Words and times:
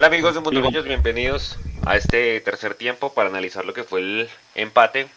Hola 0.00 0.06
amigos 0.06 0.34
de 0.34 0.40
Mundo 0.40 0.82
bienvenidos 0.84 1.58
a 1.84 1.96
este 1.96 2.40
tercer 2.42 2.76
tiempo 2.76 3.12
para 3.12 3.30
analizar 3.30 3.64
lo 3.64 3.74
que 3.74 3.82
fue 3.82 3.98
el 3.98 4.30
empate, 4.54 5.08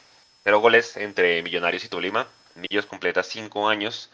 cero 0.43 0.59
goles 0.59 0.97
entre 0.97 1.43
Millonarios 1.43 1.85
y 1.85 1.88
Tolima. 1.88 2.27
Millos 2.55 2.88
completa 2.88 3.21
cinco 3.21 3.70
años 3.70 4.09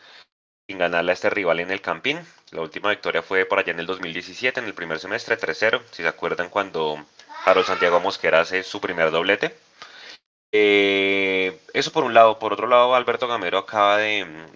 sin 0.67 0.77
ganarle 0.77 1.11
a 1.11 1.13
este 1.13 1.29
rival 1.29 1.61
en 1.61 1.71
el 1.71 1.79
Campín. 1.79 2.19
La 2.51 2.59
última 2.59 2.89
victoria 2.89 3.21
fue 3.21 3.45
por 3.45 3.59
allá 3.59 3.71
en 3.71 3.79
el 3.79 3.85
2017, 3.85 4.59
en 4.59 4.65
el 4.65 4.73
primer 4.73 4.99
semestre, 4.99 5.37
3-0, 5.37 5.83
si 5.89 6.03
se 6.03 6.07
acuerdan 6.09 6.49
cuando 6.49 7.01
Harold 7.45 7.65
Santiago 7.65 8.01
Mosquera 8.01 8.41
hace 8.41 8.61
su 8.63 8.81
primer 8.81 9.09
doblete. 9.09 9.55
Eh, 10.51 11.57
eso 11.73 11.93
por 11.93 12.03
un 12.03 12.13
lado. 12.13 12.39
Por 12.39 12.51
otro 12.51 12.67
lado, 12.67 12.93
Alberto 12.93 13.29
Gamero 13.29 13.59
acaba 13.59 13.99
de, 13.99 14.51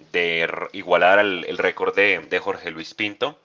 igualar 0.72 1.20
el, 1.20 1.56
récord 1.56 1.94
de, 1.96 2.38
Jorge 2.38 2.70
Luis 2.70 2.92
Pinto 2.92 3.38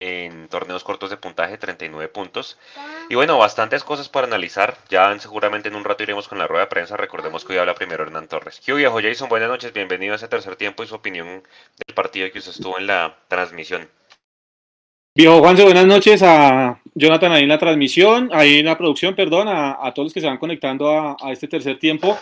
en 0.00 0.48
torneos 0.48 0.84
cortos 0.84 1.10
de 1.10 1.16
puntaje, 1.16 1.58
39 1.58 2.08
puntos. 2.08 2.58
Y 3.08 3.14
bueno, 3.14 3.38
bastantes 3.38 3.84
cosas 3.84 4.08
para 4.08 4.26
analizar. 4.26 4.76
Ya 4.88 5.18
seguramente 5.18 5.68
en 5.68 5.76
un 5.76 5.84
rato 5.84 6.02
iremos 6.02 6.28
con 6.28 6.38
la 6.38 6.46
rueda 6.46 6.64
de 6.64 6.70
prensa. 6.70 6.96
Recordemos 6.96 7.44
que 7.44 7.52
hoy 7.52 7.58
habla 7.58 7.74
primero 7.74 8.02
Hernán 8.02 8.28
Torres. 8.28 8.60
¿Qué 8.64 8.72
viejo 8.72 9.00
Jason? 9.00 9.28
Buenas 9.28 9.48
noches, 9.48 9.72
bienvenido 9.72 10.12
a 10.12 10.16
ese 10.16 10.28
tercer 10.28 10.56
tiempo 10.56 10.82
y 10.82 10.86
su 10.86 10.94
opinión 10.94 11.26
del 11.86 11.94
partido 11.94 12.30
que 12.30 12.38
usted 12.38 12.52
estuvo 12.52 12.78
en 12.78 12.86
la 12.86 13.16
transmisión. 13.28 13.88
Viejo 15.16 15.38
Juanse, 15.38 15.62
buenas 15.62 15.86
noches 15.86 16.24
a 16.24 16.82
Jonathan 16.92 17.30
ahí 17.30 17.44
en 17.44 17.48
la 17.48 17.58
transmisión, 17.58 18.30
ahí 18.32 18.58
en 18.58 18.66
la 18.66 18.76
producción, 18.76 19.14
perdón, 19.14 19.46
a, 19.48 19.92
todos 19.94 20.06
los 20.06 20.12
que 20.12 20.20
se 20.20 20.26
van 20.26 20.38
conectando 20.38 20.90
a, 20.90 21.16
este 21.30 21.46
tercer 21.46 21.78
tiempo. 21.78 22.18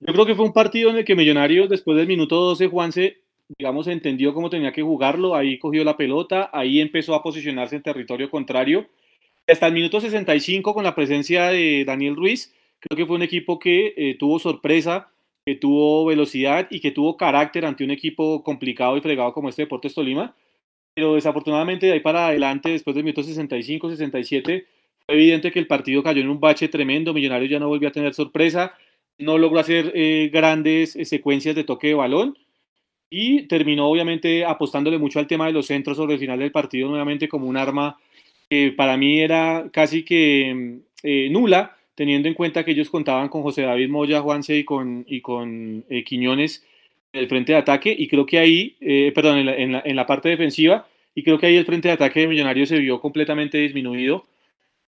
Yo 0.00 0.12
creo 0.12 0.26
que 0.26 0.34
fue 0.34 0.44
un 0.44 0.52
partido 0.52 0.90
en 0.90 0.96
el 0.96 1.04
que 1.04 1.14
Millonarios, 1.14 1.68
después 1.68 1.96
del 1.96 2.08
minuto 2.08 2.34
12, 2.34 2.66
Juanse, 2.66 3.23
digamos, 3.48 3.86
entendió 3.86 4.34
cómo 4.34 4.50
tenía 4.50 4.72
que 4.72 4.82
jugarlo, 4.82 5.34
ahí 5.34 5.58
cogió 5.58 5.84
la 5.84 5.96
pelota, 5.96 6.50
ahí 6.52 6.80
empezó 6.80 7.14
a 7.14 7.22
posicionarse 7.22 7.76
en 7.76 7.82
territorio 7.82 8.30
contrario. 8.30 8.86
Hasta 9.46 9.66
el 9.66 9.74
minuto 9.74 10.00
65, 10.00 10.72
con 10.74 10.84
la 10.84 10.94
presencia 10.94 11.48
de 11.48 11.84
Daniel 11.84 12.16
Ruiz, 12.16 12.54
creo 12.80 12.96
que 12.96 13.06
fue 13.06 13.16
un 13.16 13.22
equipo 13.22 13.58
que 13.58 13.94
eh, 13.96 14.16
tuvo 14.18 14.38
sorpresa, 14.38 15.10
que 15.44 15.56
tuvo 15.56 16.06
velocidad 16.06 16.66
y 16.70 16.80
que 16.80 16.90
tuvo 16.90 17.16
carácter 17.16 17.66
ante 17.66 17.84
un 17.84 17.90
equipo 17.90 18.42
complicado 18.42 18.96
y 18.96 19.02
fregado 19.02 19.34
como 19.34 19.50
este 19.50 19.62
Deportes 19.62 19.94
Tolima. 19.94 20.34
Pero 20.94 21.14
desafortunadamente 21.14 21.86
de 21.86 21.92
ahí 21.92 22.00
para 22.00 22.28
adelante, 22.28 22.70
después 22.70 22.94
del 22.94 23.04
minuto 23.04 23.22
65, 23.22 23.90
67, 23.90 24.66
fue 25.06 25.14
evidente 25.14 25.52
que 25.52 25.58
el 25.58 25.66
partido 25.66 26.02
cayó 26.02 26.22
en 26.22 26.30
un 26.30 26.40
bache 26.40 26.68
tremendo, 26.68 27.12
Millonarios 27.12 27.50
ya 27.50 27.58
no 27.58 27.68
volvió 27.68 27.88
a 27.88 27.92
tener 27.92 28.14
sorpresa, 28.14 28.72
no 29.18 29.36
logró 29.36 29.58
hacer 29.58 29.92
eh, 29.94 30.30
grandes 30.32 30.96
eh, 30.96 31.04
secuencias 31.04 31.54
de 31.54 31.64
toque 31.64 31.88
de 31.88 31.94
balón 31.94 32.38
y 33.10 33.42
terminó 33.42 33.88
obviamente 33.88 34.44
apostándole 34.44 34.98
mucho 34.98 35.18
al 35.18 35.26
tema 35.26 35.46
de 35.46 35.52
los 35.52 35.66
centros 35.66 35.96
sobre 35.96 36.14
el 36.14 36.20
final 36.20 36.38
del 36.38 36.52
partido 36.52 36.88
nuevamente 36.88 37.28
como 37.28 37.46
un 37.46 37.56
arma 37.56 37.98
que 38.48 38.72
para 38.76 38.96
mí 38.96 39.20
era 39.20 39.68
casi 39.72 40.02
que 40.02 40.80
eh, 41.02 41.28
nula, 41.30 41.76
teniendo 41.94 42.28
en 42.28 42.34
cuenta 42.34 42.64
que 42.64 42.72
ellos 42.72 42.90
contaban 42.90 43.28
con 43.28 43.42
José 43.42 43.62
David 43.62 43.88
Moya, 43.88 44.20
Juanse 44.20 44.56
y 44.56 44.64
con, 44.64 45.04
y 45.08 45.20
con 45.20 45.84
Quiñones 46.04 46.64
el 47.14 47.28
frente 47.28 47.52
de 47.52 47.58
ataque 47.58 47.94
y 47.96 48.08
creo 48.08 48.26
que 48.26 48.38
ahí, 48.38 48.76
eh, 48.80 49.12
perdón, 49.14 49.38
en 49.38 49.72
la, 49.72 49.82
en, 49.84 49.96
la, 49.96 50.06
parte 50.06 50.28
defensiva, 50.28 50.86
y 51.14 51.22
creo 51.22 51.38
que 51.38 51.46
ahí 51.46 51.56
el 51.56 51.64
frente 51.64 51.88
de 51.88 51.94
ataque 51.94 52.20
de 52.20 52.26
Millonarios 52.26 52.68
se 52.68 52.78
vio 52.78 53.00
completamente 53.00 53.56
disminuido. 53.58 54.26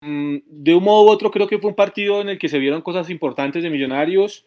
Mm, 0.02 0.38
de 0.48 0.74
un 0.74 0.84
modo 0.84 1.06
u 1.06 1.10
otro, 1.10 1.30
creo 1.32 1.48
que 1.48 1.60
fue 1.60 1.70
un 1.70 1.76
partido 1.76 2.22
en 2.22 2.30
el 2.30 2.40
que 2.40 2.50
se 2.50 2.60
vieron 2.60 2.82
cosas 2.82 3.10
importantes 3.12 3.62
de 3.62 3.70
Millonarios, 3.70 4.46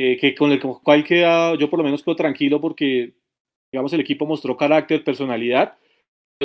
eh, 0.00 0.16
que 0.16 0.32
con 0.32 0.52
el 0.52 0.60
cual 0.60 1.02
queda, 1.02 1.56
yo 1.56 1.68
por 1.68 1.80
lo 1.80 1.84
menos 1.84 2.04
quedo 2.04 2.14
tranquilo 2.14 2.60
porque, 2.60 3.14
digamos, 3.72 3.92
el 3.92 4.00
equipo 4.00 4.26
mostró 4.26 4.56
carácter, 4.56 5.02
personalidad. 5.02 5.76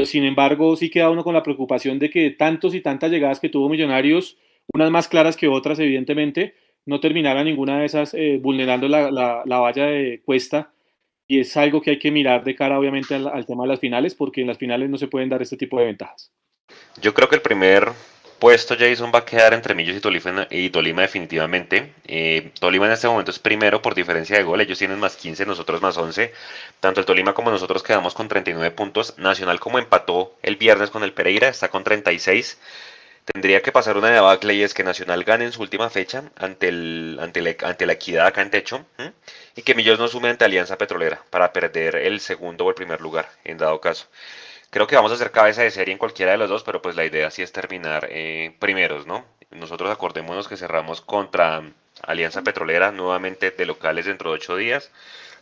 Sin 0.05 0.23
embargo, 0.23 0.75
sí 0.75 0.89
queda 0.89 1.11
uno 1.11 1.23
con 1.23 1.35
la 1.35 1.43
preocupación 1.43 1.99
de 1.99 2.09
que 2.09 2.31
tantos 2.31 2.73
y 2.73 2.81
tantas 2.81 3.11
llegadas 3.11 3.39
que 3.39 3.49
tuvo 3.49 3.69
Millonarios, 3.69 4.39
unas 4.73 4.89
más 4.89 5.07
claras 5.07 5.37
que 5.37 5.47
otras, 5.47 5.77
evidentemente, 5.77 6.55
no 6.87 6.99
terminara 6.99 7.43
ninguna 7.43 7.77
de 7.77 7.85
esas 7.85 8.15
eh, 8.15 8.39
vulnerando 8.41 8.87
la, 8.87 9.11
la, 9.11 9.59
valla 9.59 9.85
de 9.85 10.23
cuesta. 10.25 10.73
Y 11.27 11.39
es 11.39 11.55
algo 11.55 11.80
que 11.80 11.92
hay 11.92 11.99
que 11.99 12.09
mirar 12.09 12.43
de 12.43 12.55
cara, 12.55 12.80
obviamente, 12.80 13.13
al, 13.13 13.45
tema 13.45 13.65
de 13.65 13.69
las 13.69 13.80
finales, 13.80 14.15
porque 14.15 14.42
en 14.42 14.47
las 14.47 14.58
finales 14.58 14.89
no 14.89 14.97
se 14.97 15.09
pueden 15.09 15.30
dar 15.30 15.43
este 15.43 15.58
tipo 15.58 15.77
de 15.77 15.86
ventajas. 15.86 16.33
Yo 16.99 17.13
creo 17.13 17.30
que 17.30 17.36
el 17.36 17.43
primer 17.43 17.89
puesto, 18.43 18.76
Jason, 18.77 19.09
va 19.15 19.20
a 19.20 19.26
quedar 19.26 19.54
entre 19.54 19.73
Millos 19.73 19.95
y 19.95 20.02
Tolima, 20.02 20.48
y 20.49 20.70
Tolima 20.70 21.04
definitivamente. 21.04 21.93
Eh, 22.05 22.52
Tolima 22.59 22.87
en 22.87 22.92
este 22.92 23.08
momento 23.08 23.31
es 23.31 23.39
primero 23.39 23.81
por 23.81 23.95
diferencia 23.95 24.36
de 24.36 24.43
gol. 24.43 24.59
Ellos 24.59 24.77
tienen 24.77 24.99
más 24.99 25.15
15, 25.15 25.45
nosotros 25.45 25.81
más 25.81 25.95
11. 25.95 26.33
Tanto 26.81 26.99
el 26.99 27.05
Tolima 27.05 27.33
como 27.33 27.52
nosotros 27.52 27.83
quedamos 27.83 28.14
con 28.14 28.27
39 28.27 28.71
puntos. 28.71 29.17
Nacional, 29.17 29.61
como 29.61 29.80
empató 29.80 30.36
el 30.42 30.58
viernes 30.58 30.89
con 30.89 31.05
el 31.05 31.14
Pereira, 31.14 31.48
está 31.48 31.70
con 31.70 31.86
36. 31.86 32.59
Tendría 33.23 33.61
que 33.61 33.71
pasar 33.71 33.95
una 33.95 34.09
debacle 34.09 34.55
y 34.55 34.64
es 34.64 34.73
que 34.73 34.83
Nacional 34.83 35.23
gane 35.23 35.45
en 35.45 35.54
su 35.54 35.61
última 35.61 35.89
fecha 35.89 36.25
ante, 36.36 36.67
el, 36.67 37.20
ante, 37.21 37.55
ante 37.64 37.86
la 37.86 37.93
equidad 37.93 38.27
acá 38.27 38.42
en 38.42 38.52
techo 38.52 38.86
y 39.55 39.61
que 39.61 39.73
Millos 39.73 39.99
no 39.99 40.10
sume 40.10 40.27
ante 40.27 40.43
Alianza 40.43 40.77
Petrolera 40.77 41.23
para 41.30 41.54
perder 41.54 41.95
el 41.95 42.20
segundo 42.20 42.65
o 42.65 42.70
el 42.70 42.75
primer 42.75 42.99
lugar 42.99 43.30
en 43.45 43.58
dado 43.58 43.80
caso. 43.80 44.08
Creo 44.73 44.88
que 44.88 44.95
vamos 44.95 45.11
a 45.11 45.16
hacer 45.16 45.30
cabeza 45.30 45.61
de 45.61 45.70
serie 45.70 45.92
en 45.92 46.00
cualquiera 46.00 46.32
de 46.32 46.39
los 46.39 46.50
dos, 46.50 46.64
pero 46.64 46.82
pues 46.82 46.95
la 46.95 47.06
idea 47.06 47.30
sí 47.30 47.44
es 47.44 47.52
terminar 47.52 48.08
eh, 48.10 48.56
primeros, 48.58 49.06
¿no? 49.06 49.23
Nosotros 49.52 49.92
acordémonos 49.92 50.48
que 50.48 50.58
cerramos 50.58 51.00
contra 51.00 51.61
Alianza 52.02 52.42
Petrolera 52.42 52.92
nuevamente 52.92 53.52
de 53.52 53.66
locales 53.67 54.06
dentro 54.06 54.32
de 54.32 54.38
ocho 54.38 54.56
días 54.58 54.92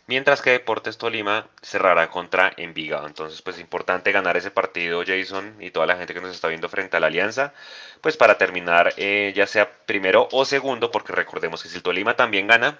mientras 0.06 0.42
que 0.42 0.50
Deportes 0.50 0.98
Tolima 0.98 1.48
cerrará 1.62 2.10
contra 2.10 2.52
Envigado. 2.58 3.06
Entonces, 3.06 3.40
pues 3.40 3.58
importante 3.58 4.12
ganar 4.12 4.36
ese 4.36 4.50
partido, 4.50 5.02
Jason, 5.06 5.56
y 5.60 5.70
toda 5.70 5.86
la 5.86 5.96
gente 5.96 6.12
que 6.12 6.20
nos 6.20 6.34
está 6.34 6.48
viendo 6.48 6.68
frente 6.68 6.98
a 6.98 7.00
la 7.00 7.06
Alianza, 7.06 7.54
pues 8.02 8.18
para 8.18 8.36
terminar 8.36 8.92
eh, 8.98 9.32
ya 9.34 9.46
sea 9.46 9.72
primero 9.86 10.28
o 10.32 10.44
segundo, 10.44 10.90
porque 10.90 11.12
recordemos 11.14 11.62
que 11.62 11.70
si 11.70 11.76
el 11.76 11.82
Tolima 11.82 12.16
también 12.16 12.46
gana, 12.46 12.78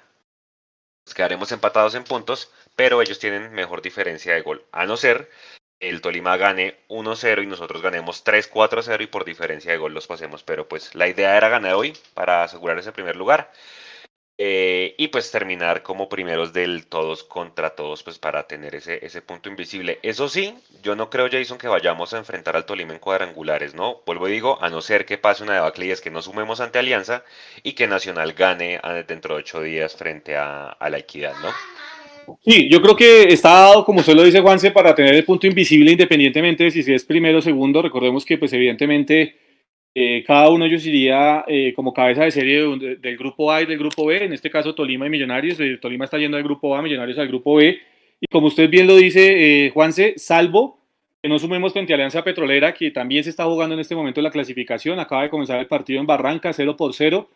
quedaremos 1.15 1.51
empatados 1.53 1.95
en 1.95 2.05
puntos, 2.05 2.51
pero 2.77 3.01
ellos 3.01 3.19
tienen 3.19 3.53
mejor 3.53 3.81
diferencia 3.81 4.34
de 4.34 4.43
gol, 4.43 4.65
a 4.73 4.84
no 4.84 4.99
ser 4.99 5.31
el 5.82 6.00
Tolima 6.00 6.37
gane 6.37 6.76
1-0 6.88 7.43
y 7.43 7.47
nosotros 7.47 7.82
ganemos 7.82 8.25
3-4-0 8.25 9.03
y 9.03 9.06
por 9.09 9.25
diferencia 9.25 9.72
de 9.72 9.78
gol 9.78 9.93
los 9.93 10.06
pasemos, 10.06 10.43
pero 10.43 10.69
pues 10.69 10.94
la 10.94 11.09
idea 11.09 11.37
era 11.37 11.48
ganar 11.48 11.75
hoy 11.75 11.93
para 12.15 12.44
asegurar 12.44 12.78
ese 12.78 12.93
primer 12.93 13.16
lugar. 13.16 13.50
Eh, 14.38 14.94
y 14.98 15.09
pues 15.09 15.31
terminar 15.31 15.82
como 15.82 16.09
primeros 16.09 16.53
del 16.53 16.87
todos 16.87 17.22
contra 17.22 17.76
todos, 17.76 18.03
pues 18.03 18.19
para 18.19 18.47
tener 18.47 18.75
ese, 18.75 19.04
ese 19.04 19.22
punto 19.22 19.48
invisible. 19.48 20.00
Eso 20.03 20.28
sí, 20.28 20.59
yo 20.82 20.97
no 20.97 21.10
creo, 21.10 21.28
Jason, 21.31 21.59
que 21.59 21.69
vayamos 21.69 22.12
a 22.15 22.19
enfrentar 22.19 22.56
al 22.56 22.65
Tolima 22.65 22.92
en 22.92 22.98
cuadrangulares, 22.98 23.75
¿no? 23.75 24.03
Vuelvo 24.06 24.28
y 24.28 24.32
digo, 24.32 24.59
a 24.62 24.71
no 24.71 24.81
ser 24.81 25.04
que 25.06 25.19
pase 25.19 25.44
una 25.44 25.54
debacle 25.54 25.87
y 25.87 25.91
es 25.91 26.00
que 26.00 26.10
nos 26.10 26.25
sumemos 26.25 26.60
ante 26.60 26.78
Alianza 26.78 27.25
y 27.62 27.75
que 27.75 27.87
Nacional 27.87 28.32
gane 28.32 28.81
dentro 29.06 29.34
de 29.34 29.42
ocho 29.42 29.60
días 29.60 29.94
frente 29.94 30.37
a, 30.37 30.76
la 30.81 30.98
Equidad, 30.98 31.34
¿no? 31.42 31.53
Sí, 32.41 32.69
yo 32.69 32.81
creo 32.83 32.97
que 32.97 33.25
está 33.25 33.50
dado, 33.50 33.84
como 33.84 34.00
usted 34.00 34.15
lo 34.15 34.25
dice, 34.25 34.41
Juanse, 34.41 34.71
para 34.71 34.94
tener 34.94 35.15
el 35.15 35.25
punto 35.25 35.47
invisible 35.47 35.93
independientemente 35.93 36.65
de 36.65 36.71
si 36.71 36.93
es 36.93 37.05
primero 37.05 37.38
o 37.38 37.43
segundo. 37.43 37.83
Recordemos 37.83 38.25
que, 38.25 38.38
pues, 38.38 38.53
evidentemente 38.53 39.37
eh, 39.94 40.25
cada 40.27 40.49
uno 40.49 40.65
de 40.65 40.71
ellos 40.71 40.87
iría 40.87 41.44
eh, 41.47 41.72
como 41.77 41.93
cabeza 41.93 42.25
de 42.25 42.31
serie 42.31 42.62
del 42.99 43.16
grupo 43.19 43.53
A 43.53 43.62
y 43.62 43.66
del 43.66 43.78
grupo 43.78 44.06
B, 44.06 44.25
en 44.25 44.33
este 44.33 44.50
caso 44.50 44.75
Tolima 44.75 45.06
y 45.06 45.10
Millonarios. 45.10 45.60
Eh, 45.60 45.78
Tolima 45.81 46.06
está 46.06 46.19
yendo 46.19 46.37
al 46.37 46.43
grupo 46.43 46.75
A, 46.75 46.83
Millonarios 46.83 47.19
al 47.19 47.28
grupo 47.28 47.56
B. 47.56 47.78
Y 48.21 48.27
como 48.27 48.47
usted 48.47 48.71
bien 48.71 48.87
lo 48.87 48.97
dice, 48.97 49.71
Juanse, 49.75 50.15
salvo 50.16 50.78
que 51.21 51.28
no 51.28 51.39
sumemos 51.39 51.72
frente 51.72 51.93
a 51.93 51.97
Alianza 51.97 52.25
Petrolera, 52.25 52.72
que 52.75 52.91
también 52.91 53.22
se 53.22 53.31
está 53.31 53.44
jugando 53.44 53.75
en 53.75 53.81
este 53.81 53.94
momento 53.94 54.21
la 54.22 54.31
clasificación. 54.31 54.99
Acaba 54.99 55.22
de 55.22 55.31
comenzar 55.31 55.59
el 55.60 55.66
partido 55.66 56.00
en 56.00 56.06
Barranca, 56.06 56.53
0 56.53 56.77
por 56.77 56.94
0. 56.94 57.28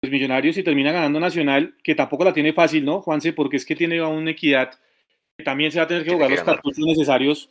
Pues 0.00 0.10
Millonarios, 0.10 0.54
si 0.54 0.62
termina 0.62 0.92
ganando 0.92 1.20
Nacional, 1.20 1.74
que 1.82 1.94
tampoco 1.94 2.24
la 2.24 2.32
tiene 2.32 2.54
fácil, 2.54 2.84
¿no, 2.84 3.02
Juanse? 3.02 3.34
Porque 3.34 3.58
es 3.58 3.66
que 3.66 3.76
tiene 3.76 4.02
una 4.02 4.30
equidad 4.30 4.70
que 5.36 5.44
también 5.44 5.70
se 5.70 5.78
va 5.78 5.84
a 5.84 5.88
tener 5.88 6.04
que 6.04 6.12
jugar 6.12 6.30
los 6.30 6.40
cartuchos 6.40 6.84
necesarios 6.86 7.50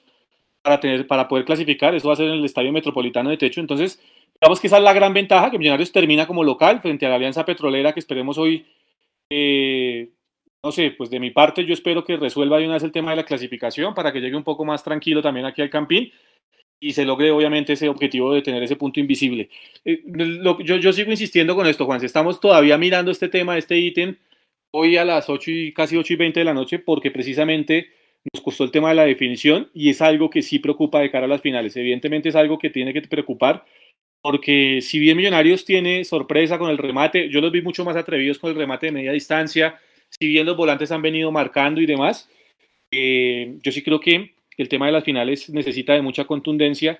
para, 0.63 0.79
tener, 0.79 1.05
para 1.05 1.27
poder 1.27 1.45
clasificar. 1.45 1.93
Eso 1.93 2.07
va 2.07 2.15
a 2.15 2.17
ser 2.17 2.25
en 2.25 2.33
el 2.33 2.45
Estadio 2.45 2.71
Metropolitano 2.71 3.29
de 3.29 3.37
Techo. 3.37 3.61
Entonces, 3.61 4.01
digamos 4.41 4.59
que 4.59 4.65
esa 4.65 4.77
es 4.77 4.83
la 4.83 4.93
gran 4.93 5.13
ventaja, 5.13 5.51
que 5.51 5.59
Millonarios 5.59 5.91
termina 5.91 6.25
como 6.25 6.43
local 6.43 6.81
frente 6.81 7.05
a 7.05 7.09
la 7.09 7.15
Alianza 7.15 7.45
Petrolera, 7.45 7.93
que 7.93 7.99
esperemos 7.99 8.39
hoy, 8.39 8.65
eh, 9.29 10.09
no 10.63 10.71
sé, 10.71 10.89
pues 10.97 11.11
de 11.11 11.19
mi 11.19 11.29
parte 11.29 11.63
yo 11.65 11.73
espero 11.73 12.03
que 12.03 12.17
resuelva 12.17 12.57
de 12.57 12.65
una 12.65 12.73
vez 12.73 12.83
el 12.83 12.91
tema 12.91 13.11
de 13.11 13.17
la 13.17 13.25
clasificación 13.25 13.93
para 13.93 14.11
que 14.11 14.21
llegue 14.21 14.35
un 14.35 14.43
poco 14.43 14.65
más 14.65 14.83
tranquilo 14.83 15.21
también 15.21 15.45
aquí 15.45 15.61
al 15.61 15.69
Campín 15.69 16.11
y 16.79 16.93
se 16.93 17.05
logre 17.05 17.31
obviamente 17.31 17.73
ese 17.73 17.89
objetivo 17.89 18.33
de 18.33 18.41
tener 18.41 18.63
ese 18.63 18.75
punto 18.75 18.99
invisible. 18.99 19.49
Eh, 19.85 20.01
yo, 20.05 20.77
yo, 20.77 20.93
sigo 20.93 21.11
insistiendo 21.11 21.55
con 21.55 21.67
esto, 21.67 21.85
Juan, 21.85 22.03
estamos 22.03 22.39
todavía 22.39 22.77
mirando 22.77 23.11
este 23.11 23.27
tema, 23.27 23.57
este 23.57 23.77
ítem, 23.77 24.15
hoy 24.71 24.97
a 24.97 25.05
las 25.05 25.29
8 25.29 25.51
y 25.51 25.73
casi 25.73 25.97
8 25.97 26.13
y 26.13 26.15
20 26.15 26.39
de 26.39 26.45
la 26.45 26.53
noche, 26.53 26.79
porque 26.79 27.11
precisamente 27.11 27.89
nos 28.33 28.43
costó 28.43 28.63
el 28.63 28.71
tema 28.71 28.89
de 28.89 28.95
la 28.95 29.05
definición 29.05 29.69
y 29.73 29.89
es 29.89 30.01
algo 30.01 30.29
que 30.29 30.41
sí 30.41 30.59
preocupa 30.59 30.99
de 30.99 31.11
cara 31.11 31.25
a 31.25 31.29
las 31.29 31.41
finales. 31.41 31.75
Evidentemente 31.75 32.29
es 32.29 32.35
algo 32.35 32.57
que 32.59 32.69
tiene 32.69 32.93
que 32.93 33.01
preocupar 33.01 33.65
porque 34.21 34.81
si 34.81 34.99
bien 34.99 35.17
Millonarios 35.17 35.63
tiene 35.65 36.03
sorpresa 36.03 36.57
con 36.57 36.69
el 36.69 36.77
remate, 36.77 37.29
yo 37.29 37.39
los 37.41 37.51
vi 37.51 37.61
mucho 37.61 37.85
más 37.85 37.95
atrevidos 37.95 38.37
con 38.39 38.51
el 38.51 38.57
remate 38.57 38.87
de 38.87 38.91
media 38.91 39.11
distancia, 39.11 39.79
si 40.09 40.27
bien 40.27 40.45
los 40.45 40.57
volantes 40.57 40.91
han 40.91 41.01
venido 41.01 41.31
marcando 41.31 41.79
y 41.79 41.85
demás, 41.85 42.29
eh, 42.91 43.57
yo 43.61 43.71
sí 43.71 43.81
creo 43.81 43.99
que 43.99 44.33
el 44.61 44.69
tema 44.69 44.85
de 44.85 44.91
las 44.91 45.03
finales 45.03 45.49
necesita 45.49 45.93
de 45.93 46.01
mucha 46.01 46.25
contundencia 46.25 46.99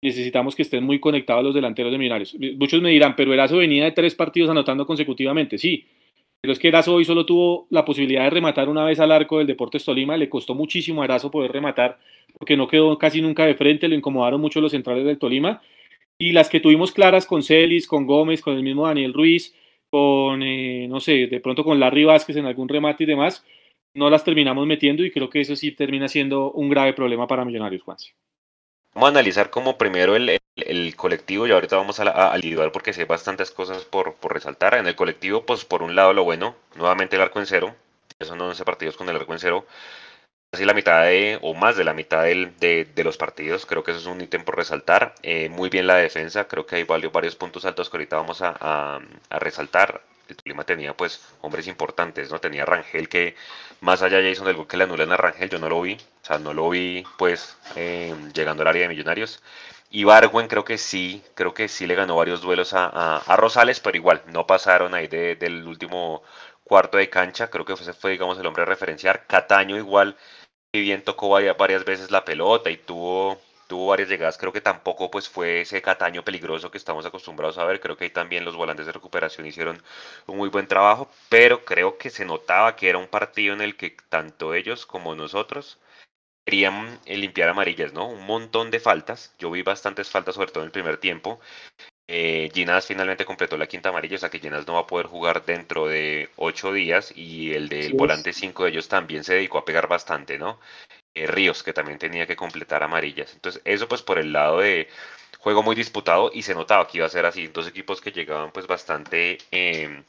necesitamos 0.00 0.54
que 0.54 0.62
estén 0.62 0.84
muy 0.84 1.00
conectados 1.00 1.44
los 1.44 1.54
delanteros 1.54 1.92
de 1.92 1.98
Millonarios. 1.98 2.36
Muchos 2.56 2.80
me 2.80 2.90
dirán, 2.90 3.16
pero 3.16 3.32
Erazo 3.32 3.56
venía 3.56 3.84
de 3.84 3.92
tres 3.92 4.14
partidos 4.14 4.50
anotando 4.50 4.86
consecutivamente. 4.86 5.58
Sí, 5.58 5.86
pero 6.40 6.52
es 6.52 6.58
que 6.58 6.68
Erazo 6.68 6.94
hoy 6.94 7.04
solo 7.04 7.26
tuvo 7.26 7.66
la 7.70 7.84
posibilidad 7.84 8.24
de 8.24 8.30
rematar 8.30 8.68
una 8.68 8.84
vez 8.84 9.00
al 9.00 9.12
arco 9.12 9.38
del 9.38 9.46
Deportes 9.46 9.84
Tolima. 9.84 10.16
Le 10.16 10.28
costó 10.28 10.54
muchísimo 10.54 11.02
a 11.02 11.04
Erazo 11.04 11.30
poder 11.30 11.52
rematar 11.52 11.98
porque 12.38 12.56
no 12.56 12.68
quedó 12.68 12.96
casi 12.98 13.20
nunca 13.20 13.44
de 13.46 13.54
frente. 13.54 13.88
Lo 13.88 13.96
incomodaron 13.96 14.40
mucho 14.40 14.60
los 14.60 14.72
centrales 14.72 15.04
del 15.04 15.18
Tolima. 15.18 15.60
Y 16.18 16.32
las 16.32 16.48
que 16.48 16.60
tuvimos 16.60 16.92
claras 16.92 17.26
con 17.26 17.42
Celis, 17.42 17.86
con 17.86 18.06
Gómez, 18.06 18.40
con 18.40 18.56
el 18.56 18.62
mismo 18.62 18.86
Daniel 18.86 19.14
Ruiz, 19.14 19.54
con, 19.90 20.42
eh, 20.42 20.86
no 20.88 21.00
sé, 21.00 21.28
de 21.28 21.40
pronto 21.40 21.64
con 21.64 21.78
Larry 21.78 22.04
Vázquez 22.04 22.36
en 22.36 22.46
algún 22.46 22.68
remate 22.68 23.04
y 23.04 23.06
demás, 23.06 23.44
no 23.94 24.10
las 24.10 24.24
terminamos 24.24 24.66
metiendo 24.66 25.04
y 25.04 25.10
creo 25.10 25.30
que 25.30 25.40
eso 25.40 25.56
sí 25.56 25.72
termina 25.72 26.08
siendo 26.08 26.52
un 26.52 26.68
grave 26.68 26.92
problema 26.92 27.26
para 27.26 27.44
Millonarios, 27.44 27.82
Juanse. 27.82 28.14
Vamos 28.94 29.08
a 29.08 29.10
analizar 29.10 29.50
como 29.50 29.78
primero 29.78 30.16
el, 30.16 30.38
el, 30.56 30.96
colectivo 30.96 31.46
y 31.46 31.52
ahorita 31.52 31.76
vamos 31.76 32.00
a, 32.00 32.32
a, 32.32 32.34
individual 32.36 32.72
porque 32.72 32.92
sé 32.92 33.04
bastantes 33.04 33.50
cosas 33.50 33.84
por, 33.84 34.14
por, 34.14 34.32
resaltar. 34.32 34.74
En 34.74 34.86
el 34.86 34.96
colectivo, 34.96 35.44
pues 35.44 35.64
por 35.64 35.82
un 35.82 35.94
lado 35.94 36.12
lo 36.12 36.24
bueno, 36.24 36.56
nuevamente 36.74 37.16
el 37.16 37.22
arco 37.22 37.38
en 37.38 37.46
cero, 37.46 37.76
son 38.20 38.40
11 38.40 38.64
partidos 38.64 38.96
con 38.96 39.08
el 39.08 39.16
arco 39.16 39.32
en 39.32 39.38
cero, 39.38 39.66
casi 40.50 40.64
la 40.64 40.74
mitad 40.74 41.02
de, 41.02 41.38
o 41.42 41.54
más 41.54 41.76
de 41.76 41.84
la 41.84 41.94
mitad 41.94 42.24
de, 42.24 42.86
de, 42.92 43.04
los 43.04 43.16
partidos, 43.16 43.66
creo 43.66 43.84
que 43.84 43.92
eso 43.92 44.00
es 44.00 44.06
un 44.06 44.20
ítem 44.20 44.44
por 44.44 44.56
resaltar. 44.56 45.14
Eh, 45.22 45.48
muy 45.48 45.68
bien 45.68 45.86
la 45.86 45.96
defensa, 45.96 46.48
creo 46.48 46.66
que 46.66 46.76
hay 46.76 46.84
varios, 46.84 47.12
varios 47.12 47.36
puntos 47.36 47.64
altos 47.64 47.90
que 47.90 47.96
ahorita 47.98 48.16
vamos 48.16 48.42
a, 48.42 48.56
a, 48.58 49.00
a 49.30 49.38
resaltar 49.38 50.02
el 50.28 50.36
Tolima 50.36 50.64
tenía 50.64 50.96
pues 50.96 51.20
hombres 51.40 51.66
importantes, 51.66 52.30
¿no? 52.30 52.40
Tenía 52.40 52.64
Rangel 52.64 53.08
que 53.08 53.34
más 53.80 54.02
allá 54.02 54.18
de 54.18 54.30
Jason 54.30 54.46
del 54.46 54.66
que 54.66 54.76
le 54.76 54.84
anulan 54.84 55.12
a 55.12 55.16
Rangel, 55.16 55.50
yo 55.50 55.58
no 55.58 55.68
lo 55.68 55.80
vi, 55.82 55.94
o 55.94 56.24
sea, 56.26 56.38
no 56.38 56.52
lo 56.52 56.68
vi 56.70 57.04
pues 57.16 57.56
eh, 57.76 58.14
llegando 58.34 58.62
al 58.62 58.68
área 58.68 58.82
de 58.82 58.88
Millonarios. 58.88 59.42
Y 59.90 60.04
Barwen 60.04 60.48
creo 60.48 60.64
que 60.64 60.76
sí, 60.78 61.22
creo 61.34 61.54
que 61.54 61.68
sí 61.68 61.86
le 61.86 61.94
ganó 61.94 62.16
varios 62.16 62.42
duelos 62.42 62.74
a, 62.74 63.16
a, 63.16 63.36
Rosales, 63.36 63.80
pero 63.80 63.96
igual 63.96 64.22
no 64.26 64.46
pasaron 64.46 64.94
ahí 64.94 65.06
de, 65.08 65.36
del 65.36 65.66
último 65.66 66.22
cuarto 66.64 66.98
de 66.98 67.08
cancha, 67.08 67.48
creo 67.48 67.64
que 67.64 67.74
fue, 67.76 67.92
fue 67.94 68.10
digamos 68.12 68.38
el 68.38 68.46
hombre 68.46 68.62
a 68.64 68.66
referenciar. 68.66 69.26
Cataño 69.26 69.76
igual, 69.78 70.16
y 70.72 70.82
bien 70.82 71.02
tocó 71.02 71.30
varias, 71.30 71.56
varias 71.56 71.84
veces 71.84 72.10
la 72.10 72.24
pelota 72.24 72.70
y 72.70 72.76
tuvo 72.76 73.40
tuvo 73.68 73.86
varias 73.88 74.08
llegadas, 74.08 74.38
creo 74.38 74.52
que 74.52 74.60
tampoco 74.60 75.10
pues 75.10 75.28
fue 75.28 75.60
ese 75.60 75.82
Cataño 75.82 76.24
peligroso 76.24 76.70
que 76.70 76.78
estamos 76.78 77.06
acostumbrados 77.06 77.58
a 77.58 77.64
ver, 77.64 77.80
creo 77.80 77.96
que 77.96 78.04
ahí 78.04 78.10
también 78.10 78.44
los 78.44 78.56
volantes 78.56 78.86
de 78.86 78.92
recuperación 78.92 79.46
hicieron 79.46 79.80
un 80.26 80.38
muy 80.38 80.48
buen 80.48 80.66
trabajo, 80.66 81.08
pero 81.28 81.64
creo 81.64 81.98
que 81.98 82.10
se 82.10 82.24
notaba 82.24 82.74
que 82.74 82.88
era 82.88 82.98
un 82.98 83.08
partido 83.08 83.54
en 83.54 83.60
el 83.60 83.76
que 83.76 83.96
tanto 84.08 84.54
ellos 84.54 84.86
como 84.86 85.14
nosotros 85.14 85.78
querían 86.46 86.98
limpiar 87.06 87.50
amarillas, 87.50 87.92
¿no? 87.92 88.08
Un 88.08 88.24
montón 88.26 88.70
de 88.70 88.80
faltas, 88.80 89.34
yo 89.38 89.50
vi 89.50 89.62
bastantes 89.62 90.08
faltas 90.10 90.34
sobre 90.34 90.50
todo 90.50 90.64
en 90.64 90.68
el 90.68 90.72
primer 90.72 90.98
tiempo, 90.98 91.38
eh, 92.10 92.50
Ginás 92.54 92.86
finalmente 92.86 93.26
completó 93.26 93.58
la 93.58 93.66
quinta 93.66 93.90
amarilla, 93.90 94.16
o 94.16 94.18
sea 94.18 94.30
que 94.30 94.40
Ginás 94.40 94.66
no 94.66 94.74
va 94.74 94.80
a 94.80 94.86
poder 94.86 95.06
jugar 95.06 95.44
dentro 95.44 95.86
de 95.86 96.30
ocho 96.36 96.72
días 96.72 97.12
y 97.14 97.52
el 97.52 97.68
del 97.68 97.92
volante 97.92 98.32
cinco 98.32 98.64
de 98.64 98.70
ellos 98.70 98.88
también 98.88 99.24
se 99.24 99.34
dedicó 99.34 99.58
a 99.58 99.66
pegar 99.66 99.88
bastante, 99.88 100.38
¿no? 100.38 100.58
Eh, 101.18 101.26
Ríos, 101.26 101.62
que 101.62 101.72
también 101.72 101.98
tenía 101.98 102.26
que 102.26 102.36
completar 102.36 102.82
amarillas. 102.82 103.32
Entonces, 103.34 103.62
eso 103.64 103.88
pues 103.88 104.02
por 104.02 104.18
el 104.18 104.32
lado 104.32 104.60
de 104.60 104.88
juego 105.38 105.62
muy 105.62 105.74
disputado 105.76 106.30
y 106.34 106.42
se 106.42 106.54
notaba 106.54 106.86
que 106.88 106.98
iba 106.98 107.06
a 107.06 107.10
ser 107.10 107.26
así. 107.26 107.48
Dos 107.48 107.66
equipos 107.68 108.00
que 108.00 108.12
llegaban 108.12 108.52
pues 108.52 108.66
bastante 108.66 109.38
eh, 109.50 110.02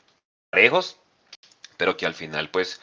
parejos, 0.50 0.98
pero 1.78 1.98
que 1.98 2.06
al 2.06 2.14
final 2.14 2.50
pues 2.50 2.82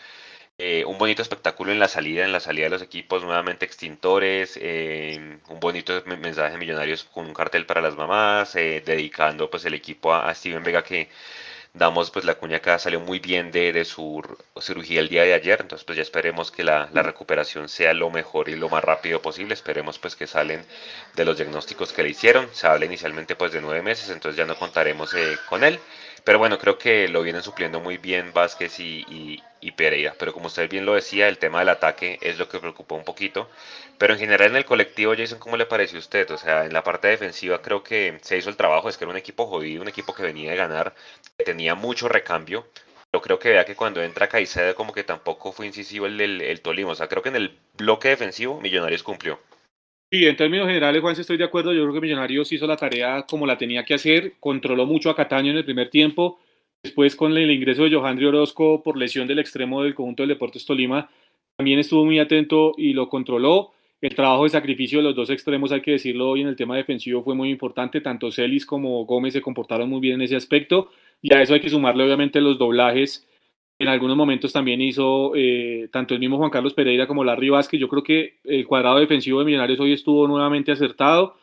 eh, 0.58 0.84
un 0.86 0.98
bonito 0.98 1.22
espectáculo 1.22 1.72
en 1.72 1.78
la 1.78 1.88
salida, 1.88 2.24
en 2.24 2.32
la 2.32 2.40
salida 2.40 2.64
de 2.64 2.70
los 2.70 2.82
equipos, 2.82 3.22
nuevamente 3.22 3.66
extintores, 3.66 4.58
eh, 4.62 5.38
un 5.48 5.60
bonito 5.60 6.02
mensaje 6.06 6.52
de 6.52 6.58
millonarios 6.58 7.04
con 7.04 7.26
un 7.26 7.34
cartel 7.34 7.66
para 7.66 7.82
las 7.82 7.96
mamás, 7.96 8.54
dedicando 8.54 9.50
pues 9.50 9.64
el 9.66 9.74
equipo 9.74 10.14
a 10.14 10.34
Steven 10.34 10.62
Vega 10.64 10.82
que 10.82 11.08
damos 11.76 12.10
pues 12.10 12.24
la 12.24 12.34
cuña 12.34 12.56
acá 12.58 12.78
salió 12.78 13.00
muy 13.00 13.18
bien 13.18 13.52
de, 13.52 13.72
de, 13.72 13.84
su 13.84 14.22
cirugía 14.60 15.00
el 15.00 15.08
día 15.08 15.22
de 15.22 15.34
ayer, 15.34 15.60
entonces 15.60 15.84
pues 15.84 15.96
ya 15.96 16.02
esperemos 16.02 16.50
que 16.50 16.64
la, 16.64 16.88
la, 16.92 17.02
recuperación 17.02 17.68
sea 17.68 17.92
lo 17.92 18.10
mejor 18.10 18.48
y 18.48 18.56
lo 18.56 18.68
más 18.68 18.82
rápido 18.82 19.20
posible, 19.20 19.54
esperemos 19.54 19.98
pues 19.98 20.16
que 20.16 20.26
salen 20.26 20.64
de 21.14 21.24
los 21.24 21.36
diagnósticos 21.36 21.92
que 21.92 22.02
le 22.02 22.10
hicieron, 22.10 22.48
se 22.52 22.66
habla 22.66 22.86
inicialmente 22.86 23.36
pues 23.36 23.52
de 23.52 23.60
nueve 23.60 23.82
meses, 23.82 24.08
entonces 24.08 24.38
ya 24.38 24.46
no 24.46 24.56
contaremos 24.56 25.12
eh, 25.14 25.36
con 25.48 25.64
él, 25.64 25.78
pero 26.26 26.40
bueno, 26.40 26.58
creo 26.58 26.76
que 26.76 27.06
lo 27.06 27.22
vienen 27.22 27.42
supliendo 27.44 27.78
muy 27.80 27.98
bien 27.98 28.32
Vázquez 28.32 28.80
y, 28.80 29.40
y, 29.60 29.70
Pereira. 29.72 30.16
Pero 30.18 30.32
como 30.32 30.48
usted 30.48 30.68
bien 30.68 30.84
lo 30.84 30.94
decía, 30.94 31.28
el 31.28 31.38
tema 31.38 31.60
del 31.60 31.68
ataque 31.68 32.18
es 32.20 32.36
lo 32.36 32.48
que 32.48 32.58
preocupó 32.58 32.96
un 32.96 33.04
poquito. 33.04 33.48
Pero 33.96 34.14
en 34.14 34.18
general 34.18 34.50
en 34.50 34.56
el 34.56 34.64
colectivo, 34.64 35.14
Jason, 35.16 35.38
¿cómo 35.38 35.56
le 35.56 35.66
pareció 35.66 35.98
a 35.98 36.00
usted? 36.00 36.28
O 36.32 36.36
sea, 36.36 36.64
en 36.64 36.72
la 36.72 36.82
parte 36.82 37.06
defensiva 37.06 37.62
creo 37.62 37.84
que 37.84 38.18
se 38.22 38.36
hizo 38.38 38.50
el 38.50 38.56
trabajo. 38.56 38.88
Es 38.88 38.96
que 38.96 39.04
era 39.04 39.12
un 39.12 39.16
equipo 39.16 39.46
jodido, 39.46 39.82
un 39.82 39.88
equipo 39.88 40.14
que 40.14 40.24
venía 40.24 40.50
de 40.50 40.56
ganar, 40.56 40.96
que 41.38 41.44
tenía 41.44 41.76
mucho 41.76 42.08
recambio. 42.08 42.66
Yo 43.12 43.22
creo 43.22 43.38
que 43.38 43.50
vea 43.50 43.64
que 43.64 43.76
cuando 43.76 44.02
entra 44.02 44.28
Caicedo 44.28 44.74
como 44.74 44.92
que 44.92 45.04
tampoco 45.04 45.52
fue 45.52 45.66
incisivo 45.66 46.06
el, 46.06 46.20
el, 46.20 46.40
el 46.42 46.60
Tolima. 46.60 46.90
O 46.90 46.94
sea, 46.96 47.06
creo 47.08 47.22
que 47.22 47.28
en 47.28 47.36
el 47.36 47.56
bloque 47.76 48.08
defensivo 48.08 48.60
Millonarios 48.60 49.04
cumplió. 49.04 49.38
Sí, 50.16 50.24
en 50.24 50.34
términos 50.34 50.66
generales, 50.66 51.02
Juan, 51.02 51.14
estoy 51.20 51.36
de 51.36 51.44
acuerdo. 51.44 51.74
Yo 51.74 51.82
creo 51.82 51.92
que 51.92 52.00
Millonarios 52.00 52.50
hizo 52.50 52.66
la 52.66 52.78
tarea 52.78 53.26
como 53.28 53.44
la 53.44 53.58
tenía 53.58 53.84
que 53.84 53.92
hacer, 53.92 54.32
controló 54.40 54.86
mucho 54.86 55.10
a 55.10 55.14
Cataño 55.14 55.50
en 55.50 55.58
el 55.58 55.64
primer 55.66 55.90
tiempo. 55.90 56.40
Después, 56.82 57.14
con 57.14 57.36
el 57.36 57.50
ingreso 57.50 57.84
de 57.84 57.94
Johandri 57.94 58.24
Orozco 58.24 58.82
por 58.82 58.96
lesión 58.96 59.28
del 59.28 59.40
extremo 59.40 59.82
del 59.82 59.94
conjunto 59.94 60.22
del 60.22 60.30
Deportes 60.30 60.64
Tolima, 60.64 61.10
también 61.58 61.80
estuvo 61.80 62.06
muy 62.06 62.18
atento 62.18 62.72
y 62.78 62.94
lo 62.94 63.10
controló. 63.10 63.74
El 64.00 64.14
trabajo 64.14 64.44
de 64.44 64.48
sacrificio 64.48 65.00
de 65.00 65.04
los 65.04 65.14
dos 65.14 65.28
extremos, 65.28 65.70
hay 65.70 65.82
que 65.82 65.90
decirlo 65.90 66.30
hoy, 66.30 66.40
en 66.40 66.48
el 66.48 66.56
tema 66.56 66.78
defensivo 66.78 67.20
fue 67.20 67.34
muy 67.34 67.50
importante. 67.50 68.00
Tanto 68.00 68.30
Celis 68.30 68.64
como 68.64 69.04
Gómez 69.04 69.34
se 69.34 69.42
comportaron 69.42 69.90
muy 69.90 70.00
bien 70.00 70.14
en 70.14 70.22
ese 70.22 70.36
aspecto. 70.36 70.92
Y 71.20 71.34
a 71.34 71.42
eso 71.42 71.52
hay 71.52 71.60
que 71.60 71.68
sumarle, 71.68 72.04
obviamente, 72.04 72.40
los 72.40 72.56
doblajes 72.56 73.28
en 73.78 73.88
algunos 73.88 74.16
momentos 74.16 74.52
también 74.52 74.80
hizo 74.80 75.32
eh, 75.34 75.88
tanto 75.92 76.14
el 76.14 76.20
mismo 76.20 76.38
Juan 76.38 76.50
Carlos 76.50 76.72
Pereira 76.72 77.06
como 77.06 77.24
Larry 77.24 77.50
Vázquez. 77.50 77.78
Yo 77.78 77.88
creo 77.88 78.02
que 78.02 78.38
el 78.44 78.66
cuadrado 78.66 78.98
defensivo 78.98 79.38
de 79.40 79.44
Millonarios 79.44 79.78
hoy 79.80 79.92
estuvo 79.92 80.26
nuevamente 80.26 80.72
acertado. 80.72 81.36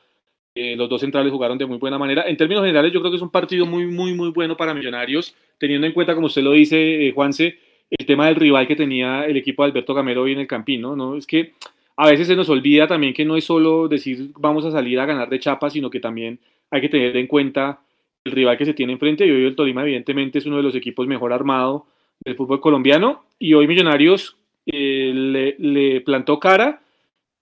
Eh, 0.56 0.76
los 0.76 0.90
dos 0.90 1.02
centrales 1.02 1.32
jugaron 1.32 1.58
de 1.58 1.66
muy 1.66 1.78
buena 1.78 1.98
manera. 1.98 2.24
En 2.28 2.38
términos 2.38 2.64
generales, 2.64 2.92
yo 2.92 3.02
creo 3.02 3.12
que 3.12 3.18
es 3.18 3.24
un 3.24 3.30
partido 3.30 3.66
muy, 3.66 3.86
muy, 3.86 4.14
muy 4.14 4.30
bueno 4.30 4.58
para 4.58 4.74
Millonarios, 4.74 5.36
teniendo 5.60 5.86
en 5.86 5.94
cuenta, 5.94 6.16
como 6.16 6.28
usted 6.28 6.42
lo 6.42 6.52
dice, 6.52 7.08
eh, 7.08 7.12
Juanse, 7.12 7.58
el 7.90 8.06
tema 8.06 8.28
del 8.28 8.36
rival 8.36 8.68
que 8.68 8.76
tenía 8.76 9.26
el 9.26 9.38
equipo 9.38 9.64
de 9.64 9.70
Alberto 9.70 9.94
Gamero 9.94 10.24
hoy 10.24 10.34
en 10.34 10.40
el 10.40 10.48
Campín, 10.48 10.82
¿no? 10.82 10.96
¿no? 10.96 11.16
Es 11.16 11.28
que 11.28 11.54
a 11.96 12.10
veces 12.10 12.28
se 12.28 12.36
nos 12.36 12.50
olvida 12.50 12.88
también 12.88 13.14
que 13.14 13.26
no 13.26 13.38
es 13.38 13.46
solo 13.46 13.88
decir 13.88 14.32
vamos 14.40 14.66
a 14.66 14.72
salir 14.72 15.00
a 15.00 15.06
ganar 15.06 15.30
de 15.30 15.40
chapa, 15.40 15.70
sino 15.70 15.92
que 15.92 16.00
también 16.00 16.40
hay 16.72 16.82
que 16.82 16.90
tener 16.90 17.16
en 17.16 17.28
cuenta 17.28 17.82
el 18.24 18.32
rival 18.32 18.58
que 18.58 18.66
se 18.66 18.74
tiene 18.74 18.94
enfrente. 18.94 19.28
Y 19.28 19.32
hoy 19.32 19.46
el 19.46 19.56
Tolima, 19.56 19.84
evidentemente, 19.84 20.40
es 20.40 20.46
uno 20.48 20.58
de 20.58 20.64
los 20.64 20.74
equipos 20.74 21.06
mejor 21.06 21.34
armado 21.34 21.86
del 22.24 22.36
fútbol 22.36 22.62
colombiano 22.62 23.24
y 23.40 23.54
hoy 23.54 23.68
Millonarios 23.68 24.38
eh, 24.66 25.12
le, 25.58 26.02
plantó 26.02 26.40
cara 26.40 26.82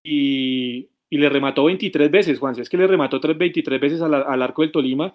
y, 0.04 0.88
y, 1.10 1.18
le 1.18 1.30
remató 1.30 1.66
23 1.66 2.10
veces, 2.10 2.40
Juan, 2.40 2.60
es 2.60 2.70
que 2.70 2.78
le 2.78 2.88
remató 2.88 3.20
23 3.20 3.80
veces 3.80 4.02
al, 4.02 4.14
al, 4.14 4.42
arco 4.42 4.64
del 4.64 4.72
Tolima, 4.72 5.14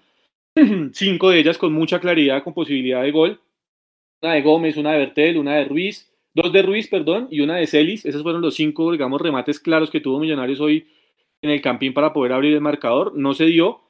cinco 0.92 1.30
de 1.30 1.40
ellas 1.40 1.58
con 1.58 1.72
mucha 1.72 2.00
claridad, 2.00 2.44
con 2.44 2.54
posibilidad 2.54 3.02
de 3.02 3.10
gol, 3.10 3.40
una 4.22 4.34
de 4.34 4.42
Gómez, 4.42 4.76
una 4.76 4.92
de 4.92 4.98
Bertel, 4.98 5.38
una 5.38 5.56
de 5.56 5.64
Ruiz, 5.64 6.12
dos 6.34 6.52
de 6.52 6.62
Ruiz, 6.62 6.88
perdón, 6.88 7.28
y 7.30 7.40
una 7.40 7.56
de 7.56 7.66
Celis, 7.66 8.06
esos 8.06 8.22
fueron 8.22 8.42
los 8.42 8.54
cinco, 8.54 8.92
digamos, 8.92 9.20
remates 9.20 9.58
claros 9.58 9.90
que 9.90 10.00
tuvo 10.00 10.20
Millonarios 10.20 10.60
hoy 10.60 10.86
en 11.42 11.50
el 11.50 11.60
Campín 11.60 11.92
para 11.92 12.12
poder 12.12 12.32
abrir 12.32 12.54
el 12.54 12.60
marcador, 12.60 13.16
no 13.16 13.34
se 13.34 13.46
dio, 13.46 13.80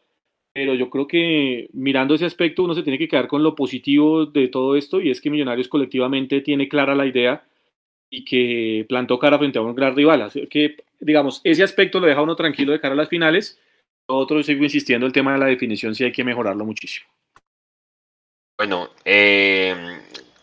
pero 0.57 0.73
yo 0.73 0.89
creo 0.89 1.07
que 1.07 1.69
mirando 1.75 2.15
ese 2.15 2.25
aspecto 2.25 2.63
uno 2.63 2.75
se 2.75 2.83
tiene 2.83 2.97
que 2.97 3.09
quedar 3.09 3.29
con 3.29 3.43
lo 3.43 3.55
positivo 3.55 4.25
de 4.25 4.49
todo 4.49 4.75
esto 4.75 5.03
y 5.03 5.11
es 5.11 5.21
que 5.21 5.29
Millonarios 5.29 5.69
colectivamente 5.69 6.41
tiene 6.41 6.67
clara 6.67 6.95
la 6.95 7.05
idea 7.05 7.45
y 8.09 8.25
que 8.25 8.87
plantó 8.89 9.19
cara 9.19 9.37
frente 9.37 9.59
a 9.59 9.63
un 9.63 9.75
gran 9.75 9.95
rival. 9.95 10.23
Así 10.23 10.47
que, 10.47 10.77
digamos, 10.99 11.43
ese 11.45 11.63
aspecto 11.63 12.01
lo 12.01 12.07
deja 12.07 12.23
uno 12.23 12.37
tranquilo 12.37 12.73
de 12.73 12.81
cara 12.81 12.95
a 12.95 12.97
las 12.97 13.11
finales. 13.11 13.61
Otro 14.07 14.43
sigo 14.43 14.65
insistiendo, 14.65 15.07
el 15.07 15.13
tema 15.13 15.35
de 15.35 15.41
la 15.41 15.47
definición 15.47 15.95
sí 15.95 16.05
hay 16.05 16.13
que 16.13 16.25
mejorarlo 16.25 16.65
muchísimo. 16.65 17.07
Bueno, 18.57 18.89
eh, 19.05 19.75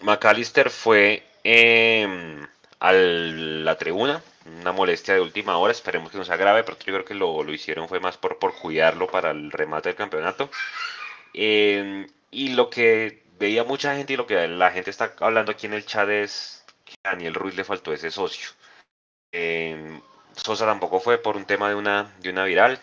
McAllister 0.02 0.70
fue 0.70 1.24
eh, 1.44 2.38
a 2.80 2.94
la 2.94 3.76
tribuna 3.80 4.22
una 4.46 4.72
molestia 4.72 5.14
de 5.14 5.22
última 5.22 5.58
hora, 5.58 5.72
esperemos 5.72 6.12
que 6.12 6.18
no 6.18 6.26
sea 6.26 6.38
grave, 6.38 6.64
pero 6.64 6.78
yo 6.80 6.94
creo 6.94 7.06
que 7.06 7.14
lo, 7.14 7.44
lo 7.44 7.54
hicieron 7.54 7.88
fue 7.88 8.00
más 8.00 8.18
por, 8.18 8.40
por 8.40 8.56
cuidarlo 8.56 9.08
para 9.08 9.32
el 9.32 9.52
remate 9.52 9.90
del 9.90 9.96
campeonato. 9.98 10.50
Eh, 11.34 12.08
y 12.32 12.50
lo 12.50 12.70
que 12.70 13.24
veía 13.40 13.64
mucha 13.64 13.96
gente 13.96 14.14
y 14.14 14.18
lo 14.18 14.28
que 14.28 14.48
la 14.48 14.72
gente 14.72 14.90
está 14.90 15.14
hablando 15.20 15.52
aquí 15.52 15.68
en 15.68 15.74
el 15.74 15.86
chat 15.86 16.10
es 16.10 16.66
que 16.86 16.96
a 17.04 17.12
Daniel 17.12 17.36
Ruiz 17.36 17.56
le 17.56 17.64
faltó 17.64 17.94
ese 17.94 18.12
socio. 18.12 18.50
Eh, 19.32 20.00
Sosa 20.36 20.66
tampoco 20.66 21.00
fue 21.00 21.18
por 21.18 21.38
un 21.38 21.46
tema 21.46 21.70
de 21.70 21.76
una, 21.76 22.14
de 22.20 22.30
una 22.30 22.46
viral, 22.46 22.80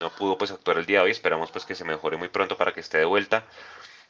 no 0.00 0.10
pudo 0.10 0.38
pues 0.38 0.50
actuar 0.50 0.78
el 0.78 0.86
día 0.86 0.98
de 0.98 1.06
hoy, 1.06 1.10
esperamos 1.10 1.50
pues 1.50 1.64
que 1.64 1.74
se 1.74 1.84
mejore 1.84 2.16
muy 2.16 2.28
pronto 2.28 2.56
para 2.56 2.72
que 2.72 2.80
esté 2.80 2.98
de 2.98 3.04
vuelta. 3.04 3.44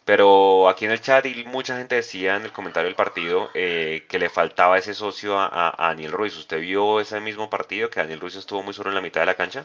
Pero 0.05 0.69
aquí 0.69 0.85
en 0.85 0.91
el 0.91 1.01
chat 1.01 1.25
y 1.25 1.45
mucha 1.45 1.79
gente 1.79 1.95
decía 1.95 2.37
en 2.37 2.43
el 2.43 2.53
comentario 2.53 2.89
del 2.89 2.97
partido 2.97 3.49
eh, 3.55 4.05
que 4.09 4.19
le 4.19 4.29
faltaba 4.29 4.77
ese 4.77 4.93
socio 4.93 5.39
a, 5.39 5.75
Daniel 5.79 6.13
Ruiz. 6.13 6.37
¿Usted 6.37 6.61
vio 6.61 7.01
ese 7.01 7.21
mismo 7.21 7.49
partido 7.49 7.89
que 7.89 8.01
Daniel 8.01 8.21
Ruiz 8.21 8.37
estuvo 8.37 8.63
muy 8.63 8.75
solo 8.75 8.91
en 8.91 8.97
la 8.97 9.01
mitad 9.01 9.21
de 9.21 9.27
la 9.27 9.35
cancha? 9.35 9.65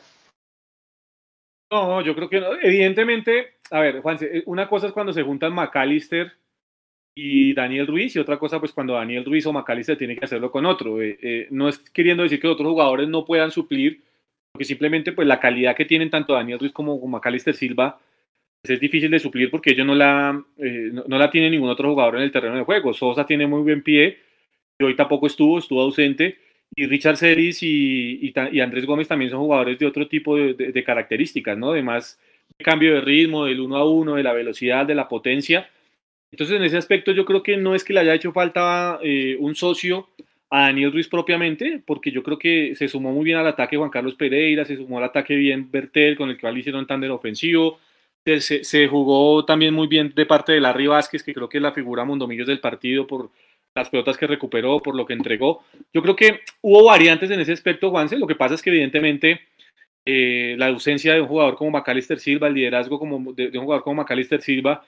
No, 1.72 2.01
yo 2.01 2.15
creo 2.15 2.29
que 2.29 2.39
no. 2.39 2.53
Evidentemente, 2.62 3.55
a 3.69 3.81
ver, 3.81 4.00
Juan, 4.01 4.17
eh, 4.22 4.43
una 4.46 4.69
cosa 4.69 4.88
es 4.88 4.93
cuando 4.93 5.12
se 5.12 5.24
juntan 5.24 5.53
McAllister 5.53 6.31
y 7.15 7.53
Daniel 7.53 7.88
Ruiz 7.88 8.15
y 8.15 8.19
otra 8.19 8.39
cosa 8.39 8.60
pues 8.60 8.72
cuando 8.72 8.93
Daniel 8.93 9.25
Ruiz 9.25 9.46
o 9.46 9.51
McAllister 9.51 9.98
tiene 9.98 10.15
que 10.15 10.24
hacerlo 10.24 10.51
con 10.51 10.65
otro. 10.65 11.01
Eh, 11.01 11.48
no 11.51 11.67
es 11.67 11.79
queriendo 11.91 12.24
decir 12.24 12.39
que 12.39 12.48
otros 12.48 12.69
jugadores 12.69 13.10
no 13.10 13.25
puedan 13.25 13.51
suplir, 13.51 14.03
porque 14.53 14.63
simplemente 14.63 15.12
pues 15.12 15.27
la 15.27 15.41
calidad 15.41 15.75
que 15.75 15.84
tienen 15.84 16.10
tanto 16.10 16.34
Daniel 16.34 16.60
Ruiz 16.60 16.72
como 16.72 16.98
McAllister 17.05 17.53
Silva 17.53 18.00
es 18.63 18.79
difícil 18.79 19.09
de 19.11 19.19
suplir 19.19 19.49
porque 19.49 19.71
ellos 19.71 19.85
no 19.85 19.95
la, 19.95 20.43
no, 20.57 21.17
la 21.17 21.31
tiene 21.31 21.49
ningún 21.49 21.69
otro 21.69 21.89
jugador 21.89 22.17
en 22.17 22.23
el 22.23 22.31
terreno 22.31 22.55
de 22.55 22.63
juego. 22.63 22.93
Sosa 22.93 23.25
tiene 23.25 23.47
muy 23.47 23.61
buen 23.61 23.83
pie 23.83 24.19
y 24.77 24.83
hoy 24.83 24.95
tampoco 24.95 25.27
estuvo, 25.27 25.59
estuvo 25.59 25.81
ausente. 25.81 26.37
Y 26.75 26.85
Richard 26.85 27.17
Ceris 27.17 27.63
y, 27.63 28.31
y, 28.51 28.59
Andrés 28.59 28.85
Gómez 28.85 29.07
también 29.07 29.31
son 29.31 29.39
jugadores 29.39 29.79
de 29.79 29.85
otro 29.85 30.07
tipo 30.07 30.35
de, 30.35 30.53
de 30.53 30.83
características, 30.83 31.57
¿no? 31.57 31.71
De 31.71 31.81
más 31.81 32.19
cambio 32.57 32.95
de 32.95 33.01
ritmo, 33.01 33.45
del 33.45 33.61
uno 33.61 33.77
a 33.77 33.89
uno, 33.89 34.15
de 34.15 34.23
la 34.23 34.33
velocidad, 34.33 34.85
de 34.85 34.95
la 34.95 35.07
potencia. 35.07 35.69
Entonces, 36.31 36.57
en 36.57 36.63
ese 36.63 36.77
aspecto, 36.77 37.11
yo 37.11 37.25
creo 37.25 37.41
que 37.41 37.57
no 37.57 37.73
es 37.73 37.83
que 37.83 37.93
le 37.93 38.01
haya 38.01 38.13
hecho 38.13 38.31
falta 38.31 38.99
eh, 39.01 39.35
un 39.39 39.55
socio 39.55 40.09
a 40.49 40.63
Daniel 40.63 40.91
Ruiz 40.91 41.07
propiamente, 41.07 41.81
porque 41.85 42.11
yo 42.11 42.23
creo 42.23 42.37
que 42.37 42.75
se 42.75 42.87
sumó 42.87 43.11
muy 43.11 43.25
bien 43.25 43.37
al 43.37 43.47
ataque 43.47 43.77
Juan 43.77 43.89
Carlos 43.89 44.15
Pereira, 44.15 44.65
se 44.65 44.75
sumó 44.75 44.97
al 44.97 45.05
ataque 45.05 45.35
bien 45.35 45.69
Bertel, 45.71 46.17
con 46.17 46.29
el 46.29 46.39
cual 46.39 46.57
hicieron 46.57 46.87
tándem 46.87 47.11
ofensivo. 47.11 47.79
Se, 48.25 48.88
jugó 48.88 49.43
también 49.45 49.73
muy 49.73 49.88
bien 49.88 50.13
de 50.15 50.25
parte 50.25 50.51
de 50.51 50.61
Larry 50.61 50.88
Vázquez, 50.88 51.23
que 51.23 51.33
creo 51.33 51.49
que 51.49 51.57
es 51.57 51.63
la 51.63 51.71
figura 51.71 52.05
Mondomillos 52.05 52.47
del 52.47 52.59
partido 52.59 53.07
por 53.07 53.31
las 53.73 53.89
pelotas 53.89 54.17
que 54.17 54.27
recuperó, 54.27 54.81
por 54.81 54.95
lo 54.95 55.05
que 55.05 55.13
entregó. 55.13 55.63
Yo 55.93 56.01
creo 56.01 56.15
que 56.15 56.41
hubo 56.61 56.85
variantes 56.85 57.31
en 57.31 57.39
ese 57.39 57.53
aspecto, 57.53 57.89
Juanse. 57.89 58.17
Lo 58.17 58.27
que 58.27 58.35
pasa 58.35 58.55
es 58.55 58.61
que, 58.61 58.69
evidentemente, 58.69 59.41
eh, 60.05 60.55
la 60.57 60.67
ausencia 60.67 61.13
de 61.13 61.21
un 61.21 61.27
jugador 61.27 61.55
como 61.55 61.71
Macalister 61.71 62.19
Silva, 62.19 62.47
el 62.47 62.55
liderazgo 62.55 62.99
como 62.99 63.33
de, 63.33 63.47
un 63.57 63.63
jugador 63.63 63.83
como 63.83 63.95
Macalister 63.95 64.41
Silva 64.41 64.83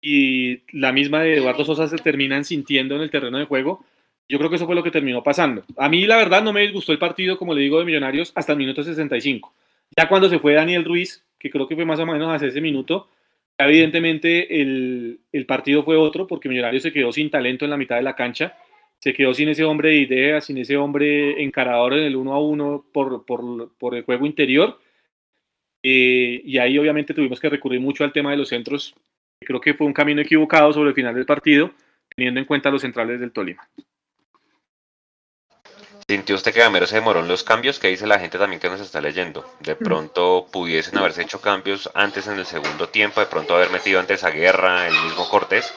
y 0.00 0.62
la 0.78 0.92
misma 0.92 1.22
de 1.22 1.36
Eduardo 1.36 1.64
Sosa 1.64 1.88
se 1.88 1.98
terminan 1.98 2.44
sintiendo 2.44 2.96
en 2.96 3.02
el 3.02 3.10
terreno 3.10 3.38
de 3.38 3.46
juego. 3.46 3.84
Yo 4.28 4.38
creo 4.38 4.48
que 4.48 4.56
eso 4.56 4.66
fue 4.66 4.76
lo 4.76 4.82
que 4.84 4.92
terminó 4.92 5.22
pasando. 5.22 5.64
A 5.76 5.88
mí, 5.88 6.06
la 6.06 6.16
verdad, 6.16 6.42
no 6.42 6.52
me 6.52 6.62
disgustó 6.62 6.92
el 6.92 6.98
partido, 6.98 7.36
como 7.36 7.52
le 7.52 7.62
digo, 7.62 7.78
de 7.78 7.84
Millonarios 7.84 8.32
hasta 8.34 8.52
el 8.52 8.58
minuto 8.58 8.82
65. 8.84 9.52
Ya 9.96 10.08
cuando 10.08 10.28
se 10.28 10.38
fue 10.38 10.54
Daniel 10.54 10.84
Ruiz, 10.84 11.24
que 11.38 11.50
creo 11.50 11.66
que 11.66 11.74
fue 11.74 11.84
más 11.84 12.00
o 12.00 12.06
menos 12.06 12.32
hace 12.32 12.48
ese 12.48 12.60
minuto, 12.60 13.08
evidentemente 13.58 14.60
el, 14.60 15.20
el 15.32 15.46
partido 15.46 15.82
fue 15.82 15.96
otro 15.96 16.26
porque 16.26 16.48
Millonarios 16.48 16.82
se 16.82 16.92
quedó 16.92 17.12
sin 17.12 17.30
talento 17.30 17.64
en 17.64 17.70
la 17.70 17.76
mitad 17.76 17.96
de 17.96 18.02
la 18.02 18.16
cancha 18.16 18.56
se 19.00 19.14
quedó 19.14 19.32
sin 19.32 19.48
ese 19.48 19.64
hombre 19.64 19.90
de 19.90 19.96
ideas, 19.96 20.44
sin 20.44 20.58
ese 20.58 20.76
hombre 20.76 21.42
encarador 21.42 21.94
en 21.94 22.04
el 22.04 22.16
uno 22.16 22.34
a 22.34 22.40
uno 22.40 22.84
por, 22.92 23.24
por, 23.24 23.72
por 23.78 23.94
el 23.94 24.04
juego 24.04 24.26
interior. 24.26 24.78
Eh, 25.82 26.42
y 26.44 26.58
ahí 26.58 26.78
obviamente 26.78 27.14
tuvimos 27.14 27.40
que 27.40 27.48
recurrir 27.48 27.80
mucho 27.80 28.04
al 28.04 28.12
tema 28.12 28.30
de 28.30 28.36
los 28.36 28.48
centros. 28.48 28.94
Creo 29.40 29.60
que 29.60 29.72
fue 29.72 29.86
un 29.86 29.94
camino 29.94 30.20
equivocado 30.20 30.72
sobre 30.74 30.90
el 30.90 30.94
final 30.94 31.14
del 31.14 31.24
partido, 31.24 31.72
teniendo 32.14 32.40
en 32.40 32.46
cuenta 32.46 32.70
los 32.70 32.82
centrales 32.82 33.20
del 33.20 33.32
Tolima. 33.32 33.66
¿Sintió 36.10 36.34
usted 36.34 36.52
que 36.52 36.58
Gamero 36.58 36.88
se 36.88 36.96
demoró 36.96 37.20
en 37.20 37.28
los 37.28 37.44
cambios? 37.44 37.78
¿Qué 37.78 37.86
dice 37.86 38.04
la 38.04 38.18
gente 38.18 38.36
también 38.36 38.58
que 38.58 38.68
nos 38.68 38.80
está 38.80 39.00
leyendo? 39.00 39.44
De 39.60 39.76
pronto 39.76 40.44
pudiesen 40.52 40.98
haberse 40.98 41.22
hecho 41.22 41.40
cambios 41.40 41.88
antes 41.94 42.26
en 42.26 42.36
el 42.36 42.46
segundo 42.46 42.88
tiempo, 42.88 43.20
de 43.20 43.26
pronto 43.26 43.54
haber 43.54 43.70
metido 43.70 44.00
antes 44.00 44.24
a 44.24 44.30
Guerra, 44.32 44.88
el 44.88 44.94
mismo 45.04 45.28
Cortés. 45.28 45.72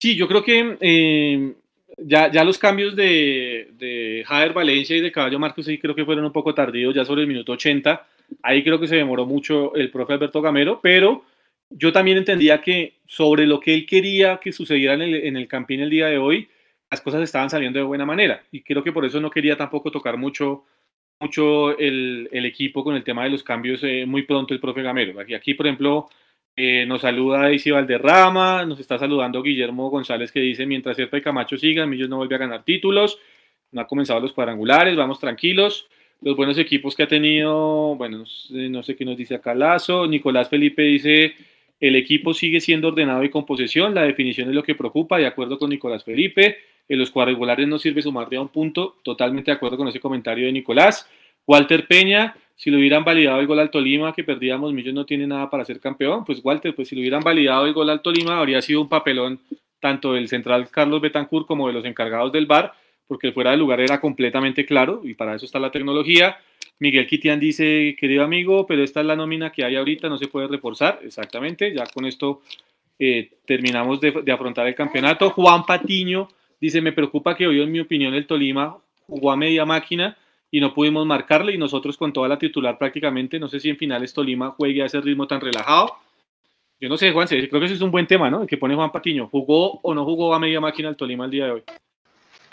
Sí, 0.00 0.16
yo 0.16 0.26
creo 0.26 0.42
que 0.42 0.76
eh, 0.80 1.52
ya, 1.98 2.32
ya 2.32 2.42
los 2.42 2.58
cambios 2.58 2.96
de, 2.96 3.68
de 3.78 4.24
Jader 4.26 4.54
Valencia 4.54 4.96
y 4.96 5.00
de 5.00 5.12
Caballo 5.12 5.38
Marcos 5.38 5.66
sí 5.66 5.78
creo 5.78 5.94
que 5.94 6.04
fueron 6.04 6.24
un 6.24 6.32
poco 6.32 6.52
tardíos, 6.52 6.92
ya 6.92 7.04
sobre 7.04 7.20
el 7.20 7.28
minuto 7.28 7.52
80. 7.52 8.08
Ahí 8.42 8.64
creo 8.64 8.80
que 8.80 8.88
se 8.88 8.96
demoró 8.96 9.24
mucho 9.24 9.72
el 9.76 9.92
profe 9.92 10.14
Alberto 10.14 10.42
Gamero, 10.42 10.80
pero 10.82 11.22
yo 11.70 11.92
también 11.92 12.18
entendía 12.18 12.60
que 12.60 12.94
sobre 13.06 13.46
lo 13.46 13.60
que 13.60 13.72
él 13.72 13.86
quería 13.86 14.40
que 14.42 14.50
sucediera 14.50 14.94
en 14.94 15.02
el, 15.02 15.14
en 15.14 15.36
el 15.36 15.46
Campín 15.46 15.78
el 15.78 15.90
día 15.90 16.08
de 16.08 16.18
hoy, 16.18 16.48
las 16.90 17.00
cosas 17.00 17.22
estaban 17.22 17.50
saliendo 17.50 17.78
de 17.78 17.84
buena 17.84 18.06
manera. 18.06 18.42
Y 18.50 18.62
creo 18.62 18.82
que 18.82 18.92
por 18.92 19.04
eso 19.04 19.20
no 19.20 19.30
quería 19.30 19.56
tampoco 19.56 19.90
tocar 19.90 20.16
mucho, 20.16 20.64
mucho 21.20 21.76
el, 21.78 22.28
el 22.32 22.46
equipo 22.46 22.82
con 22.84 22.94
el 22.94 23.04
tema 23.04 23.24
de 23.24 23.30
los 23.30 23.42
cambios 23.42 23.82
eh, 23.82 24.04
muy 24.06 24.22
pronto 24.22 24.54
el 24.54 24.60
profe 24.60 24.82
Gamero. 24.82 25.18
Aquí, 25.20 25.34
aquí 25.34 25.54
por 25.54 25.66
ejemplo, 25.66 26.08
eh, 26.56 26.86
nos 26.86 27.02
saluda 27.02 27.52
Isi 27.52 27.70
Valderrama, 27.70 28.64
nos 28.64 28.80
está 28.80 28.98
saludando 28.98 29.42
Guillermo 29.42 29.90
González 29.90 30.32
que 30.32 30.40
dice, 30.40 30.66
mientras 30.66 30.96
Serpa 30.96 31.18
y 31.18 31.22
Camacho 31.22 31.56
sigan, 31.56 31.88
Millos 31.88 32.08
no 32.08 32.16
vuelve 32.16 32.34
a 32.34 32.38
ganar 32.38 32.64
títulos, 32.64 33.18
no 33.70 33.80
ha 33.80 33.86
comenzado 33.86 34.18
los 34.20 34.32
cuadrangulares, 34.32 34.96
vamos 34.96 35.20
tranquilos. 35.20 35.88
Los 36.20 36.34
buenos 36.34 36.58
equipos 36.58 36.96
que 36.96 37.04
ha 37.04 37.06
tenido, 37.06 37.94
bueno, 37.94 38.24
no 38.50 38.82
sé, 38.82 38.96
qué 38.96 39.04
nos 39.04 39.16
dice 39.16 39.36
acá 39.36 39.54
Lazo, 39.54 40.08
Nicolás 40.08 40.48
Felipe 40.48 40.82
dice, 40.82 41.34
el 41.78 41.94
equipo 41.94 42.34
sigue 42.34 42.60
siendo 42.60 42.88
ordenado 42.88 43.22
y 43.22 43.30
con 43.30 43.46
posesión, 43.46 43.94
la 43.94 44.02
definición 44.02 44.48
es 44.48 44.54
lo 44.56 44.64
que 44.64 44.74
preocupa, 44.74 45.18
de 45.18 45.28
acuerdo 45.28 45.60
con 45.60 45.70
Nicolás 45.70 46.02
Felipe, 46.02 46.58
en 46.88 46.98
los 46.98 47.10
cuadrangulares 47.10 47.68
no 47.68 47.78
sirve 47.78 48.02
sumar 48.02 48.28
de 48.28 48.38
un 48.38 48.48
punto, 48.48 48.96
totalmente 49.02 49.50
de 49.50 49.56
acuerdo 49.56 49.76
con 49.76 49.88
ese 49.88 50.00
comentario 50.00 50.46
de 50.46 50.52
Nicolás. 50.52 51.08
Walter 51.46 51.86
Peña, 51.86 52.36
si 52.56 52.70
lo 52.70 52.78
hubieran 52.78 53.04
validado 53.04 53.40
el 53.40 53.46
gol 53.46 53.60
al 53.60 53.70
Tolima, 53.70 54.12
que 54.12 54.24
perdíamos, 54.24 54.72
Millos 54.72 54.94
no 54.94 55.06
tiene 55.06 55.26
nada 55.26 55.48
para 55.50 55.64
ser 55.64 55.80
campeón, 55.80 56.24
pues 56.24 56.40
Walter, 56.42 56.74
pues 56.74 56.88
si 56.88 56.94
lo 56.94 57.00
hubieran 57.00 57.22
validado 57.22 57.66
el 57.66 57.72
gol 57.72 57.90
al 57.90 58.02
Tolima, 58.02 58.38
habría 58.38 58.62
sido 58.62 58.80
un 58.80 58.88
papelón 58.88 59.40
tanto 59.80 60.14
del 60.14 60.28
central 60.28 60.68
Carlos 60.70 61.00
Betancourt 61.00 61.46
como 61.46 61.68
de 61.68 61.72
los 61.72 61.84
encargados 61.84 62.32
del 62.32 62.46
bar, 62.46 62.72
porque 63.06 63.32
fuera 63.32 63.52
de 63.52 63.56
lugar 63.56 63.80
era 63.80 64.00
completamente 64.00 64.66
claro, 64.66 65.02
y 65.04 65.14
para 65.14 65.34
eso 65.34 65.46
está 65.46 65.58
la 65.58 65.70
tecnología. 65.70 66.36
Miguel 66.80 67.06
Kitian 67.06 67.40
dice, 67.40 67.96
querido 67.98 68.22
amigo, 68.22 68.66
pero 68.66 68.82
esta 68.82 69.00
es 69.00 69.06
la 69.06 69.16
nómina 69.16 69.50
que 69.50 69.64
hay 69.64 69.76
ahorita, 69.76 70.08
no 70.08 70.18
se 70.18 70.28
puede 70.28 70.46
reforzar. 70.46 71.00
Exactamente, 71.02 71.74
ya 71.74 71.86
con 71.86 72.04
esto 72.04 72.42
eh, 72.98 73.30
terminamos 73.44 74.00
de, 74.00 74.32
afrontar 74.32 74.66
el 74.66 74.74
campeonato. 74.74 75.30
Juan 75.30 75.64
Patiño 75.64 76.28
dice, 76.60 76.80
me 76.80 76.92
preocupa 76.92 77.36
que 77.36 77.46
hoy, 77.46 77.60
en 77.60 77.72
mi 77.72 77.80
opinión, 77.80 78.14
el 78.14 78.26
Tolima 78.26 78.76
jugó 79.06 79.32
a 79.32 79.36
media 79.36 79.64
máquina 79.64 80.16
y 80.50 80.60
no 80.60 80.72
pudimos 80.72 81.06
marcarle 81.06 81.52
y 81.52 81.58
nosotros 81.58 81.96
con 81.96 82.12
toda 82.12 82.28
la 82.28 82.38
titular 82.38 82.78
prácticamente, 82.78 83.38
no 83.38 83.48
sé 83.48 83.60
si 83.60 83.68
en 83.68 83.76
finales 83.76 84.12
Tolima 84.12 84.50
juegue 84.50 84.82
a 84.82 84.86
ese 84.86 85.00
ritmo 85.00 85.26
tan 85.26 85.40
relajado. 85.40 85.94
Yo 86.80 86.88
no 86.88 86.96
sé, 86.96 87.12
Juan, 87.12 87.26
creo 87.26 87.50
que 87.50 87.64
ese 87.64 87.74
es 87.74 87.80
un 87.80 87.90
buen 87.90 88.06
tema, 88.06 88.30
¿no? 88.30 88.42
El 88.42 88.48
que 88.48 88.56
pone 88.56 88.74
Juan 88.74 88.92
Patiño. 88.92 89.28
¿Jugó 89.28 89.80
o 89.82 89.94
no 89.94 90.04
jugó 90.04 90.32
a 90.32 90.38
media 90.38 90.60
máquina 90.60 90.88
el 90.88 90.96
Tolima 90.96 91.24
el 91.24 91.30
día 91.30 91.46
de 91.46 91.50
hoy? 91.50 91.62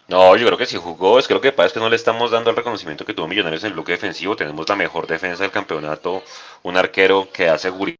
No, 0.07 0.35
yo 0.35 0.45
creo 0.45 0.57
que 0.57 0.65
sí 0.65 0.77
jugó. 0.77 1.19
Es 1.19 1.29
lo 1.29 1.41
que 1.41 1.51
pasa 1.51 1.67
es 1.67 1.73
que 1.73 1.79
no 1.79 1.89
le 1.89 1.95
estamos 1.95 2.31
dando 2.31 2.49
el 2.49 2.55
reconocimiento 2.55 3.05
que 3.05 3.13
tuvo 3.13 3.27
Millonarios 3.27 3.63
en 3.63 3.69
el 3.69 3.73
bloque 3.73 3.91
defensivo. 3.91 4.35
Tenemos 4.35 4.67
la 4.67 4.75
mejor 4.75 5.07
defensa 5.07 5.43
del 5.43 5.51
campeonato. 5.51 6.23
Un 6.63 6.77
arquero 6.77 7.27
que 7.31 7.45
da 7.45 7.57
seguridad 7.57 7.97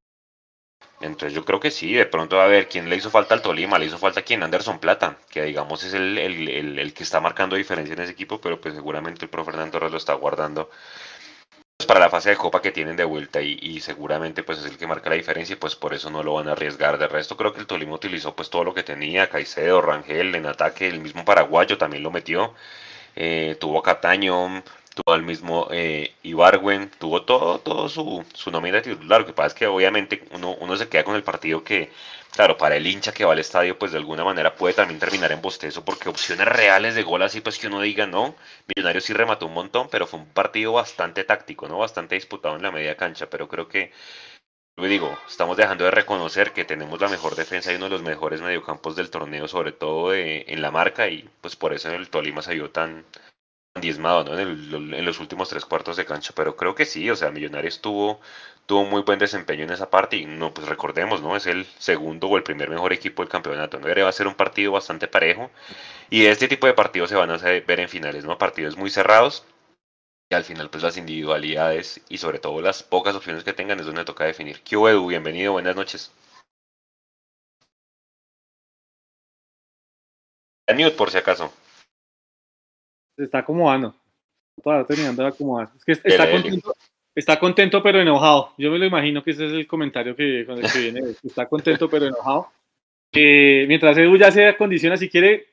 entonces 1.01 1.33
yo 1.33 1.43
creo 1.43 1.59
que 1.59 1.71
sí, 1.71 1.93
de 1.93 2.05
pronto 2.05 2.39
a 2.39 2.47
ver 2.47 2.69
quién 2.69 2.89
le 2.89 2.95
hizo 2.95 3.09
falta 3.09 3.33
al 3.35 3.41
Tolima, 3.41 3.77
le 3.77 3.85
hizo 3.85 3.97
falta 3.97 4.21
a 4.21 4.23
quien 4.23 4.43
Anderson 4.43 4.79
Plata, 4.79 5.17
que 5.29 5.43
digamos 5.43 5.83
es 5.83 5.93
el, 5.93 6.17
el, 6.17 6.77
el, 6.79 6.93
que 6.93 7.03
está 7.03 7.19
marcando 7.19 7.55
diferencia 7.55 7.93
en 7.93 8.01
ese 8.01 8.13
equipo, 8.13 8.39
pero 8.39 8.61
pues 8.61 8.75
seguramente 8.75 9.25
el 9.25 9.29
profe 9.29 9.51
Fernando 9.51 9.73
Torres 9.73 9.91
lo 9.91 9.97
está 9.97 10.13
guardando 10.13 10.69
pues, 11.77 11.87
para 11.87 11.99
la 11.99 12.09
fase 12.09 12.29
de 12.29 12.37
copa 12.37 12.61
que 12.61 12.71
tienen 12.71 12.95
de 12.95 13.03
vuelta 13.03 13.41
y, 13.41 13.59
y, 13.61 13.81
seguramente 13.81 14.43
pues 14.43 14.59
es 14.59 14.65
el 14.65 14.77
que 14.77 14.87
marca 14.87 15.09
la 15.09 15.17
diferencia 15.17 15.53
y 15.53 15.57
pues 15.57 15.75
por 15.75 15.93
eso 15.93 16.09
no 16.09 16.23
lo 16.23 16.35
van 16.35 16.47
a 16.47 16.53
arriesgar. 16.53 16.97
De 16.97 17.07
resto 17.07 17.35
creo 17.35 17.53
que 17.53 17.59
el 17.59 17.67
Tolima 17.67 17.93
utilizó 17.95 18.35
pues 18.35 18.49
todo 18.49 18.63
lo 18.63 18.73
que 18.73 18.83
tenía, 18.83 19.29
Caicedo, 19.29 19.81
Rangel 19.81 20.33
en 20.35 20.45
ataque, 20.45 20.87
el 20.87 21.01
mismo 21.01 21.25
paraguayo 21.25 21.77
también 21.77 22.03
lo 22.03 22.11
metió, 22.11 22.53
eh, 23.15 23.57
tuvo 23.59 23.81
Cataño, 23.83 24.63
tuvo 24.95 25.13
al 25.13 25.23
mismo 25.23 25.67
eh, 25.71 26.15
Ibarwen, 26.23 26.89
tuvo 26.99 27.23
todo, 27.23 27.59
todo 27.59 27.89
su, 27.89 28.25
su 28.33 28.49
nómina 28.51 28.81
titular. 28.81 29.21
Lo 29.21 29.27
que 29.27 29.33
pasa 29.33 29.47
es 29.47 29.53
que 29.53 29.67
obviamente 29.67 30.23
uno, 30.31 30.55
uno 30.59 30.75
se 30.77 30.87
queda 30.89 31.03
con 31.03 31.15
el 31.15 31.23
partido 31.23 31.63
que, 31.63 31.91
claro, 32.31 32.57
para 32.57 32.77
el 32.77 32.87
hincha 32.87 33.13
que 33.13 33.25
va 33.25 33.33
al 33.33 33.39
estadio, 33.39 33.77
pues 33.77 33.91
de 33.91 33.97
alguna 33.97 34.23
manera 34.23 34.55
puede 34.55 34.73
también 34.73 34.99
terminar 34.99 35.31
en 35.31 35.41
bostezo, 35.41 35.83
porque 35.85 36.09
opciones 36.09 36.47
reales 36.47 36.95
de 36.95 37.03
gol 37.03 37.21
así, 37.21 37.41
pues 37.41 37.59
que 37.59 37.67
uno 37.67 37.81
diga, 37.81 38.07
no, 38.07 38.35
Millonarios 38.73 39.03
sí 39.05 39.13
remató 39.13 39.45
un 39.47 39.53
montón, 39.53 39.89
pero 39.91 40.07
fue 40.07 40.19
un 40.19 40.27
partido 40.29 40.73
bastante 40.73 41.23
táctico, 41.25 41.67
¿no? 41.67 41.77
Bastante 41.79 42.15
disputado 42.15 42.55
en 42.55 42.63
la 42.63 42.71
media 42.71 42.97
cancha, 42.97 43.29
pero 43.29 43.47
creo 43.49 43.67
que 43.67 43.91
yo 44.77 44.85
digo, 44.85 45.17
estamos 45.27 45.57
dejando 45.57 45.85
de 45.85 45.91
reconocer 45.91 46.53
que 46.53 46.65
tenemos 46.65 46.99
la 47.01 47.09
mejor 47.09 47.35
defensa 47.35 47.71
y 47.71 47.75
uno 47.75 47.85
de 47.85 47.91
los 47.91 48.01
mejores 48.03 48.41
mediocampos 48.41 48.95
del 48.95 49.09
torneo, 49.09 49.47
sobre 49.47 49.71
todo 49.73 50.13
en 50.13 50.61
la 50.61 50.71
marca, 50.71 51.07
y 51.09 51.29
pues 51.41 51.55
por 51.55 51.73
eso 51.73 51.91
el 51.91 52.09
Tolima 52.09 52.41
se 52.41 52.55
vio 52.55 52.71
tan, 52.71 53.05
diezmado 53.81 54.23
¿no? 54.23 54.39
en, 54.39 55.05
los 55.05 55.19
últimos 55.19 55.49
tres 55.49 55.65
cuartos 55.65 55.97
de 55.97 56.05
cancha, 56.05 56.33
pero 56.35 56.55
creo 56.55 56.75
que 56.75 56.85
sí, 56.85 57.09
o 57.09 57.15
sea, 57.15 57.31
Millonarios 57.31 57.81
tuvo, 57.81 58.21
tuvo 58.65 58.85
muy 58.85 59.01
buen 59.01 59.19
desempeño 59.19 59.63
en 59.63 59.71
esa 59.71 59.89
parte 59.89 60.17
y 60.17 60.25
no, 60.25 60.53
pues 60.53 60.67
recordemos, 60.67 61.21
¿no? 61.21 61.35
Es 61.35 61.45
el 61.45 61.65
segundo 61.77 62.27
o 62.27 62.37
el 62.37 62.43
primer 62.43 62.69
mejor 62.69 62.93
equipo 62.93 63.21
del 63.21 63.29
campeonato, 63.29 63.79
¿no? 63.79 63.87
Va 63.87 64.09
a 64.09 64.11
ser 64.13 64.27
un 64.27 64.35
partido 64.35 64.71
bastante 64.71 65.07
parejo 65.07 65.51
y 66.09 66.25
este 66.25 66.47
tipo 66.47 66.67
de 66.67 66.73
partidos 66.73 67.09
se 67.09 67.15
van 67.15 67.31
a 67.31 67.37
ver 67.37 67.79
en 67.79 67.89
finales, 67.89 68.23
¿no? 68.25 68.37
Partidos 68.37 68.77
muy 68.77 68.89
cerrados 68.89 69.43
y 70.29 70.35
al 70.35 70.43
final 70.43 70.69
pues 70.69 70.83
las 70.83 70.97
individualidades 70.97 72.01
y 72.09 72.17
sobre 72.17 72.39
todo 72.39 72.61
las 72.61 72.83
pocas 72.83 73.15
opciones 73.15 73.43
que 73.43 73.53
tengan 73.53 73.79
es 73.79 73.85
donde 73.85 74.05
toca 74.05 74.25
definir. 74.25 74.61
¿Qué 74.61 74.75
Edu? 74.75 75.07
Bienvenido, 75.07 75.51
buenas 75.53 75.75
noches. 75.75 76.11
Por 80.97 81.11
si 81.11 81.17
acaso 81.17 81.53
se 83.15 83.23
está 83.23 83.39
acomodando. 83.39 83.95
Todavía 84.61 84.85
terminando 84.85 85.21
de 85.21 85.29
acomodar. 85.29 85.69
Es 85.75 85.83
que 85.83 85.91
está 85.91 86.31
contento, 86.31 86.75
está 87.13 87.39
contento 87.39 87.83
pero 87.83 88.01
enojado. 88.01 88.53
Yo 88.57 88.71
me 88.71 88.79
lo 88.79 88.85
imagino 88.85 89.23
que 89.23 89.31
ese 89.31 89.47
es 89.47 89.53
el 89.53 89.67
comentario 89.67 90.15
que, 90.15 90.45
con 90.45 90.57
el 90.57 90.71
que 90.71 90.79
viene. 90.79 91.01
Está 91.23 91.47
contento 91.47 91.89
pero 91.89 92.05
enojado. 92.05 92.49
Eh, 93.11 93.65
mientras 93.67 93.97
Edu 93.97 94.17
ya 94.17 94.31
se 94.31 94.47
acondiciona, 94.47 94.97
si 94.97 95.09
quiere 95.09 95.47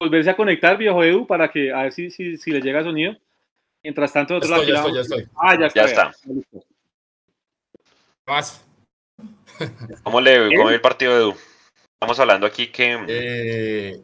volverse 0.00 0.30
a 0.30 0.36
conectar, 0.36 0.76
viejo 0.76 1.02
Edu, 1.02 1.26
para 1.26 1.48
que 1.50 1.72
a 1.72 1.82
ver 1.82 1.92
si, 1.92 2.10
si, 2.10 2.36
si 2.36 2.50
le 2.50 2.60
llega 2.60 2.82
sonido. 2.82 3.16
Mientras 3.82 4.12
tanto, 4.12 4.36
otro 4.36 4.48
ya 4.48 4.76
estoy, 4.76 4.94
ya 4.94 5.00
estoy, 5.00 5.28
Ah, 5.36 5.58
ya 5.58 5.66
está. 5.66 5.80
Ya 5.82 5.86
está. 5.86 6.12
Más. 8.26 8.64
¿Cómo 10.02 10.20
le 10.20 10.56
cómo 10.56 10.68
ve 10.68 10.74
el 10.74 10.80
partido 10.80 11.16
Edu? 11.16 11.34
Estamos 11.92 12.18
hablando 12.18 12.46
aquí 12.46 12.68
que... 12.68 12.98
Eh, 13.08 14.02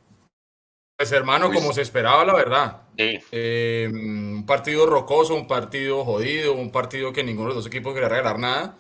pues 1.01 1.13
hermano, 1.13 1.51
como 1.51 1.73
se 1.73 1.81
esperaba, 1.81 2.27
la 2.27 2.35
verdad. 2.35 2.83
Sí, 2.99 3.19
Eh, 3.33 3.89
un 3.91 4.45
partido 4.45 4.85
rocoso, 4.85 5.35
un 5.35 5.49
partido 5.49 6.05
jodido, 6.05 6.53
un 6.53 6.71
partido 6.71 7.11
que 7.11 7.25
ninguno 7.25 7.49
de 7.49 7.55
los 7.55 7.65
dos 7.65 7.73
equipos 7.73 7.95
quería 7.95 8.11
regalar 8.11 8.39
nada. 8.39 8.77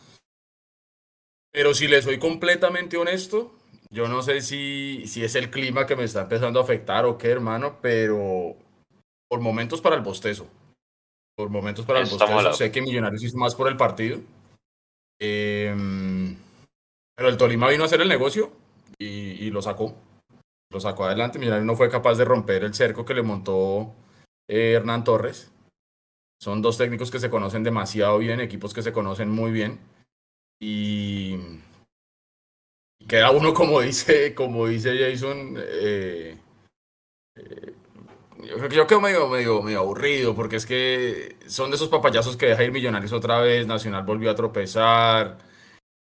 Pero 1.50 1.72
si 1.72 1.88
le 1.88 2.02
soy 2.02 2.18
completamente 2.18 2.98
honesto, 2.98 3.54
yo 3.88 4.06
no 4.06 4.20
sé 4.22 4.42
si, 4.42 5.04
si 5.06 5.24
es 5.24 5.34
el 5.34 5.50
clima 5.50 5.86
que 5.86 5.96
me 5.96 6.04
está 6.04 6.20
empezando 6.20 6.60
a 6.60 6.62
afectar 6.62 7.06
o 7.06 7.16
qué, 7.16 7.28
hermano, 7.28 7.78
pero 7.80 8.54
por 9.26 9.40
momentos 9.40 9.80
para 9.80 9.96
el 9.96 10.02
bostezo. 10.02 10.46
Por 11.34 11.48
momentos 11.48 11.86
para 11.86 12.00
el 12.00 12.04
Eso 12.04 12.18
bostezo. 12.18 12.52
Sé 12.52 12.70
que 12.70 12.82
Millonarios 12.82 13.22
hizo 13.22 13.38
más 13.38 13.54
por 13.54 13.66
el 13.66 13.78
partido. 13.78 14.20
Eh, 15.18 15.74
pero 17.16 17.30
el 17.30 17.38
Tolima 17.38 17.70
vino 17.70 17.84
a 17.84 17.86
hacer 17.86 18.02
el 18.02 18.10
negocio 18.10 18.52
y, 18.98 19.06
y 19.06 19.50
lo 19.50 19.62
sacó. 19.62 19.94
Lo 20.70 20.80
sacó 20.80 21.04
adelante. 21.04 21.38
Millonarios 21.38 21.66
no 21.66 21.76
fue 21.76 21.90
capaz 21.90 22.16
de 22.16 22.24
romper 22.24 22.64
el 22.64 22.74
cerco 22.74 23.04
que 23.04 23.14
le 23.14 23.22
montó 23.22 23.94
eh, 24.48 24.72
Hernán 24.72 25.04
Torres. 25.04 25.52
Son 26.40 26.62
dos 26.62 26.78
técnicos 26.78 27.10
que 27.10 27.18
se 27.18 27.28
conocen 27.28 27.62
demasiado 27.64 28.18
bien, 28.18 28.40
equipos 28.40 28.72
que 28.72 28.82
se 28.82 28.92
conocen 28.92 29.30
muy 29.30 29.50
bien. 29.50 29.80
Y 30.60 31.36
queda 33.06 33.30
uno, 33.30 33.52
como 33.54 33.80
dice, 33.80 34.34
como 34.34 34.66
dice 34.66 34.96
Jason, 34.98 35.56
yo 38.44 38.56
creo 38.56 38.68
que 38.68 38.76
yo 38.76 38.86
quedo 38.86 39.00
medio, 39.00 39.28
medio, 39.28 39.62
medio 39.62 39.80
aburrido, 39.80 40.34
porque 40.34 40.56
es 40.56 40.66
que 40.66 41.36
son 41.46 41.70
de 41.70 41.76
esos 41.76 41.88
papayazos 41.88 42.36
que 42.36 42.46
deja 42.46 42.64
ir 42.64 42.72
Millonarios 42.72 43.12
otra 43.12 43.40
vez, 43.40 43.66
Nacional 43.66 44.04
volvió 44.04 44.30
a 44.30 44.34
tropezar, 44.34 45.38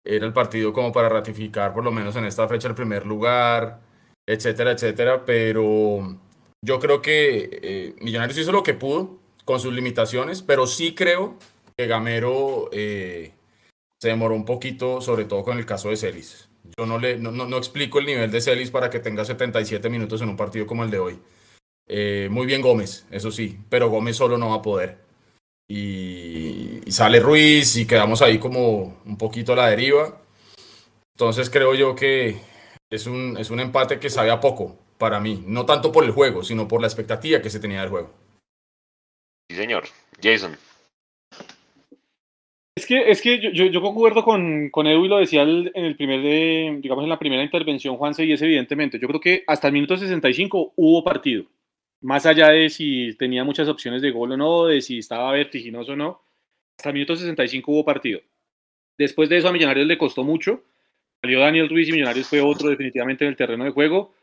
era 0.04 0.26
el 0.26 0.32
partido 0.32 0.72
como 0.72 0.92
para 0.92 1.08
ratificar 1.08 1.74
por 1.74 1.84
lo 1.84 1.90
menos 1.90 2.16
en 2.16 2.24
esta 2.24 2.46
fecha 2.48 2.68
el 2.68 2.74
primer 2.74 3.06
lugar, 3.06 3.80
etcétera, 4.28 4.72
etcétera, 4.72 5.24
pero 5.24 6.18
yo 6.62 6.78
creo 6.78 7.00
que 7.00 7.48
eh, 7.62 7.94
Millonarios 8.00 8.38
hizo 8.38 8.52
lo 8.52 8.62
que 8.62 8.74
pudo 8.74 9.18
con 9.46 9.58
sus 9.58 9.72
limitaciones, 9.72 10.42
pero 10.42 10.66
sí 10.66 10.94
creo 10.94 11.38
que 11.74 11.86
Gamero 11.86 12.68
eh, 12.70 13.32
se 13.98 14.08
demoró 14.08 14.34
un 14.34 14.44
poquito, 14.44 15.00
sobre 15.00 15.24
todo 15.24 15.42
con 15.44 15.56
el 15.56 15.64
caso 15.64 15.88
de 15.88 15.96
Celis. 15.96 16.50
Yo 16.76 16.84
no, 16.84 16.98
le, 16.98 17.16
no, 17.16 17.30
no, 17.30 17.56
explico 17.56 18.00
el 18.00 18.04
nivel 18.04 18.30
de 18.30 18.42
Celis 18.42 18.70
para 18.70 18.90
que 18.90 18.98
tenga 18.98 19.24
77 19.24 19.88
minutos 19.88 20.20
en 20.20 20.28
un 20.28 20.36
partido 20.36 20.66
como 20.66 20.84
el 20.84 20.90
de 20.90 20.98
hoy. 20.98 21.18
Eh, 21.88 22.28
muy 22.30 22.44
bien 22.44 22.60
Gómez, 22.60 23.06
eso 23.10 23.30
sí, 23.30 23.58
pero 23.70 23.88
Gómez 23.88 24.16
solo 24.16 24.36
no 24.36 24.50
va 24.50 24.56
a 24.56 24.62
poder. 24.62 24.98
Y, 25.66 26.80
y 26.84 26.92
sale 26.92 27.20
Ruiz 27.20 27.76
y 27.76 27.86
quedamos 27.86 28.20
ahí 28.20 28.38
como 28.38 29.00
un 29.06 29.16
poquito 29.16 29.54
a 29.54 29.56
la 29.56 29.70
deriva. 29.70 30.20
Entonces 31.14 31.48
creo 31.48 31.74
yo 31.74 31.94
que 31.94 32.36
es 32.90 33.06
un, 33.06 33.36
es 33.38 33.50
un 33.50 33.60
empate 33.60 33.98
que 33.98 34.10
sabe 34.10 34.30
a 34.30 34.40
poco 34.40 34.78
para 34.98 35.20
mí, 35.20 35.42
no 35.46 35.64
tanto 35.66 35.92
por 35.92 36.04
el 36.04 36.10
juego, 36.10 36.42
sino 36.42 36.66
por 36.66 36.80
la 36.80 36.86
expectativa 36.88 37.40
que 37.40 37.50
se 37.50 37.60
tenía 37.60 37.80
del 37.80 37.90
juego. 37.90 38.10
sí, 39.50 39.56
señor. 39.56 39.84
Jason. 40.22 40.56
Es 42.76 42.86
que, 42.86 43.10
es 43.10 43.20
que 43.20 43.40
yo, 43.40 43.50
yo, 43.50 43.66
yo 43.66 43.80
concuerdo 43.82 44.22
con, 44.22 44.70
con 44.70 44.86
Edu 44.86 45.04
y 45.04 45.08
lo 45.08 45.18
decía 45.18 45.42
el- 45.42 45.72
en 45.74 45.84
el 45.84 45.96
primer 45.96 46.22
de, 46.22 46.78
digamos, 46.80 47.02
en 47.02 47.10
la 47.10 47.18
primera 47.18 47.42
intervención, 47.42 47.96
Juanse, 47.96 48.24
y 48.24 48.32
es 48.32 48.42
evidentemente, 48.42 48.98
yo 49.00 49.08
creo 49.08 49.20
que 49.20 49.42
hasta 49.48 49.66
el 49.66 49.72
minuto 49.72 49.96
65 49.96 50.72
hubo 50.76 51.02
partido. 51.02 51.44
Más 52.00 52.24
allá 52.26 52.50
de 52.50 52.68
si 52.70 53.16
tenía 53.18 53.42
muchas 53.42 53.66
opciones 53.68 54.00
de 54.00 54.12
gol 54.12 54.30
o 54.32 54.36
no, 54.36 54.66
de 54.66 54.80
si 54.80 54.98
estaba 54.98 55.32
vertiginoso 55.32 55.92
o 55.92 55.96
no, 55.96 56.22
hasta 56.78 56.90
el 56.90 56.94
minuto 56.94 57.16
65 57.16 57.72
hubo 57.72 57.84
partido. 57.84 58.20
Después 58.96 59.28
de 59.28 59.38
eso 59.38 59.48
a 59.48 59.52
Millonarios 59.52 59.86
le 59.88 59.98
costó 59.98 60.22
mucho. 60.22 60.62
Salió 61.22 61.40
Daniel 61.40 61.68
Ruiz 61.68 61.88
y 61.88 61.92
Millonarios 61.92 62.28
fue 62.28 62.40
otro 62.40 62.68
definitivamente 62.68 63.24
en 63.24 63.30
el 63.30 63.36
terreno 63.36 63.64
de 63.64 63.70
juego. 63.70 64.14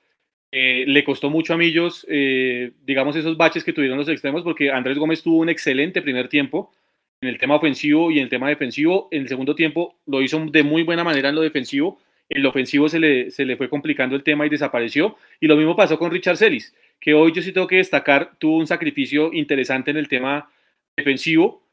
Eh, 0.51 0.85
le 0.87 1.03
costó 1.03 1.29
mucho 1.29 1.53
a 1.53 1.57
Millos, 1.57 2.05
eh, 2.09 2.71
digamos, 2.85 3.15
esos 3.17 3.35
baches 3.35 3.63
que 3.63 3.73
tuvieron 3.73 3.97
los 3.97 4.07
extremos, 4.07 4.43
porque 4.43 4.71
Andrés 4.71 4.97
Gómez 4.97 5.21
tuvo 5.21 5.39
un 5.39 5.49
excelente 5.49 6.01
primer 6.01 6.29
tiempo 6.29 6.71
en 7.19 7.27
el 7.27 7.37
tema 7.37 7.55
ofensivo 7.55 8.11
y 8.11 8.19
en 8.19 8.23
el 8.23 8.29
tema 8.29 8.47
defensivo. 8.47 9.09
En 9.11 9.23
el 9.23 9.27
segundo 9.27 9.55
tiempo 9.55 9.97
lo 10.05 10.21
hizo 10.21 10.39
de 10.45 10.63
muy 10.63 10.83
buena 10.83 11.03
manera 11.03 11.29
en 11.29 11.35
lo 11.35 11.41
defensivo. 11.41 11.99
En 12.29 12.41
lo 12.41 12.49
ofensivo 12.49 12.87
se 12.87 12.99
le, 12.99 13.31
se 13.31 13.43
le 13.45 13.57
fue 13.57 13.69
complicando 13.69 14.15
el 14.15 14.23
tema 14.23 14.45
y 14.45 14.49
desapareció. 14.49 15.17
Y 15.41 15.47
lo 15.47 15.57
mismo 15.57 15.75
pasó 15.75 15.99
con 15.99 16.11
Richard 16.11 16.37
Celis, 16.37 16.73
que 17.01 17.13
hoy 17.13 17.33
yo 17.33 17.41
sí 17.41 17.51
tengo 17.51 17.67
que 17.67 17.77
destacar, 17.77 18.37
tuvo 18.39 18.57
un 18.57 18.67
sacrificio 18.67 19.33
interesante 19.33 19.91
en 19.91 19.97
el 19.97 20.07
tema 20.07 20.49
defensivo, 20.95 21.64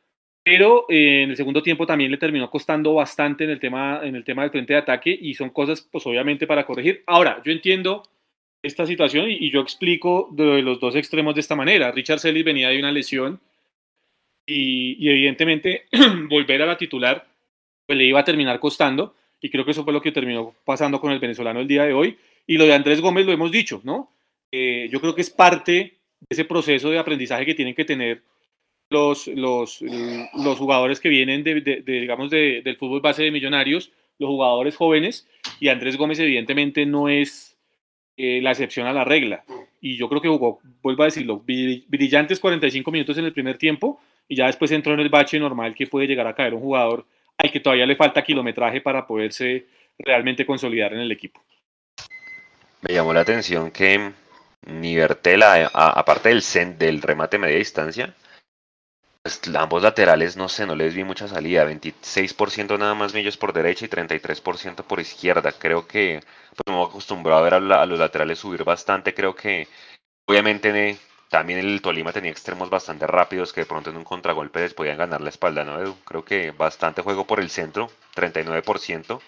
pero 0.45 0.87
eh, 0.89 1.23
en 1.23 1.31
el 1.31 1.37
segundo 1.37 1.63
tiempo 1.63 1.87
también 1.87 2.11
le 2.11 2.17
terminó 2.17 2.51
costando 2.51 2.95
bastante 2.95 3.45
en 3.45 3.51
el 3.51 3.61
tema, 3.61 4.01
en 4.03 4.17
el 4.17 4.25
tema 4.25 4.43
del 4.43 4.51
frente 4.51 4.73
de 4.73 4.81
ataque 4.81 5.17
y 5.21 5.35
son 5.35 5.51
cosas, 5.51 5.81
pues 5.81 6.07
obviamente, 6.07 6.47
para 6.47 6.67
corregir. 6.67 7.03
Ahora, 7.07 7.41
yo 7.45 7.53
entiendo 7.53 8.03
esta 8.63 8.87
situación 8.87 9.31
y, 9.31 9.51
yo 9.51 9.61
explico 9.61 10.29
de 10.33 10.63
los 10.63 10.81
dos 10.81 10.95
extremos 10.97 11.35
de 11.35 11.41
esta 11.41 11.57
manera. 11.57 11.91
Richard 11.93 12.21
Celis 12.21 12.45
venía 12.45 12.69
de 12.69 12.79
una 12.79 12.93
lesión 12.93 13.41
y, 14.47 14.97
y 15.05 15.11
evidentemente 15.11 15.87
volver 16.29 16.63
a 16.63 16.67
la 16.67 16.77
titular 16.77 17.27
pues 17.87 17.99
le 17.99 18.05
iba 18.05 18.21
a 18.21 18.25
terminar 18.25 18.59
costando 18.61 19.15
y 19.41 19.51
creo 19.51 19.65
que 19.65 19.73
eso 19.73 19.85
fue 19.85 19.93
lo 19.93 20.01
que 20.01 20.13
terminó 20.13 20.55
pasando 20.65 21.01
con 21.01 21.13
el 21.13 21.19
venezolano 21.19 21.61
el 21.61 21.69
día 21.69 21.85
de 21.85 21.93
hoy 21.93 22.17
y 22.47 22.57
lo 22.57 22.65
de 22.65 22.75
Andrés 22.75 23.01
Gómez 23.01 23.27
lo 23.27 23.33
hemos 23.33 23.51
dicho, 23.51 23.81
¿no? 23.85 24.11
Eh, 24.51 24.89
yo 24.91 25.01
creo 25.01 25.15
que 25.15 25.23
es 25.23 25.31
parte 25.31 25.73
de 25.73 26.27
ese 26.29 26.45
proceso 26.45 26.91
de 26.91 26.99
aprendizaje 26.99 27.47
que 27.47 27.55
tienen 27.55 27.75
que 27.75 27.85
tener 27.85 28.23
los, 28.93 29.27
los, 29.29 29.83
los 29.83 30.59
jugadores 30.59 31.01
que 31.01 31.09
vienen 31.09 31.43
de, 31.43 31.83
digamos 31.85 32.31
de, 32.31 32.63
del 32.63 32.77
fútbol 32.77 33.01
base 33.01 33.23
de 33.25 33.31
millonarios, 33.31 33.91
los 34.19 34.29
jugadores 34.29 34.77
jóvenes 34.77 35.27
y 35.59 35.69
Andrés 35.69 35.97
Gómez 35.97 36.19
evidentemente 36.21 36.87
no 36.87 37.09
es 37.09 37.57
eh, 38.17 38.41
la 38.43 38.51
excepción 38.53 38.87
a 38.87 38.93
la 38.93 39.05
regla 39.05 39.45
y 39.81 39.97
yo 39.97 40.09
creo 40.09 40.21
que 40.21 40.29
jugó, 40.29 40.61
vuelvo 40.83 41.03
a 41.03 41.07
decirlo, 41.07 41.43
brillantes 41.45 42.39
45 42.39 42.91
minutos 42.93 43.19
en 43.19 43.25
el 43.25 43.33
primer 43.33 43.59
tiempo 43.59 44.01
y 44.29 44.37
ya 44.37 44.47
después 44.47 44.71
entró 44.71 44.95
en 44.95 45.01
el 45.01 45.09
bache 45.09 45.41
normal 45.41 45.75
que 45.75 45.87
puede 45.89 46.07
llegar 46.07 46.27
a 46.29 46.35
caer 46.35 46.55
un 46.55 46.61
jugador 46.61 47.05
al 47.39 47.51
que 47.51 47.59
todavía 47.61 47.87
le 47.87 47.97
falta 47.97 48.23
kilometraje 48.23 48.81
para 48.81 49.05
poderse 49.07 49.67
realmente 49.99 50.47
consolidar 50.47 50.93
en 50.93 51.01
el 51.01 51.11
equipo. 51.11 51.41
Me 52.83 52.95
llamó 52.95 53.13
la 53.13 53.21
atención 53.21 53.71
que 53.71 54.13
Nivertela, 54.67 55.71
a- 55.73 55.99
aparte 55.99 56.29
del, 56.29 56.43
del 56.79 57.03
remate 57.03 57.39
media 57.39 57.57
distancia, 57.57 58.15
pues 59.23 59.41
ambos 59.57 59.83
laterales, 59.83 60.37
no 60.37 60.49
sé, 60.49 60.67
no 60.67 60.75
les 60.75 60.95
vi 60.95 61.05
mucha 61.05 61.29
salida. 61.29 61.65
26% 61.65 62.77
nada 62.79 62.95
más 62.95 63.15
Millos 63.15 63.37
por 63.37 63.53
derecha 63.53 63.85
y 63.85 63.89
33% 63.89 64.85
por 64.85 64.99
izquierda. 65.01 65.53
Creo 65.53 65.87
que, 65.87 66.21
pues 66.57 66.77
me 66.77 66.83
acostumbrado 66.83 67.39
a 67.41 67.43
ver 67.43 67.55
a, 67.55 67.61
la- 67.61 67.83
a 67.83 67.87
los 67.87 67.99
laterales 67.99 68.39
subir 68.41 68.65
bastante. 68.65 69.15
Creo 69.15 69.35
que, 69.37 69.69
obviamente, 70.27 70.99
también 71.31 71.61
el 71.61 71.83
Tolima 71.83 72.13
tenía 72.13 72.31
extremos 72.33 72.71
bastante 72.71 73.07
rápidos 73.07 73.53
que 73.53 73.63
de 73.63 73.67
pronto 73.67 73.91
en 73.91 73.97
un 73.99 74.05
contragolpe 74.05 74.61
les 74.61 74.75
podían 74.75 74.99
ganar 74.99 75.21
la 75.23 75.31
espalda, 75.31 75.65
¿no? 75.65 75.97
Creo 76.05 76.25
que 76.25 76.53
bastante 76.53 77.03
juego 77.03 77.27
por 77.27 77.41
el 77.41 77.51
centro, 77.51 77.91
39%. 78.15 79.23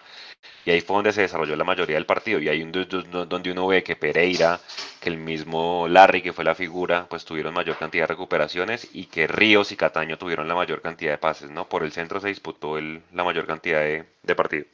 Y 0.64 0.70
ahí 0.70 0.80
fue 0.80 0.96
donde 0.96 1.12
se 1.12 1.22
desarrolló 1.22 1.56
la 1.56 1.64
mayoría 1.64 1.96
del 1.96 2.06
partido. 2.06 2.38
Y 2.40 2.46
do- 2.64 3.26
donde 3.26 3.52
uno 3.52 3.66
ve 3.66 3.82
que 3.82 3.96
Pereira, 3.96 4.60
que 5.00 5.08
el 5.10 5.16
mismo 5.18 5.86
Larry, 5.88 6.22
que 6.22 6.32
fue 6.32 6.44
la 6.44 6.54
figura, 6.54 7.06
pues 7.08 7.24
tuvieron 7.24 7.54
mayor 7.54 7.76
cantidad 7.76 8.04
de 8.04 8.14
recuperaciones 8.14 8.88
y 8.92 9.06
que 9.06 9.26
Ríos 9.26 9.72
y 9.72 9.76
Cataño 9.76 10.18
tuvieron 10.18 10.48
la 10.48 10.54
mayor 10.54 10.80
cantidad 10.80 11.12
de 11.12 11.18
pases, 11.18 11.50
¿no? 11.50 11.68
Por 11.68 11.84
el 11.84 11.92
centro 11.92 12.20
se 12.20 12.28
disputó 12.28 12.78
el- 12.78 13.02
la 13.12 13.24
mayor 13.24 13.46
cantidad 13.46 13.80
de, 13.80 14.04
de 14.22 14.34
partido. 14.34 14.64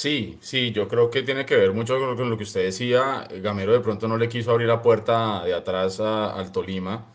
Sí, 0.00 0.38
sí, 0.40 0.70
yo 0.70 0.86
creo 0.86 1.10
que 1.10 1.22
tiene 1.24 1.44
que 1.44 1.56
ver 1.56 1.72
mucho 1.72 1.98
con 2.16 2.30
lo 2.30 2.36
que 2.36 2.44
usted 2.44 2.62
decía. 2.62 3.26
Gamero 3.42 3.72
de 3.72 3.80
pronto 3.80 4.06
no 4.06 4.16
le 4.16 4.28
quiso 4.28 4.52
abrir 4.52 4.68
la 4.68 4.80
puerta 4.80 5.44
de 5.44 5.54
atrás 5.54 5.98
a- 5.98 6.34
al 6.38 6.52
Tolima 6.52 7.12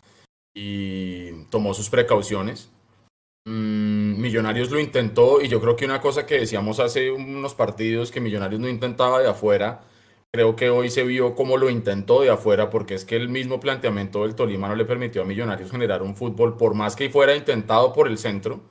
y 0.54 1.44
tomó 1.46 1.72
sus 1.72 1.88
precauciones. 1.88 2.68
Mm, 3.46 4.03
Millonarios 4.24 4.70
lo 4.70 4.80
intentó 4.80 5.42
y 5.42 5.48
yo 5.48 5.60
creo 5.60 5.76
que 5.76 5.84
una 5.84 6.00
cosa 6.00 6.24
que 6.24 6.38
decíamos 6.38 6.80
hace 6.80 7.10
unos 7.12 7.54
partidos 7.54 8.10
que 8.10 8.20
Millonarios 8.20 8.58
no 8.58 8.68
intentaba 8.68 9.20
de 9.20 9.28
afuera, 9.28 9.82
creo 10.32 10.56
que 10.56 10.70
hoy 10.70 10.88
se 10.88 11.04
vio 11.04 11.34
cómo 11.34 11.58
lo 11.58 11.68
intentó 11.68 12.22
de 12.22 12.30
afuera 12.30 12.70
porque 12.70 12.94
es 12.94 13.04
que 13.04 13.16
el 13.16 13.28
mismo 13.28 13.60
planteamiento 13.60 14.22
del 14.22 14.34
Tolima 14.34 14.66
no 14.66 14.76
le 14.76 14.86
permitió 14.86 15.22
a 15.22 15.24
Millonarios 15.26 15.70
generar 15.70 16.02
un 16.02 16.16
fútbol, 16.16 16.56
por 16.56 16.74
más 16.74 16.96
que 16.96 17.10
fuera 17.10 17.36
intentado 17.36 17.92
por 17.92 18.08
el 18.08 18.16
centro 18.16 18.62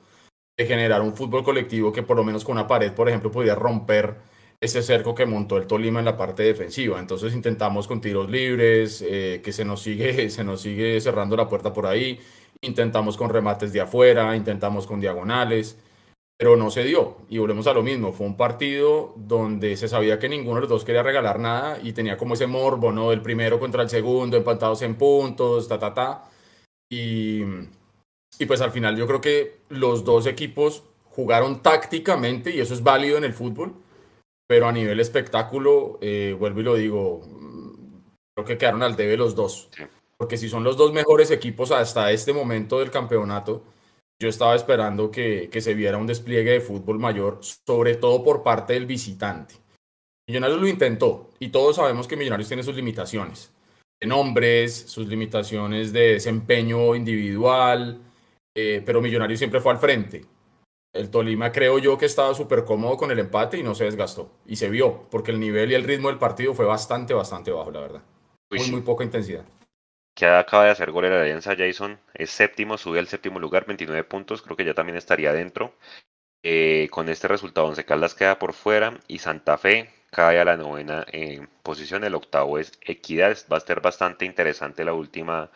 de 0.56 0.66
generar 0.66 1.02
un 1.02 1.16
fútbol 1.16 1.44
colectivo 1.44 1.92
que 1.92 2.02
por 2.02 2.16
lo 2.16 2.24
menos 2.24 2.44
con 2.44 2.56
una 2.58 2.66
pared, 2.66 2.92
por 2.92 3.08
ejemplo, 3.08 3.30
pudiera 3.30 3.54
romper 3.54 4.16
ese 4.60 4.82
cerco 4.82 5.14
que 5.14 5.26
montó 5.26 5.56
el 5.56 5.66
Tolima 5.66 6.00
en 6.00 6.04
la 6.06 6.16
parte 6.16 6.42
defensiva. 6.42 6.98
Entonces 6.98 7.32
intentamos 7.34 7.86
con 7.86 8.00
tiros 8.00 8.30
libres, 8.30 9.04
eh, 9.06 9.40
que 9.44 9.52
se 9.52 9.64
nos, 9.64 9.82
sigue, 9.82 10.30
se 10.30 10.42
nos 10.42 10.62
sigue 10.62 11.00
cerrando 11.00 11.36
la 11.36 11.48
puerta 11.48 11.72
por 11.72 11.86
ahí. 11.86 12.18
Intentamos 12.64 13.16
con 13.16 13.30
remates 13.30 13.72
de 13.72 13.80
afuera, 13.80 14.36
intentamos 14.36 14.86
con 14.86 15.00
diagonales, 15.00 15.78
pero 16.36 16.56
no 16.56 16.70
se 16.70 16.84
dio. 16.84 17.18
Y 17.28 17.38
volvemos 17.38 17.66
a 17.66 17.72
lo 17.72 17.82
mismo, 17.82 18.12
fue 18.12 18.26
un 18.26 18.36
partido 18.36 19.14
donde 19.16 19.76
se 19.76 19.88
sabía 19.88 20.18
que 20.18 20.28
ninguno 20.28 20.56
de 20.56 20.60
los 20.62 20.70
dos 20.70 20.84
quería 20.84 21.02
regalar 21.02 21.38
nada 21.38 21.78
y 21.82 21.92
tenía 21.92 22.16
como 22.16 22.34
ese 22.34 22.46
morbo, 22.46 22.92
¿no? 22.92 23.12
El 23.12 23.22
primero 23.22 23.58
contra 23.58 23.82
el 23.82 23.88
segundo, 23.88 24.36
empatados 24.36 24.82
en 24.82 24.96
puntos, 24.96 25.68
ta, 25.68 25.78
ta, 25.78 25.94
ta. 25.94 26.30
Y, 26.90 27.42
y 28.38 28.46
pues 28.46 28.60
al 28.60 28.72
final 28.72 28.96
yo 28.96 29.06
creo 29.06 29.20
que 29.20 29.60
los 29.68 30.04
dos 30.04 30.26
equipos 30.26 30.82
jugaron 31.04 31.62
tácticamente 31.62 32.50
y 32.50 32.60
eso 32.60 32.74
es 32.74 32.82
válido 32.82 33.16
en 33.16 33.24
el 33.24 33.32
fútbol, 33.32 33.74
pero 34.48 34.66
a 34.66 34.72
nivel 34.72 34.98
espectáculo, 34.98 35.98
eh, 36.00 36.36
vuelvo 36.38 36.60
y 36.60 36.62
lo 36.64 36.74
digo, 36.74 37.20
creo 38.34 38.44
que 38.44 38.58
quedaron 38.58 38.82
al 38.82 38.96
debe 38.96 39.16
los 39.16 39.34
dos. 39.36 39.70
Porque 40.16 40.36
si 40.36 40.48
son 40.48 40.64
los 40.64 40.76
dos 40.76 40.92
mejores 40.92 41.30
equipos 41.30 41.70
hasta 41.70 42.12
este 42.12 42.32
momento 42.32 42.78
del 42.78 42.90
campeonato, 42.90 43.64
yo 44.20 44.28
estaba 44.28 44.54
esperando 44.54 45.10
que, 45.10 45.48
que, 45.50 45.60
se 45.60 45.74
viera 45.74 45.98
un 45.98 46.06
despliegue 46.06 46.52
de 46.52 46.60
fútbol 46.60 46.98
mayor, 46.98 47.40
sobre 47.42 47.96
todo 47.96 48.22
por 48.22 48.42
parte 48.42 48.74
del 48.74 48.86
visitante. 48.86 49.56
Millonarios 50.28 50.60
lo 50.60 50.68
intentó 50.68 51.30
y 51.38 51.48
todos 51.48 51.76
sabemos 51.76 52.06
que 52.06 52.16
Millonarios 52.16 52.48
tiene 52.48 52.62
sus 52.62 52.76
limitaciones 52.76 53.52
de 54.00 54.06
nombres, 54.06 54.74
sus 54.88 55.06
limitaciones 55.06 55.92
de 55.92 56.14
desempeño 56.14 56.94
individual, 56.94 58.00
eh, 58.56 58.82
pero 58.86 59.02
Millonarios 59.02 59.38
siempre 59.38 59.60
fue 59.60 59.72
al 59.72 59.78
frente. 59.78 60.24
El 60.94 61.10
Tolima 61.10 61.50
creo 61.50 61.78
yo 61.78 61.98
que 61.98 62.06
estaba 62.06 62.34
súper 62.34 62.64
cómodo 62.64 62.96
con 62.96 63.10
el 63.10 63.18
empate 63.18 63.58
y 63.58 63.64
no 63.64 63.74
se 63.74 63.84
desgastó. 63.84 64.30
Y 64.46 64.56
se 64.56 64.70
vio, 64.70 65.08
porque 65.10 65.32
el 65.32 65.40
nivel 65.40 65.72
y 65.72 65.74
el 65.74 65.82
ritmo 65.82 66.08
del 66.08 66.18
partido 66.18 66.54
fue 66.54 66.64
bastante, 66.64 67.12
bastante 67.12 67.50
bajo, 67.50 67.72
la 67.72 67.80
verdad. 67.80 68.02
Muy, 68.50 68.70
muy 68.70 68.80
poca 68.82 69.02
intensidad 69.02 69.44
que 70.14 70.26
acaba 70.26 70.64
de 70.64 70.70
hacer 70.70 70.90
gol 70.90 71.06
en 71.06 71.12
la 71.12 71.22
Alianza 71.22 71.56
Jason, 71.56 72.00
es 72.14 72.30
séptimo, 72.30 72.78
sube 72.78 72.98
al 72.98 73.08
séptimo 73.08 73.38
lugar, 73.38 73.66
29 73.66 74.04
puntos, 74.04 74.42
creo 74.42 74.56
que 74.56 74.64
ya 74.64 74.74
también 74.74 74.96
estaría 74.96 75.32
dentro. 75.32 75.74
Eh, 76.46 76.88
con 76.90 77.08
este 77.08 77.26
resultado, 77.26 77.68
Once 77.68 77.84
Caldas 77.86 78.14
queda 78.14 78.38
por 78.38 78.52
fuera 78.52 79.00
y 79.08 79.18
Santa 79.18 79.56
Fe 79.56 79.90
cae 80.10 80.38
a 80.38 80.44
la 80.44 80.56
novena 80.56 81.04
en 81.10 81.48
posición. 81.62 82.04
El 82.04 82.14
octavo 82.14 82.58
es 82.58 82.78
Equidad. 82.82 83.36
Va 83.52 83.56
a 83.56 83.60
ser 83.60 83.80
bastante 83.80 84.26
interesante 84.26 84.84
la 84.84 84.92
última, 84.92 85.50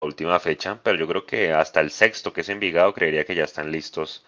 la 0.00 0.06
última 0.06 0.38
fecha, 0.40 0.80
pero 0.82 0.96
yo 0.98 1.08
creo 1.08 1.26
que 1.26 1.52
hasta 1.52 1.80
el 1.80 1.90
sexto, 1.90 2.32
que 2.32 2.42
es 2.42 2.48
Envigado, 2.48 2.94
creería 2.94 3.24
que 3.24 3.34
ya 3.34 3.44
están 3.44 3.72
listos 3.72 4.24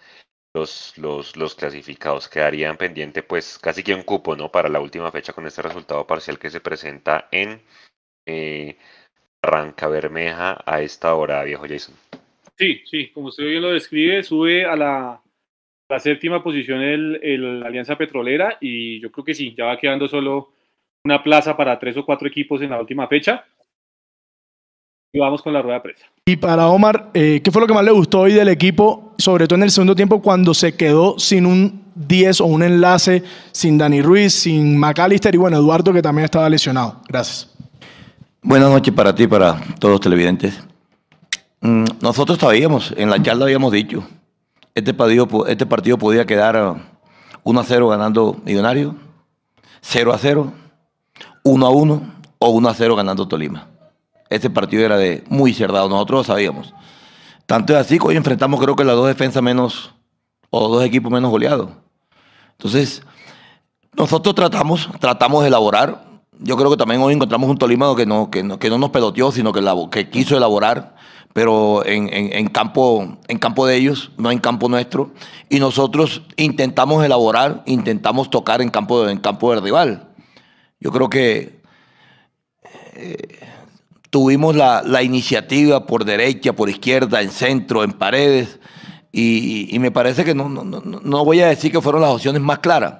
los, 0.54 0.96
los, 0.98 1.36
los 1.36 1.54
clasificados. 1.54 2.28
Quedarían 2.28 2.76
pendiente, 2.76 3.22
pues, 3.22 3.58
casi 3.58 3.82
que 3.84 3.94
un 3.94 4.02
cupo, 4.02 4.36
¿no? 4.36 4.50
Para 4.52 4.68
la 4.68 4.80
última 4.80 5.10
fecha 5.12 5.32
con 5.32 5.46
este 5.46 5.62
resultado 5.62 6.06
parcial 6.06 6.38
que 6.38 6.50
se 6.50 6.60
presenta 6.60 7.28
en. 7.32 7.62
Eh, 8.26 8.78
Arranca 9.44 9.88
Bermeja 9.88 10.62
a 10.66 10.82
esta 10.82 11.14
hora, 11.14 11.42
viejo 11.44 11.64
Jason. 11.68 11.94
Sí, 12.56 12.82
sí, 12.84 13.08
como 13.08 13.28
usted 13.28 13.44
bien 13.44 13.62
lo 13.62 13.70
describe, 13.70 14.22
sube 14.22 14.64
a 14.64 14.76
la, 14.76 15.20
séptima 15.98 16.42
posición 16.42 16.80
el, 16.82 17.20
el, 17.22 17.62
Alianza 17.62 17.96
Petrolera 17.96 18.58
y 18.60 19.00
yo 19.00 19.12
creo 19.12 19.24
que 19.24 19.34
sí, 19.34 19.54
ya 19.56 19.66
va 19.66 19.78
quedando 19.78 20.08
solo 20.08 20.50
una 21.04 21.22
plaza 21.22 21.56
para 21.56 21.78
tres 21.78 21.96
o 21.96 22.04
cuatro 22.04 22.26
equipos 22.26 22.62
en 22.62 22.70
la 22.70 22.80
última 22.80 23.06
fecha. 23.06 23.44
Y 25.12 25.20
vamos 25.20 25.42
con 25.42 25.52
la 25.52 25.62
rueda 25.62 25.76
de 25.76 25.82
prensa. 25.82 26.06
Y 26.26 26.36
para 26.36 26.68
Omar, 26.68 27.10
eh, 27.14 27.40
¿qué 27.44 27.50
fue 27.52 27.60
lo 27.60 27.68
que 27.68 27.74
más 27.74 27.84
le 27.84 27.92
gustó 27.92 28.20
hoy 28.20 28.32
del 28.32 28.48
equipo, 28.48 29.14
sobre 29.18 29.46
todo 29.46 29.56
en 29.56 29.62
el 29.62 29.70
segundo 29.70 29.94
tiempo, 29.94 30.20
cuando 30.20 30.54
se 30.54 30.76
quedó 30.76 31.18
sin 31.18 31.46
un 31.46 31.84
10 31.94 32.40
o 32.40 32.46
un 32.46 32.62
enlace, 32.64 33.22
sin 33.52 33.78
Dani 33.78 34.02
Ruiz, 34.02 34.32
sin 34.32 34.76
McAllister 34.76 35.32
y 35.34 35.38
bueno, 35.38 35.58
Eduardo 35.58 35.92
que 35.92 36.02
también 36.02 36.24
estaba 36.24 36.48
lesionado? 36.48 37.00
Gracias. 37.08 37.53
Buenas 38.46 38.68
noches 38.68 38.92
para 38.92 39.14
ti 39.14 39.26
para 39.26 39.58
todos 39.78 39.92
los 39.92 40.00
televidentes. 40.02 40.62
Mm, 41.62 41.84
nosotros 42.02 42.38
sabíamos, 42.38 42.92
en 42.94 43.08
la 43.08 43.22
charla 43.22 43.46
habíamos 43.46 43.72
dicho, 43.72 44.06
este 44.74 44.92
partido, 44.92 45.46
este 45.46 45.64
partido 45.64 45.96
podía 45.96 46.26
quedar 46.26 46.76
1 47.42 47.60
a 47.60 47.64
0 47.64 47.88
ganando 47.88 48.36
Millonario, 48.44 48.96
0 49.80 50.12
a 50.12 50.18
0, 50.18 50.52
1 51.42 51.66
a 51.66 51.70
1 51.70 52.14
o 52.38 52.50
1 52.50 52.68
a 52.68 52.74
0 52.74 52.96
ganando 52.96 53.26
Tolima. 53.26 53.66
Este 54.28 54.50
partido 54.50 54.84
era 54.84 54.98
de 54.98 55.24
muy 55.30 55.54
cerrado, 55.54 55.88
nosotros 55.88 56.18
lo 56.18 56.34
sabíamos. 56.34 56.74
Tanto 57.46 57.72
es 57.72 57.78
así 57.78 57.98
que 57.98 58.08
hoy 58.08 58.16
enfrentamos 58.16 58.60
creo 58.60 58.76
que 58.76 58.84
las 58.84 58.94
dos 58.94 59.06
defensas 59.06 59.42
menos, 59.42 59.94
o 60.50 60.68
dos 60.68 60.84
equipos 60.84 61.10
menos 61.10 61.30
goleados. 61.30 61.70
Entonces, 62.58 63.02
nosotros 63.96 64.34
tratamos, 64.34 64.90
tratamos 65.00 65.40
de 65.40 65.48
elaborar, 65.48 66.13
yo 66.40 66.56
creo 66.56 66.70
que 66.70 66.76
también 66.76 67.00
hoy 67.00 67.14
encontramos 67.14 67.48
un 67.48 67.58
Tolima 67.58 67.94
que 67.96 68.06
no, 68.06 68.30
que 68.30 68.42
no, 68.42 68.58
que 68.58 68.68
no 68.68 68.78
nos 68.78 68.90
peloteó, 68.90 69.32
sino 69.32 69.52
que, 69.52 69.62
que 69.90 70.10
quiso 70.10 70.36
elaborar, 70.36 70.94
pero 71.32 71.84
en, 71.84 72.08
en, 72.12 72.46
campo, 72.48 73.18
en 73.28 73.38
campo 73.38 73.66
de 73.66 73.76
ellos, 73.76 74.12
no 74.16 74.30
en 74.30 74.38
campo 74.38 74.68
nuestro. 74.68 75.10
Y 75.48 75.58
nosotros 75.58 76.22
intentamos 76.36 77.04
elaborar, 77.04 77.62
intentamos 77.66 78.30
tocar 78.30 78.62
en 78.62 78.70
campo, 78.70 79.08
en 79.08 79.18
campo 79.18 79.52
del 79.52 79.62
rival. 79.62 80.08
Yo 80.80 80.92
creo 80.92 81.10
que 81.10 81.60
eh, 82.94 83.40
tuvimos 84.10 84.54
la, 84.54 84.82
la, 84.84 85.02
iniciativa 85.02 85.86
por 85.86 86.04
derecha, 86.04 86.52
por 86.52 86.70
izquierda, 86.70 87.20
en 87.20 87.30
centro, 87.30 87.82
en 87.82 87.92
paredes. 87.92 88.60
Y, 89.10 89.76
me 89.80 89.90
parece 89.90 90.24
que 90.24 90.34
no, 90.34 90.48
no, 90.48 90.64
no 90.64 91.24
voy 91.24 91.40
a 91.40 91.48
decir 91.48 91.70
que 91.70 91.80
fueron 91.80 92.02
las 92.02 92.10
opciones 92.10 92.42
más 92.42 92.58
claras, 92.58 92.94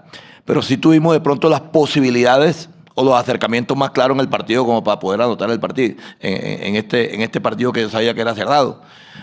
pero 0.45 0.63
sí 0.63 0.77
tuvimos 0.77 1.13
de 1.13 1.21
pronto 1.21 1.49
las 1.49 1.61
posibilidades 1.61 2.69
o 2.95 3.05
los 3.05 3.15
acercamientos 3.15 3.77
más 3.77 3.91
claros 3.91 4.17
en 4.17 4.21
el 4.21 4.29
partido 4.29 4.65
como 4.65 4.83
para 4.83 4.99
poder 4.99 5.21
anotar 5.21 5.51
el 5.51 5.61
partido, 5.61 5.97
en, 6.21 6.77
este, 6.77 7.15
en 7.15 7.23
este 7.23 7.41
partido 7.41 7.73
que 7.73 7.83
yo 7.83 7.91
sabía 7.91 8.15
que 8.15 8.21
era 8.21 8.35
cerrado. 8.35 8.83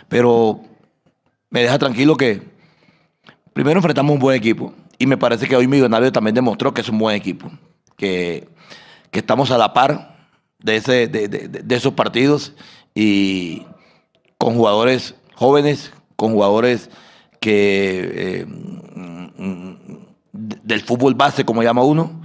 Pero 0.10 0.62
me 1.50 1.62
deja 1.62 1.80
tranquilo 1.80 2.18
que 2.18 2.42
primero 3.54 3.80
enfrentamos 3.80 4.14
un 4.14 4.20
buen 4.20 4.38
equipo 4.38 4.74
y 4.98 5.06
me 5.08 5.18
parece 5.18 5.48
que 5.48 5.56
hoy 5.56 5.68
Millonario 5.68 6.12
también 6.12 6.36
demostró 6.36 6.74
que 6.74 6.82
es 6.82 6.90
un 6.90 7.00
buen 7.00 7.16
equipo, 7.16 7.50
que, 7.98 8.48
estamos 9.12 9.52
a 9.52 9.58
la 9.58 9.74
par 9.74 10.30
de, 10.60 10.76
ese, 10.78 11.08
de, 11.08 11.76
esos 11.76 11.94
partidos 11.94 12.54
y 12.94 13.66
con 14.38 14.56
jugadores 14.56 15.16
jóvenes, 15.36 15.92
con 16.16 16.34
jugadores 16.34 16.90
que 17.40 18.12
eh, 18.14 18.46
mm, 18.46 19.28
mm, 19.38 19.78
del 20.32 20.82
fútbol 20.82 21.16
base, 21.16 21.46
como 21.46 21.64
llama 21.64 21.84
uno, 21.84 22.22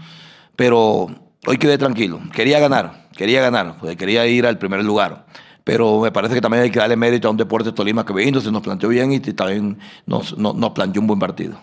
pero 0.55 1.09
hoy 1.47 1.59
quedé 1.59 1.79
tranquilo. 1.79 2.21
Quería 2.33 2.59
ganar, 2.59 3.09
quería 3.17 3.41
ganar, 3.41 3.77
pues 3.81 3.97
quería 3.97 4.27
ir 4.27 4.47
al 4.47 4.59
primer 4.59 4.85
lugar. 4.85 5.27
Pero 5.65 6.01
me 6.01 6.13
parece 6.13 6.35
que 6.35 6.41
también 6.41 6.65
hay 6.65 6.71
que 6.71 6.79
darle 6.79 6.97
mérito 6.97 7.27
a 7.27 7.31
un 7.31 7.37
deporte 7.37 7.73
Tolima 7.73 8.05
que 8.05 8.13
vino, 8.13 8.41
se 8.41 8.53
nos 8.53 8.63
planteó 8.63 8.89
bien 8.89 9.13
y 9.13 9.21
también 9.21 9.79
nos, 10.05 10.37
nos, 10.37 10.71
planteó 10.71 11.01
un 11.01 11.09
buen 11.09 11.19
partido. 11.19 11.57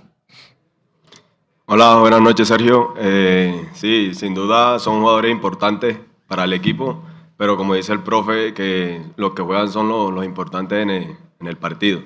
Hola, 1.65 1.97
buenas 1.99 2.21
noches 2.21 2.47
Sergio. 2.47 2.93
Eh, 2.97 3.69
sí, 3.73 4.13
sin 4.13 4.33
duda 4.33 4.79
son 4.79 4.99
jugadores 4.99 5.31
importantes 5.31 5.97
para 6.27 6.43
el 6.43 6.53
equipo, 6.53 7.01
pero 7.37 7.55
como 7.55 7.75
dice 7.75 7.93
el 7.93 7.99
profe, 7.99 8.53
que 8.53 9.01
los 9.15 9.33
que 9.33 9.41
juegan 9.41 9.69
son 9.69 9.87
los, 9.87 10.25
importantes 10.25 10.81
en 10.81 10.89
el, 10.89 11.17
en 11.39 11.47
el, 11.47 11.55
partido. 11.55 12.01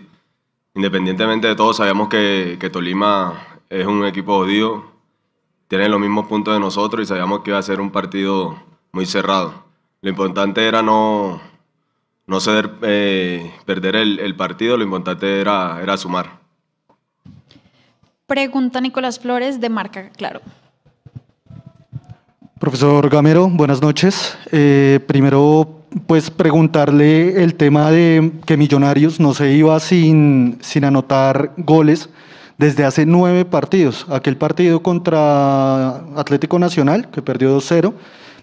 Independientemente 0.76 1.48
de 1.48 1.56
todo, 1.56 1.74
sabemos 1.74 2.10
que, 2.10 2.58
que 2.60 2.70
Tolima 2.70 3.42
es 3.70 3.88
un 3.88 4.06
equipo 4.06 4.38
jodido, 4.38 4.97
tienen 5.68 5.92
los 5.92 6.00
mismos 6.00 6.28
puntos 6.28 6.54
de 6.54 6.60
nosotros 6.60 7.04
y 7.04 7.06
sabíamos 7.06 7.42
que 7.42 7.52
iba 7.52 7.60
a 7.60 7.64
ser 7.64 7.82
un 7.82 7.92
partido 7.92 8.58
muy 8.92 9.06
cerrado. 9.06 9.66
Lo 10.02 10.10
importante 10.10 10.68
era 10.68 10.82
no, 10.82 11.42
no 12.26 12.40
ceder, 12.40 12.72
eh, 12.84 13.52
perder 13.66 13.96
el, 13.96 14.36
partido, 14.36 14.78
lo 14.78 14.84
importante 14.84 15.42
era, 15.42 15.82
era 15.82 15.98
sumar. 15.98 16.40
Pregunta 18.26 18.82
Nicolás 18.82 19.20
Flores 19.20 19.60
de 19.60 19.70
Marca 19.70 20.10
Claro. 20.16 20.42
Profesor 22.60 23.08
Gamero, 23.10 23.48
buenas 23.48 23.82
noches. 23.82 24.36
Eh, 24.52 25.00
primero, 25.08 25.84
pues 26.08 26.32
preguntarle 26.32 27.44
el 27.44 27.54
tema 27.56 27.92
de 27.92 28.32
que 28.46 28.58
Millonarios 28.58 29.20
no 29.20 29.34
se 29.34 29.54
iba 29.54 29.80
sin, 29.80 30.58
sin 30.62 30.84
anotar 30.86 31.54
goles 31.58 32.10
desde 32.58 32.86
hace 32.86 33.06
nueve 33.06 33.46
partidos. 33.46 34.06
Aquel 34.10 34.38
partido 34.38 34.82
contra 34.82 35.98
Atlético 36.16 36.60
Nacional, 36.60 37.10
que 37.12 37.22
perdió 37.22 37.58
2-0, 37.58 37.94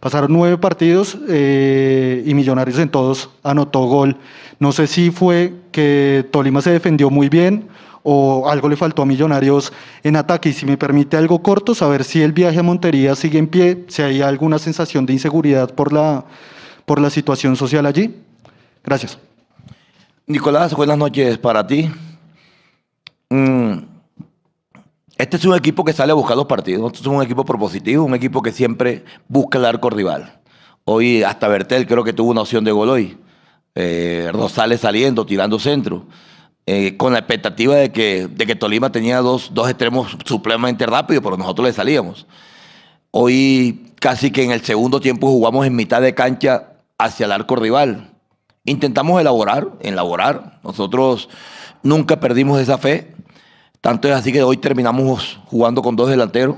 pasaron 0.01 0.33
nueve 0.33 0.59
partidos 0.59 1.19
eh, 1.29 2.23
y 2.27 2.35
Millonarios 2.35 2.79
en 2.79 2.89
todos 2.89 3.31
anotó 3.43 3.81
gol. 3.87 4.17
No 4.59 4.73
sé 4.73 4.87
si 4.87 5.11
fue 5.11 5.55
que 5.73 6.27
Tolima 6.31 6.63
se 6.63 6.71
defendió 6.71 7.11
muy 7.11 7.29
bien 7.29 7.69
o 8.03 8.49
algo 8.49 8.69
le 8.69 8.77
faltó 8.77 9.03
a 9.03 9.07
Millonarios 9.07 9.73
en 10.03 10.17
ataque. 10.17 10.51
Y 10.51 10.53
si 10.53 10.67
me 10.67 10.77
permite 10.77 11.17
algo 11.17 11.43
corto, 11.43 11.75
saber 11.75 12.05
si 12.05 12.23
el 12.23 12.33
viaje 12.33 12.61
a 12.61 12.63
Montería 12.63 13.17
sigue 13.17 13.39
en 13.39 13.49
pie, 13.49 13.85
si 13.89 14.03
hay 14.03 14.23
alguna 14.23 14.59
sensación 14.59 15.07
de 15.07 15.15
inseguridad 15.15 15.75
por 15.75 15.93
la, 15.93 16.25
por 16.85 17.01
la 17.01 17.11
situación 17.11 17.57
social 17.57 17.87
allí. 17.87 18.15
Gracias. 18.85 19.19
Nicolás, 20.27 20.75
buenas 20.75 20.99
noches 20.99 21.39
para 21.39 21.67
ti. 21.67 21.91
Mm, 23.31 23.94
este 25.19 25.37
es 25.37 25.45
un 25.45 25.55
equipo 25.55 25.85
que 25.85 25.93
sale 25.93 26.13
a 26.13 26.15
buscar 26.15 26.37
los 26.37 26.47
partidos. 26.47 26.87
Este 26.93 27.01
es 27.01 27.07
un 27.07 27.23
equipo 27.23 27.45
propositivo, 27.45 28.05
un 28.05 28.15
equipo 28.15 28.43
que 28.43 28.53
siempre 28.53 29.05
busca 29.29 29.59
el 29.59 29.65
arco 29.65 29.91
rival. 29.91 30.41
Hoy 30.85 31.23
hasta 31.23 31.49
Bertel 31.49 31.87
creo 31.87 32.05
que 32.05 32.13
tuvo 32.13 32.31
una 32.31 32.43
opción 32.43 32.65
de 32.65 32.73
gol 32.73 32.89
hoy. 32.91 33.19
eh, 33.75 34.31
Rosales 34.33 34.81
saliendo, 34.81 35.27
tirando 35.27 35.59
centro, 35.59 36.07
eh, 36.67 36.97
con 36.97 37.13
la 37.13 37.19
expectativa 37.21 37.75
de 37.77 37.93
que, 37.93 38.29
de 38.29 38.47
que 38.47 38.55
Tolima 38.57 38.91
tenía 38.93 39.19
dos, 39.21 39.51
dos 39.53 39.69
extremos 39.69 40.17
supremamente 40.25 40.87
rápidos, 40.87 41.23
pero 41.25 41.37
nosotros 41.37 41.67
le 41.67 41.73
salíamos. 41.73 42.27
Hoy 43.11 43.93
casi 44.01 44.31
que 44.31 44.45
en 44.45 44.51
el 44.51 44.63
segundo 44.63 45.01
tiempo 45.01 45.29
jugamos 45.29 45.67
en 45.67 45.77
mitad 45.77 46.01
de 46.03 46.15
cancha 46.15 46.75
hacia 46.99 47.27
el 47.27 47.33
arco 47.33 47.57
rival. 47.57 48.13
Intentamos 48.65 49.21
elaborar, 49.21 49.69
elaborar. 49.81 50.61
Nosotros 50.63 51.29
nunca 51.83 52.21
perdimos 52.21 52.61
esa 52.61 52.79
fe. 52.79 53.14
Tanto 53.85 54.09
es 54.09 54.15
así 54.15 54.33
que 54.33 54.43
hoy 54.43 54.57
terminamos 54.57 55.39
jugando 55.45 55.83
con 55.83 55.95
dos 55.95 56.09
delanteros, 56.09 56.57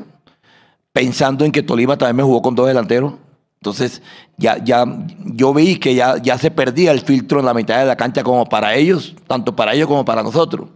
pensando 0.93 1.45
en 1.45 1.51
que 1.51 1.61
Tolima 1.61 1.99
también 1.99 2.15
me 2.15 2.23
jugó 2.23 2.41
con 2.41 2.55
dos 2.55 2.69
delanteros. 2.69 3.15
Entonces, 3.61 4.01
ya, 4.37 4.63
ya, 4.63 4.85
yo 5.25 5.53
vi 5.53 5.75
que 5.81 5.97
ya, 5.97 6.19
ya 6.19 6.39
se 6.39 6.53
perdía 6.53 6.93
el 6.93 7.01
filtro 7.01 7.41
en 7.41 7.47
la 7.47 7.53
mitad 7.53 7.81
de 7.81 7.85
la 7.85 7.97
cancha 7.97 8.23
como 8.23 8.49
para 8.49 8.77
ellos, 8.77 9.17
tanto 9.27 9.57
para 9.57 9.75
ellos 9.75 9.89
como 9.89 10.05
para 10.05 10.23
nosotros. 10.23 10.69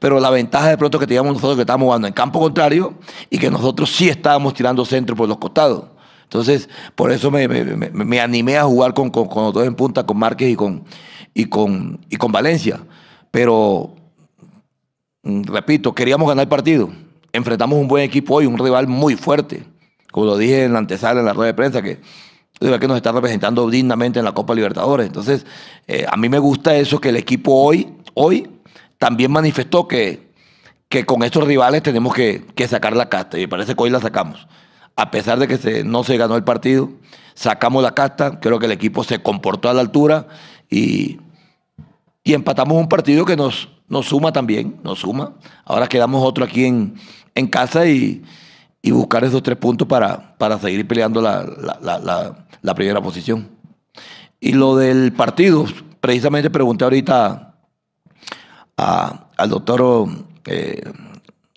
Pero 0.00 0.18
la 0.18 0.30
ventaja 0.30 0.70
de 0.70 0.76
pronto 0.76 0.98
que 0.98 1.06
teníamos 1.06 1.34
nosotros 1.34 1.54
que 1.54 1.62
estábamos 1.62 1.86
jugando 1.86 2.08
en 2.08 2.14
campo 2.14 2.40
contrario 2.40 2.94
y 3.30 3.38
que 3.38 3.48
nosotros 3.48 3.88
sí 3.88 4.08
estábamos 4.08 4.54
tirando 4.54 4.84
centro 4.84 5.14
por 5.14 5.28
los 5.28 5.38
costados. 5.38 5.84
Entonces, 6.24 6.68
por 6.96 7.12
eso 7.12 7.30
me, 7.30 7.46
me, 7.46 7.62
me, 7.90 8.20
animé 8.20 8.58
a 8.58 8.64
jugar 8.64 8.92
con, 8.92 9.08
con, 9.08 9.28
con, 9.28 9.44
los 9.44 9.54
dos 9.54 9.64
en 9.64 9.76
punta, 9.76 10.04
con 10.04 10.18
Márquez 10.18 10.50
y 10.50 10.56
con, 10.56 10.82
y 11.32 11.44
con, 11.44 12.04
y 12.10 12.16
con 12.16 12.32
Valencia. 12.32 12.80
Pero, 13.30 13.94
repito, 15.22 15.94
queríamos 15.94 16.28
ganar 16.28 16.42
el 16.42 16.48
partido. 16.48 16.90
Enfrentamos 17.32 17.78
un 17.78 17.88
buen 17.88 18.04
equipo 18.04 18.34
hoy, 18.34 18.46
un 18.46 18.58
rival 18.58 18.86
muy 18.88 19.16
fuerte. 19.16 19.64
Como 20.10 20.26
lo 20.26 20.36
dije 20.36 20.64
en 20.64 20.72
la 20.74 20.80
antesala, 20.80 21.20
en 21.20 21.26
la 21.26 21.32
rueda 21.32 21.48
de 21.48 21.54
prensa, 21.54 21.82
que 21.82 22.00
que 22.80 22.88
nos 22.88 22.96
está 22.96 23.12
representando 23.12 23.68
dignamente 23.68 24.18
en 24.18 24.24
la 24.24 24.32
Copa 24.32 24.54
Libertadores. 24.54 25.06
Entonces, 25.06 25.46
eh, 25.86 26.06
a 26.08 26.16
mí 26.16 26.28
me 26.28 26.38
gusta 26.38 26.76
eso 26.76 27.00
que 27.00 27.08
el 27.08 27.16
equipo 27.16 27.52
hoy, 27.54 27.96
hoy 28.14 28.50
también 28.98 29.32
manifestó 29.32 29.88
que, 29.88 30.30
que 30.88 31.04
con 31.04 31.22
estos 31.22 31.44
rivales 31.44 31.82
tenemos 31.82 32.14
que, 32.14 32.44
que 32.54 32.68
sacar 32.68 32.96
la 32.96 33.08
casta. 33.08 33.38
Y 33.38 33.46
parece 33.46 33.74
que 33.74 33.82
hoy 33.82 33.90
la 33.90 34.00
sacamos. 34.00 34.46
A 34.94 35.10
pesar 35.10 35.38
de 35.38 35.48
que 35.48 35.84
no 35.84 36.04
se 36.04 36.16
ganó 36.16 36.36
el 36.36 36.44
partido, 36.44 36.90
sacamos 37.34 37.82
la 37.82 37.94
casta. 37.94 38.38
Creo 38.40 38.58
que 38.58 38.66
el 38.66 38.72
equipo 38.72 39.02
se 39.02 39.20
comportó 39.20 39.68
a 39.68 39.74
la 39.74 39.80
altura 39.80 40.28
y, 40.70 41.18
y 42.22 42.34
empatamos 42.34 42.76
un 42.76 42.88
partido 42.88 43.24
que 43.24 43.36
nos, 43.36 43.70
nos 43.92 44.06
suma 44.06 44.32
también, 44.32 44.80
nos 44.82 45.00
suma. 45.00 45.34
Ahora 45.66 45.86
quedamos 45.86 46.26
otro 46.26 46.46
aquí 46.46 46.64
en, 46.64 46.94
en 47.34 47.46
casa 47.46 47.86
y, 47.86 48.24
y 48.80 48.90
buscar 48.90 49.22
esos 49.22 49.42
tres 49.42 49.58
puntos 49.58 49.86
para, 49.86 50.34
para 50.38 50.58
seguir 50.58 50.88
peleando 50.88 51.20
la, 51.20 51.44
la, 52.62 52.74
primera 52.74 53.02
posición. 53.02 53.50
Y 54.40 54.52
lo 54.52 54.76
del 54.76 55.12
partido, 55.12 55.66
precisamente 56.00 56.48
pregunté 56.48 56.84
ahorita 56.84 57.54
al 58.76 59.50
doctor 59.50 60.08
eh, 60.46 60.90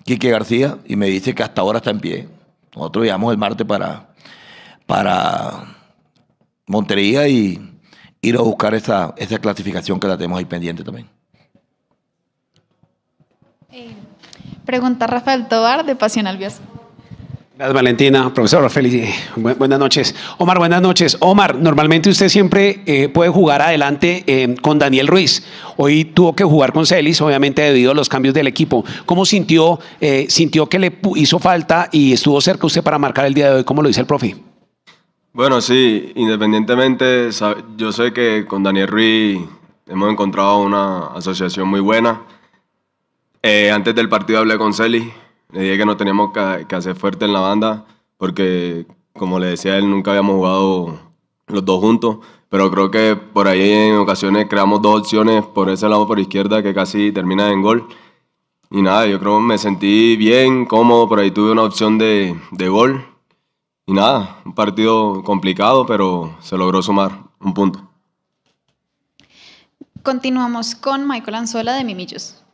Quique 0.03 0.29
García 0.29 0.77
y 0.85 0.97
me 0.97 1.07
dice 1.07 1.33
que 1.33 1.41
hasta 1.41 1.61
ahora 1.61 1.77
está 1.77 1.91
en 1.91 2.01
pie. 2.01 2.27
Nosotros 2.75 3.03
viajamos 3.03 3.31
el 3.31 3.37
martes 3.37 3.65
para, 3.65 4.09
para 4.85 5.77
Montería 6.67 7.29
y 7.29 7.79
ir 8.19 8.35
a 8.35 8.41
buscar 8.41 8.75
esa, 8.75 9.13
esa 9.15 9.39
clasificación 9.39 10.01
que 10.01 10.07
la 10.09 10.17
tenemos 10.17 10.37
ahí 10.37 10.45
pendiente 10.45 10.83
también. 10.83 11.14
Eh, 13.75 13.89
pregunta 14.65 15.05
Rafael 15.05 15.49
Tobar 15.49 15.85
de 15.85 15.97
Pasión 15.97 16.27
Albios. 16.27 16.61
Gracias, 17.57 17.73
Valentina. 17.73 18.33
Profesor 18.33 18.61
Rafael, 18.61 19.09
buenas 19.35 19.77
noches. 19.77 20.15
Omar, 20.37 20.59
buenas 20.59 20.81
noches. 20.81 21.17
Omar, 21.19 21.57
normalmente 21.57 22.09
usted 22.09 22.29
siempre 22.29 22.83
eh, 22.85 23.09
puede 23.09 23.29
jugar 23.31 23.61
adelante 23.61 24.23
eh, 24.27 24.55
con 24.61 24.79
Daniel 24.79 25.07
Ruiz. 25.07 25.45
Hoy 25.75 26.05
tuvo 26.05 26.33
que 26.37 26.45
jugar 26.45 26.71
con 26.71 26.85
Celis, 26.85 27.19
obviamente 27.19 27.63
debido 27.63 27.91
a 27.91 27.93
los 27.93 28.07
cambios 28.07 28.33
del 28.33 28.47
equipo. 28.47 28.85
¿Cómo 29.05 29.25
sintió, 29.25 29.77
eh, 29.99 30.27
sintió 30.29 30.67
que 30.67 30.79
le 30.79 30.97
hizo 31.15 31.39
falta 31.39 31.89
y 31.91 32.13
estuvo 32.13 32.39
cerca 32.39 32.67
usted 32.67 32.81
para 32.81 32.97
marcar 32.97 33.25
el 33.25 33.33
día 33.33 33.49
de 33.49 33.57
hoy, 33.57 33.63
como 33.65 33.81
lo 33.81 33.89
dice 33.89 33.99
el 33.99 34.07
profe? 34.07 34.37
Bueno, 35.33 35.59
sí, 35.59 36.13
independientemente, 36.15 37.29
yo 37.75 37.91
sé 37.91 38.13
que 38.13 38.45
con 38.47 38.63
Daniel 38.63 38.87
Ruiz 38.87 39.41
hemos 39.85 40.09
encontrado 40.09 40.59
una 40.59 41.07
asociación 41.07 41.67
muy 41.67 41.81
buena. 41.81 42.21
Antes 43.71 43.93
del 43.95 44.09
partido 44.09 44.39
hablé 44.39 44.57
con 44.57 44.73
Celis 44.73 45.05
le 45.55 45.61
dije 45.61 45.77
que 45.77 45.85
no 45.85 45.95
teníamos 45.95 46.31
que, 46.33 46.75
hacer 46.75 46.95
fuerte 46.95 47.23
en 47.23 47.33
la 47.33 47.39
banda 47.39 47.85
porque, 48.17 48.85
como 49.13 49.39
le 49.39 49.47
decía 49.47 49.77
él, 49.77 49.89
nunca 49.89 50.11
habíamos 50.11 50.35
jugado 50.35 50.99
los 51.47 51.63
dos 51.63 51.79
juntos. 51.79 52.17
Pero 52.49 52.69
creo 52.71 52.91
que 52.91 53.15
por 53.15 53.47
ahí 53.47 53.71
en 53.71 53.95
ocasiones 53.95 54.47
creamos 54.49 54.81
dos 54.81 55.01
opciones 55.01 55.45
por 55.45 55.69
ese 55.69 55.87
lado 55.87 56.07
por 56.07 56.19
izquierda 56.19 56.61
que 56.61 56.73
casi 56.73 57.11
termina 57.11 57.51
en 57.51 57.61
gol. 57.61 57.87
Y 58.69 58.81
nada, 58.81 59.05
yo 59.07 59.19
creo 59.19 59.37
que 59.37 59.43
me 59.43 59.57
sentí 59.57 60.17
bien, 60.17 60.65
cómodo, 60.65 61.07
por 61.07 61.19
ahí 61.19 61.31
tuve 61.31 61.51
una 61.51 61.63
opción 61.63 61.97
de, 61.97 62.37
de 62.51 62.69
gol. 62.69 63.05
Y 63.85 63.93
nada, 63.93 64.41
un 64.45 64.55
partido 64.55 65.23
complicado, 65.23 65.85
pero 65.85 66.35
se 66.41 66.57
logró 66.57 66.81
sumar 66.81 67.23
un 67.39 67.53
punto. 67.53 67.79
Continuamos 70.03 70.75
con 70.75 71.07
Michael 71.07 71.35
Anzuela 71.35 71.73
de 71.75 71.83
Mimillos. 71.83 72.44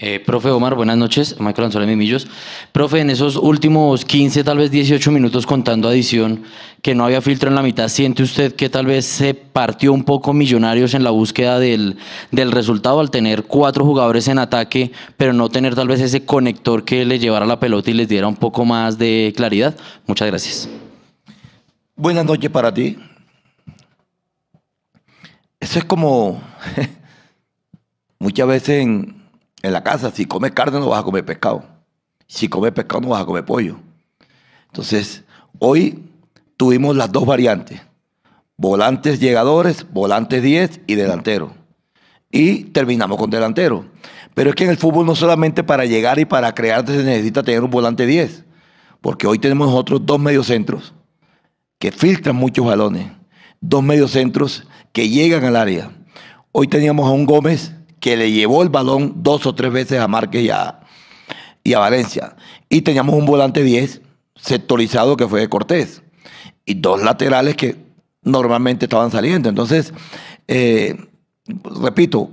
Eh, 0.00 0.20
profe 0.20 0.48
Omar, 0.50 0.76
buenas 0.76 0.96
noches. 0.96 1.40
Michael 1.40 1.66
Anzola 1.66 1.84
Millos. 1.84 2.28
Profe, 2.70 3.00
en 3.00 3.10
esos 3.10 3.34
últimos 3.34 4.04
15, 4.04 4.44
tal 4.44 4.58
vez 4.58 4.70
18 4.70 5.10
minutos 5.10 5.44
contando 5.44 5.88
adición, 5.88 6.44
que 6.82 6.94
no 6.94 7.04
había 7.04 7.20
filtro 7.20 7.48
en 7.48 7.56
la 7.56 7.62
mitad, 7.62 7.88
¿siente 7.88 8.22
usted 8.22 8.54
que 8.54 8.70
tal 8.70 8.86
vez 8.86 9.06
se 9.06 9.34
partió 9.34 9.92
un 9.92 10.04
poco 10.04 10.32
Millonarios 10.32 10.94
en 10.94 11.02
la 11.02 11.10
búsqueda 11.10 11.58
del, 11.58 11.96
del 12.30 12.52
resultado 12.52 13.00
al 13.00 13.10
tener 13.10 13.42
cuatro 13.42 13.84
jugadores 13.84 14.28
en 14.28 14.38
ataque, 14.38 14.92
pero 15.16 15.32
no 15.32 15.48
tener 15.48 15.74
tal 15.74 15.88
vez 15.88 16.00
ese 16.00 16.24
conector 16.24 16.84
que 16.84 17.04
le 17.04 17.18
llevara 17.18 17.44
la 17.44 17.58
pelota 17.58 17.90
y 17.90 17.94
les 17.94 18.08
diera 18.08 18.28
un 18.28 18.36
poco 18.36 18.64
más 18.64 18.98
de 18.98 19.32
claridad? 19.36 19.76
Muchas 20.06 20.28
gracias. 20.28 20.68
Buenas 21.96 22.24
noches 22.24 22.50
para 22.50 22.72
ti. 22.72 22.96
Eso 25.58 25.80
es 25.80 25.84
como 25.84 26.40
muchas 28.20 28.46
veces 28.46 28.82
en 28.82 29.18
en 29.68 29.74
la 29.74 29.84
casa, 29.84 30.10
si 30.10 30.24
comes 30.24 30.52
carne 30.52 30.80
no 30.80 30.88
vas 30.88 31.00
a 31.00 31.04
comer 31.04 31.24
pescado. 31.24 31.64
Si 32.26 32.48
comes 32.48 32.72
pescado 32.72 33.00
no 33.02 33.08
vas 33.10 33.22
a 33.22 33.26
comer 33.26 33.44
pollo. 33.44 33.76
Entonces, 34.66 35.24
hoy 35.58 36.04
tuvimos 36.56 36.96
las 36.96 37.10
dos 37.12 37.24
variantes. 37.24 37.80
Volantes 38.56 39.20
llegadores, 39.20 39.86
volantes 39.90 40.42
10 40.42 40.80
y 40.86 40.94
delantero. 40.96 41.52
Y 42.30 42.64
terminamos 42.64 43.16
con 43.16 43.30
delantero. 43.30 43.86
Pero 44.34 44.50
es 44.50 44.56
que 44.56 44.64
en 44.64 44.70
el 44.70 44.76
fútbol 44.76 45.06
no 45.06 45.14
solamente 45.14 45.62
para 45.62 45.84
llegar 45.84 46.18
y 46.18 46.24
para 46.24 46.54
crear 46.54 46.86
se 46.86 47.02
necesita 47.04 47.42
tener 47.42 47.62
un 47.62 47.70
volante 47.70 48.04
10. 48.04 48.44
Porque 49.00 49.26
hoy 49.26 49.38
tenemos 49.38 49.72
otros 49.72 50.04
dos 50.04 50.18
mediocentros 50.18 50.92
que 51.78 51.92
filtran 51.92 52.36
muchos 52.36 52.66
balones. 52.66 53.10
Dos 53.60 53.82
mediocentros 53.82 54.66
que 54.92 55.08
llegan 55.08 55.44
al 55.44 55.56
área. 55.56 55.92
Hoy 56.52 56.66
teníamos 56.66 57.08
a 57.08 57.12
un 57.12 57.26
Gómez 57.26 57.72
que 58.00 58.16
le 58.16 58.30
llevó 58.30 58.62
el 58.62 58.68
balón 58.68 59.14
dos 59.16 59.46
o 59.46 59.54
tres 59.54 59.72
veces 59.72 60.00
a 60.00 60.08
Márquez 60.08 60.42
y 60.42 60.50
a, 60.50 60.80
Valencia. 61.78 62.34
Y 62.68 62.82
teníamos 62.82 63.14
un 63.14 63.26
volante 63.26 63.62
10 63.62 64.00
sectorizado 64.36 65.16
que 65.16 65.28
fue 65.28 65.40
de 65.40 65.48
Cortés. 65.48 66.02
Y 66.64 66.74
dos 66.74 67.02
laterales 67.02 67.56
que 67.56 67.76
normalmente 68.22 68.86
estaban 68.86 69.10
saliendo. 69.10 69.48
Entonces, 69.48 69.92
eh, 70.46 70.96
repito, 71.82 72.30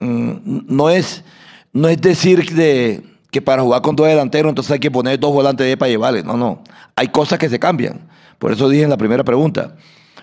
mm, 0.00 0.60
no 0.66 0.88
es, 0.88 1.24
no 1.72 1.88
es 1.88 2.00
decir 2.00 2.54
de, 2.54 3.02
que 3.30 3.42
para 3.42 3.62
jugar 3.62 3.82
con 3.82 3.96
dos 3.96 4.06
delanteros 4.06 4.50
entonces 4.50 4.70
hay 4.70 4.78
que 4.78 4.92
poner 4.92 5.18
dos 5.18 5.32
volantes 5.32 5.66
10 5.66 5.76
para 5.76 5.90
llevarles. 5.90 6.24
No, 6.24 6.36
no. 6.36 6.62
Hay 6.96 7.08
cosas 7.08 7.38
que 7.38 7.48
se 7.48 7.58
cambian. 7.58 8.08
Por 8.38 8.52
eso 8.52 8.68
dije 8.68 8.84
en 8.84 8.90
la 8.90 8.96
primera 8.96 9.24
pregunta, 9.24 9.76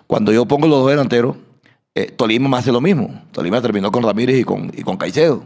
cuando 0.07 0.31
yo 0.31 0.45
pongo 0.45 0.67
los 0.67 0.79
dos 0.79 0.89
delanteros, 0.89 1.36
eh, 1.93 2.12
Tolima 2.12 2.47
más 2.47 2.62
hace 2.62 2.71
lo 2.71 2.82
mismo. 2.82 3.21
Tolima 3.32 3.62
terminó 3.62 3.91
con 3.91 4.04
Ramírez 4.04 4.39
y 4.39 4.43
con, 4.43 4.71
y 4.75 4.82
con 4.84 4.97
Caicedo. 4.97 5.43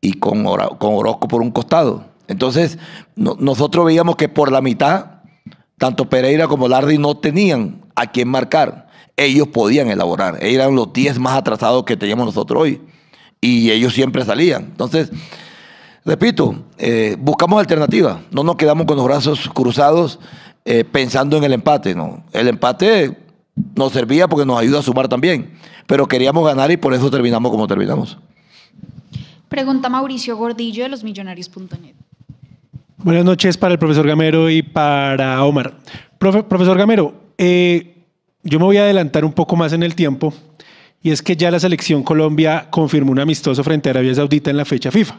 Y 0.00 0.14
con, 0.14 0.44
con 0.44 0.94
Orozco 0.94 1.28
por 1.28 1.40
un 1.40 1.50
costado. 1.50 2.04
Entonces, 2.26 2.78
nosotros 3.16 3.84
veíamos 3.84 4.16
que 4.16 4.28
por 4.28 4.50
la 4.50 4.60
mitad, 4.60 5.22
tanto 5.78 6.08
Pereira 6.08 6.48
como 6.48 6.68
Lardi 6.68 6.98
no 6.98 7.16
tenían 7.16 7.82
a 7.94 8.10
quién 8.10 8.28
marcar. 8.28 8.88
Ellos 9.16 9.48
podían 9.48 9.88
elaborar. 9.88 10.38
Ellos 10.40 10.62
eran 10.62 10.74
los 10.74 10.92
10 10.92 11.18
más 11.18 11.36
atrasados 11.36 11.84
que 11.84 11.96
teníamos 11.96 12.26
nosotros 12.26 12.62
hoy. 12.62 12.80
Y 13.40 13.70
ellos 13.70 13.92
siempre 13.92 14.24
salían. 14.24 14.64
Entonces, 14.64 15.10
repito, 16.04 16.64
eh, 16.78 17.16
buscamos 17.18 17.60
alternativas. 17.60 18.18
No 18.30 18.42
nos 18.42 18.56
quedamos 18.56 18.86
con 18.86 18.96
los 18.96 19.04
brazos 19.04 19.48
cruzados 19.54 20.18
eh, 20.64 20.84
pensando 20.84 21.36
en 21.36 21.44
el 21.44 21.52
empate. 21.52 21.94
¿no? 21.94 22.24
El 22.32 22.48
empate 22.48 23.23
nos 23.74 23.92
servía 23.92 24.28
porque 24.28 24.46
nos 24.46 24.58
ayuda 24.58 24.80
a 24.80 24.82
sumar 24.82 25.08
también. 25.08 25.52
Pero 25.86 26.06
queríamos 26.06 26.44
ganar 26.46 26.70
y 26.70 26.76
por 26.76 26.94
eso 26.94 27.10
terminamos 27.10 27.50
como 27.50 27.66
terminamos. 27.66 28.18
Pregunta 29.48 29.88
Mauricio 29.88 30.36
Gordillo 30.36 30.82
de 30.84 30.88
los 30.88 31.04
Millonarios.net. 31.04 31.94
Buenas 32.98 33.24
noches 33.24 33.56
para 33.56 33.72
el 33.72 33.78
profesor 33.78 34.06
Gamero 34.06 34.48
y 34.50 34.62
para 34.62 35.44
Omar. 35.44 35.74
profesor 36.18 36.78
Gamero, 36.78 37.14
eh, 37.36 37.94
yo 38.42 38.58
me 38.58 38.64
voy 38.64 38.78
a 38.78 38.82
adelantar 38.82 39.24
un 39.24 39.32
poco 39.32 39.56
más 39.56 39.72
en 39.72 39.82
el 39.82 39.94
tiempo 39.94 40.32
y 41.02 41.10
es 41.10 41.20
que 41.20 41.36
ya 41.36 41.50
la 41.50 41.60
selección 41.60 42.02
Colombia 42.02 42.68
confirmó 42.70 43.12
un 43.12 43.20
amistoso 43.20 43.62
frente 43.62 43.90
a 43.90 43.92
Arabia 43.92 44.14
Saudita 44.14 44.50
en 44.50 44.56
la 44.56 44.64
fecha 44.64 44.90
FIFA. 44.90 45.18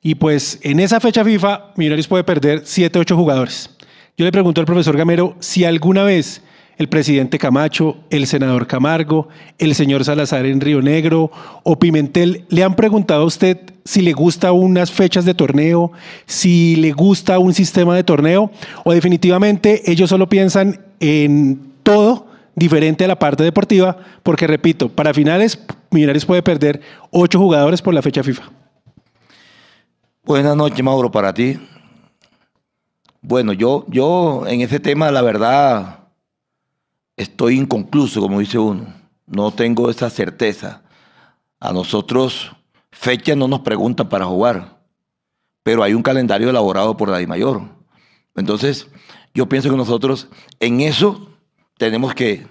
Y 0.00 0.14
pues 0.14 0.60
en 0.62 0.80
esa 0.80 1.00
fecha 1.00 1.24
FIFA, 1.24 1.72
Millonarios 1.76 2.06
puede 2.06 2.24
perder 2.24 2.62
7, 2.64 3.00
8 3.00 3.16
jugadores. 3.16 3.70
Yo 4.16 4.24
le 4.24 4.32
pregunto 4.32 4.60
al 4.60 4.66
profesor 4.66 4.96
Gamero 4.96 5.36
si 5.40 5.64
alguna 5.64 6.04
vez 6.04 6.42
el 6.82 6.88
presidente 6.88 7.38
Camacho, 7.38 7.96
el 8.10 8.26
senador 8.26 8.66
Camargo, 8.66 9.28
el 9.58 9.74
señor 9.76 10.04
Salazar 10.04 10.44
en 10.46 10.60
Río 10.60 10.82
Negro 10.82 11.30
o 11.62 11.78
Pimentel 11.78 12.44
le 12.48 12.64
han 12.64 12.74
preguntado 12.74 13.22
a 13.22 13.26
usted 13.26 13.58
si 13.84 14.02
le 14.02 14.12
gusta 14.12 14.50
unas 14.50 14.90
fechas 14.90 15.24
de 15.24 15.32
torneo, 15.32 15.92
si 16.26 16.74
le 16.76 16.90
gusta 16.90 17.38
un 17.38 17.54
sistema 17.54 17.94
de 17.94 18.02
torneo 18.02 18.50
o 18.84 18.92
definitivamente 18.92 19.90
ellos 19.90 20.10
solo 20.10 20.28
piensan 20.28 20.80
en 20.98 21.72
todo 21.84 22.26
diferente 22.56 23.04
a 23.04 23.08
la 23.08 23.18
parte 23.18 23.44
deportiva, 23.44 23.96
porque 24.24 24.46
repito, 24.46 24.88
para 24.88 25.14
finales 25.14 25.58
Millonarios 25.90 26.26
puede 26.26 26.42
perder 26.42 26.80
ocho 27.10 27.38
jugadores 27.38 27.80
por 27.80 27.94
la 27.94 28.02
fecha 28.02 28.24
FIFA. 28.24 28.50
Buenas 30.24 30.56
noches, 30.56 30.82
Mauro, 30.82 31.10
para 31.10 31.32
ti. 31.32 31.58
Bueno, 33.20 33.52
yo, 33.52 33.84
yo 33.88 34.46
en 34.48 34.62
ese 34.62 34.80
tema, 34.80 35.12
la 35.12 35.22
verdad, 35.22 36.01
estoy 37.16 37.58
inconcluso, 37.58 38.20
como 38.20 38.40
dice 38.40 38.58
uno. 38.58 38.94
No 39.26 39.50
tengo 39.52 39.90
esa 39.90 40.10
certeza. 40.10 40.82
A 41.60 41.72
nosotros, 41.72 42.52
fechas 42.90 43.36
no 43.36 43.48
nos 43.48 43.60
preguntan 43.60 44.08
para 44.08 44.26
jugar, 44.26 44.82
pero 45.62 45.82
hay 45.82 45.94
un 45.94 46.02
calendario 46.02 46.50
elaborado 46.50 46.96
por 46.96 47.08
la 47.08 47.24
Mayor. 47.26 47.62
Entonces, 48.34 48.88
yo 49.34 49.48
pienso 49.48 49.70
que 49.70 49.76
nosotros 49.76 50.28
en 50.58 50.80
eso 50.80 51.28
tenemos 51.78 52.14
que, 52.14 52.46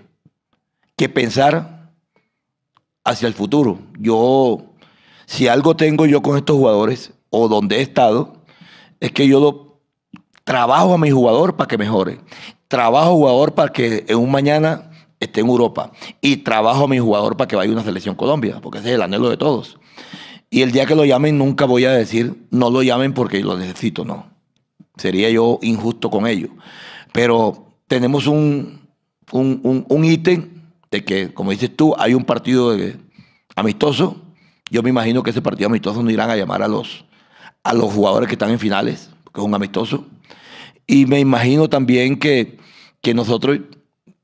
que 0.96 1.10
pensar 1.10 1.92
hacia 3.04 3.28
el 3.28 3.34
futuro. 3.34 3.80
Yo, 4.00 4.74
si 5.26 5.48
algo 5.48 5.76
tengo 5.76 6.06
yo 6.06 6.22
con 6.22 6.38
estos 6.38 6.56
jugadores, 6.56 7.14
o 7.30 7.48
donde 7.48 7.78
he 7.78 7.82
estado, 7.82 8.44
es 9.00 9.12
que 9.12 9.28
yo 9.28 9.40
lo, 9.40 9.72
trabajo 10.44 10.94
a 10.94 10.98
mi 10.98 11.12
jugador 11.12 11.56
para 11.56 11.68
que 11.68 11.78
mejore. 11.78 12.20
Trabajo 12.72 13.16
jugador 13.16 13.54
para 13.54 13.74
que 13.74 14.06
en 14.08 14.18
un 14.18 14.32
mañana 14.32 14.92
esté 15.20 15.42
en 15.42 15.48
Europa. 15.48 15.92
Y 16.22 16.38
trabajo 16.38 16.86
a 16.86 16.88
mi 16.88 17.00
jugador 17.00 17.36
para 17.36 17.50
que 17.50 17.58
vaya 17.58 17.70
a 17.70 17.74
una 17.74 17.84
selección 17.84 18.16
Colombia, 18.16 18.60
porque 18.62 18.80
ese 18.80 18.92
es 18.92 18.96
el 18.96 19.02
anhelo 19.02 19.30
de 19.30 19.36
todos. 19.36 19.78
Y 20.50 20.62
el 20.62 20.72
día 20.72 20.86
que 20.86 20.96
lo 20.96 21.04
llamen, 21.04 21.38
nunca 21.38 21.66
voy 21.66 21.84
a 21.84 21.92
decir, 21.92 22.48
no 22.50 22.70
lo 22.70 22.82
llamen 22.82 23.14
porque 23.14 23.42
lo 23.42 23.58
necesito, 23.58 24.06
no. 24.06 24.28
Sería 24.96 25.30
yo 25.30 25.60
injusto 25.62 26.10
con 26.10 26.26
ellos. 26.28 26.52
Pero 27.12 27.76
tenemos 27.88 28.26
un, 28.26 28.88
un, 29.34 30.06
ítem 30.06 30.62
de 30.90 31.04
que, 31.04 31.34
como 31.34 31.52
dices 31.52 31.76
tú, 31.76 31.94
hay 31.98 32.14
un 32.14 32.24
partido 32.24 32.74
amistoso. 33.58 34.16
Yo 34.70 34.82
me 34.82 34.92
imagino 34.92 35.24
que 35.24 35.32
ese 35.32 35.42
partido 35.42 35.68
amistoso 35.68 36.02
no 36.02 36.10
irán 36.10 36.30
a 36.30 36.38
llamar 36.38 36.64
a 36.64 36.70
los, 36.70 37.04
a 37.66 37.74
los 37.74 37.94
jugadores 37.94 38.30
que 38.30 38.36
están 38.36 38.50
en 38.50 38.60
finales, 38.60 39.10
que 39.34 39.42
es 39.42 39.46
un 39.46 39.54
amistoso. 39.54 40.06
Y 40.92 41.06
me 41.06 41.22
imagino 41.22 41.70
también 41.70 42.20
que, 42.20 42.58
que 43.00 43.14
nosotros 43.14 43.60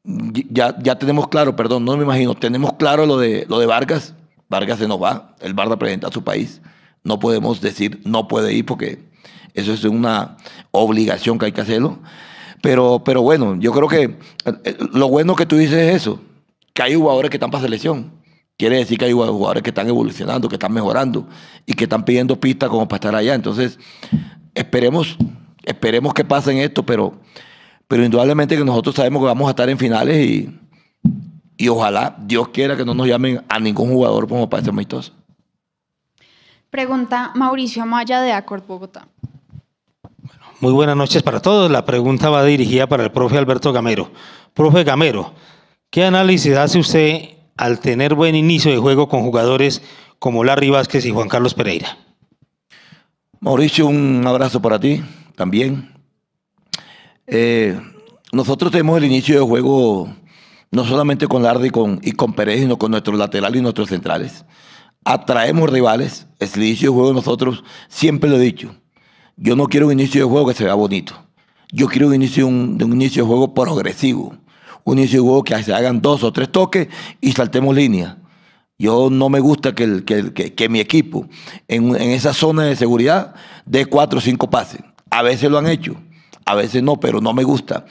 ya, 0.04 0.76
ya 0.84 1.00
tenemos 1.00 1.30
claro, 1.30 1.56
perdón, 1.56 1.86
no 1.86 1.96
me 1.96 2.04
imagino, 2.04 2.36
tenemos 2.36 2.74
claro 2.74 3.06
lo 3.06 3.18
de, 3.18 3.46
lo 3.48 3.58
de 3.60 3.66
Vargas. 3.66 4.16
Vargas 4.50 4.80
se 4.80 4.86
nos 4.86 5.02
va, 5.02 5.34
el 5.40 5.54
Barda 5.54 5.80
presenta 5.80 6.10
a 6.10 6.12
su 6.12 6.26
país. 6.26 6.62
No 7.06 7.20
podemos 7.20 7.62
decir 7.62 8.02
no 8.04 8.28
puede 8.28 8.52
ir 8.52 8.66
porque 8.66 9.00
eso 9.54 9.72
es 9.72 9.86
una 9.86 10.36
obligación 10.72 11.40
que 11.40 11.46
hay 11.46 11.52
que 11.54 11.62
hacerlo. 11.62 12.00
Pero, 12.62 13.02
pero 13.02 13.22
bueno, 13.22 13.56
yo 13.58 13.72
creo 13.72 13.88
que 13.88 14.18
eh, 14.66 14.78
lo 14.92 15.08
bueno 15.08 15.38
que 15.38 15.46
tú 15.46 15.56
dices 15.56 15.78
es 15.78 15.96
eso, 15.96 16.20
que 16.74 16.84
hay 16.84 16.96
jugadores 16.96 17.32
que 17.32 17.38
están 17.38 17.50
para 17.50 17.64
selección. 17.64 18.12
Quiere 18.58 18.76
decir 18.76 18.98
que 18.98 19.06
hay 19.06 19.14
jugadores 19.14 19.64
que 19.64 19.70
están 19.70 19.88
evolucionando, 19.88 20.50
que 20.50 20.56
están 20.56 20.74
mejorando 20.74 21.30
y 21.66 21.76
que 21.76 21.86
están 21.86 22.04
pidiendo 22.04 22.38
pistas 22.42 22.70
como 22.70 22.90
para 22.90 22.98
estar 22.98 23.16
allá. 23.16 23.36
Entonces, 23.36 23.80
esperemos, 24.54 25.18
esperemos 25.68 26.14
que 26.14 26.24
pasen 26.24 26.58
esto, 26.58 26.84
pero, 26.84 27.14
pero 27.88 28.04
indudablemente 28.04 28.58
que 28.58 28.64
nosotros 28.64 28.96
sabemos 28.96 29.22
que 29.22 29.28
vamos 29.28 29.48
a 29.48 29.52
estar 29.52 29.70
en 29.70 29.78
finales 29.78 30.26
y, 30.26 30.60
y 31.58 31.68
ojalá 31.68 32.16
Dios 32.20 32.48
quiera 32.50 32.78
que 32.78 32.86
no 32.86 32.94
nos 32.94 33.08
llamen 33.08 33.44
a 33.50 33.60
ningún 33.60 33.90
jugador 33.90 34.28
como 34.28 34.50
para 34.50 34.64
ser 34.64 34.72
amistoso. 34.72 35.14
Pregunta 36.70 37.32
Mauricio 37.36 37.84
Amaya 37.84 38.22
de 38.22 38.32
Acord 38.32 38.66
Bogotá. 38.66 39.08
Muy 40.60 40.72
buenas 40.72 40.96
noches 40.96 41.22
para 41.22 41.42
todos. 41.42 41.70
La 41.70 41.86
pregunta 41.86 42.30
va 42.30 42.44
dirigida 42.44 42.88
para 42.88 43.04
el 43.04 43.12
profe 43.12 43.38
Alberto 43.38 43.72
Gamero. 43.74 44.12
Profe 44.54 44.84
Gamero, 44.84 45.34
¿qué 45.90 46.06
análisis 46.06 46.56
hace 46.56 46.80
usted 46.80 47.30
al 47.58 47.80
tener 47.80 48.16
buen 48.16 48.36
inicio 48.36 48.72
de 48.72 48.78
juego 48.78 49.08
con 49.08 49.22
jugadores 49.22 49.82
como 50.18 50.44
Larry 50.44 50.70
Vázquez 50.70 51.06
y 51.06 51.12
Juan 51.12 51.28
Carlos 51.28 51.54
Pereira? 51.54 51.98
Mauricio, 53.40 53.86
un 53.86 54.26
abrazo 54.26 54.62
para 54.62 54.80
ti 54.80 55.04
también. 55.38 55.94
Eh, 57.28 57.80
nosotros 58.32 58.72
tenemos 58.72 58.98
el 58.98 59.06
inicio 59.06 59.36
de 59.36 59.46
juego 59.46 60.10
no 60.72 60.84
solamente 60.84 61.28
con 61.28 61.44
Larry 61.44 61.68
y 61.68 61.70
con, 61.70 62.00
y 62.02 62.12
con 62.14 62.34
Pereira, 62.34 62.64
sino 62.64 62.78
con 62.78 62.90
nuestros 62.90 63.18
laterales 63.18 63.60
y 63.60 63.62
nuestros 63.62 63.90
centrales. 63.90 64.46
Atraemos 65.06 65.70
rivales. 65.70 66.28
El 66.40 66.50
inicio 66.56 66.90
de 66.90 66.96
juego 66.96 67.14
nosotros, 67.14 67.64
siempre 67.88 68.30
lo 68.30 68.38
he 68.38 68.40
dicho, 68.40 68.76
yo 69.38 69.56
no 69.56 69.68
quiero 69.68 69.86
un 69.86 69.94
inicio 69.94 70.26
de 70.26 70.30
juego 70.30 70.48
que 70.48 70.56
se 70.56 70.64
vea 70.64 70.74
bonito. 70.74 71.14
Yo 71.72 71.88
quiero 71.88 72.08
un 72.08 72.16
inicio, 72.16 72.48
un, 72.48 72.82
un 72.82 72.94
inicio 72.94 73.24
de 73.24 73.28
juego 73.28 73.54
progresivo. 73.54 74.36
Un 74.84 74.98
inicio 74.98 75.22
de 75.22 75.28
juego 75.28 75.44
que 75.44 75.62
se 75.64 75.74
hagan 75.74 76.02
dos 76.02 76.24
o 76.24 76.34
tres 76.34 76.52
toques 76.52 76.88
y 77.22 77.32
saltemos 77.34 77.76
línea. 77.76 78.18
Yo 78.80 79.10
no 79.12 79.30
me 79.30 79.40
gusta 79.40 79.76
que, 79.76 80.04
que, 80.04 80.70
mi 80.70 80.80
equipo 80.80 81.28
en, 81.68 81.96
esa 81.96 82.34
zona 82.34 82.64
de 82.64 82.76
seguridad 82.76 83.34
dé 83.66 83.86
cuatro 83.86 84.20
o 84.20 84.22
cinco 84.22 84.50
pases. 84.50 84.82
A 85.18 85.24
veces 85.24 85.50
lo 85.50 85.58
han 85.58 85.66
hecho, 85.66 85.96
a 86.46 86.54
veces 86.54 86.84
no, 86.84 87.00
pero 87.00 87.22
no 87.22 87.34
me 87.34 87.44
gusta. 87.44 87.88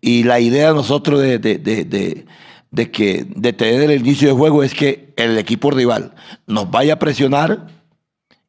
Y 0.00 0.22
la 0.22 0.38
idea 0.38 0.68
de 0.68 0.74
nosotros 0.74 1.20
de, 1.20 1.40
de, 1.40 1.58
de, 1.58 2.24
de, 2.70 2.90
que, 2.92 3.26
de 3.28 3.52
tener 3.52 3.90
el 3.90 4.00
inicio 4.00 4.28
de 4.28 4.34
juego 4.34 4.62
es 4.62 4.74
que 4.74 5.12
el 5.16 5.36
equipo 5.38 5.72
rival 5.72 6.14
nos 6.46 6.70
vaya 6.70 6.92
a 6.92 6.98
presionar 7.00 7.66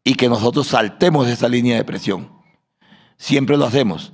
y 0.04 0.14
que 0.14 0.30
nosotros 0.30 0.68
saltemos 0.68 1.28
esa 1.28 1.50
línea 1.50 1.78
de 1.78 1.84
presión. 1.84 2.30
Siempre 3.18 3.58
lo 3.58 3.66
hacemos. 3.66 4.14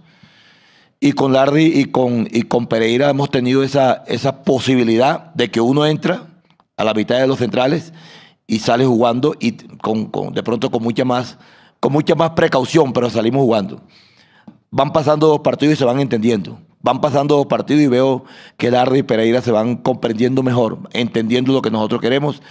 Y 1.01 1.11
con 1.11 1.33
Larry 1.33 1.65
y 1.65 1.85
con, 1.91 2.25
y 2.31 2.43
con 2.43 2.67
Pereira 2.67 3.09
hemos 3.09 3.29
tenido 3.29 3.63
esa, 3.63 4.05
esa 4.07 4.43
posibilidad 4.45 5.33
de 5.33 5.51
que 5.51 5.59
uno 5.59 5.85
entra 5.85 6.41
a 6.77 6.85
la 6.85 6.93
mitad 6.93 7.19
de 7.19 7.27
los 7.27 7.39
centrales 7.39 7.91
y 8.47 8.59
sale 8.59 8.85
jugando 8.85 9.35
y 9.41 9.57
con, 9.79 10.09
de 10.33 10.41
pronto 10.41 10.71
con 10.71 10.83
mucha, 10.83 11.03
más, 11.03 11.37
con 11.85 11.93
mucha 11.93 12.15
más 12.15 12.31
precaución, 12.31 12.91
pero 12.93 13.11
salimos 13.11 13.43
jugando. 13.43 13.79
Van 14.71 14.91
pasando 14.91 15.27
dos 15.27 15.41
partidos 15.41 15.75
y 15.75 15.77
se 15.77 15.85
van 15.85 15.99
entendiendo. 15.99 16.59
Van 16.81 16.99
pasando 16.99 17.35
dos 17.37 17.45
partidos 17.45 17.83
y 17.83 17.87
veo 17.87 18.25
que 18.57 18.71
Larry 18.71 19.01
y 19.01 19.03
Pereira 19.03 19.39
se 19.39 19.51
van 19.51 19.75
comprendiendo 19.75 20.41
mejor, 20.41 20.79
entendiendo 20.93 21.53
lo 21.53 21.61
que 21.61 21.69
nosotros 21.69 22.01
queremos. 22.01 22.41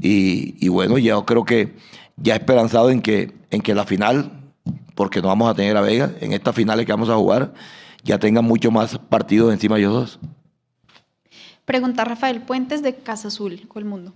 Y, 0.00 0.66
bueno, 0.66 0.98
yo 0.98 1.24
creo 1.24 1.44
que 1.44 1.76
ya 2.16 2.34
esperanzado 2.34 2.90
en 2.90 3.02
que, 3.02 3.32
en 3.52 3.60
que 3.60 3.72
la 3.72 3.84
final 3.84 4.32
porque 4.96 5.22
no 5.22 5.28
vamos 5.28 5.48
a 5.48 5.54
tener 5.54 5.76
a 5.76 5.80
Vega 5.80 6.10
en 6.20 6.32
estas 6.32 6.52
finales 6.52 6.84
que 6.84 6.90
vamos 6.90 7.08
a 7.08 7.14
jugar, 7.14 7.54
ya 8.02 8.18
tengan 8.18 8.44
mucho 8.44 8.72
más 8.72 8.98
partidos 8.98 9.52
encima 9.52 9.76
de 9.76 9.82
ellos 9.82 9.94
dos. 9.94 10.20
Pregunta 11.64 12.04
Rafael 12.04 12.40
Puentes 12.40 12.82
de 12.82 12.96
Casa 12.96 13.28
Azul, 13.28 13.64
el 13.76 13.84
mundo. 13.84 14.12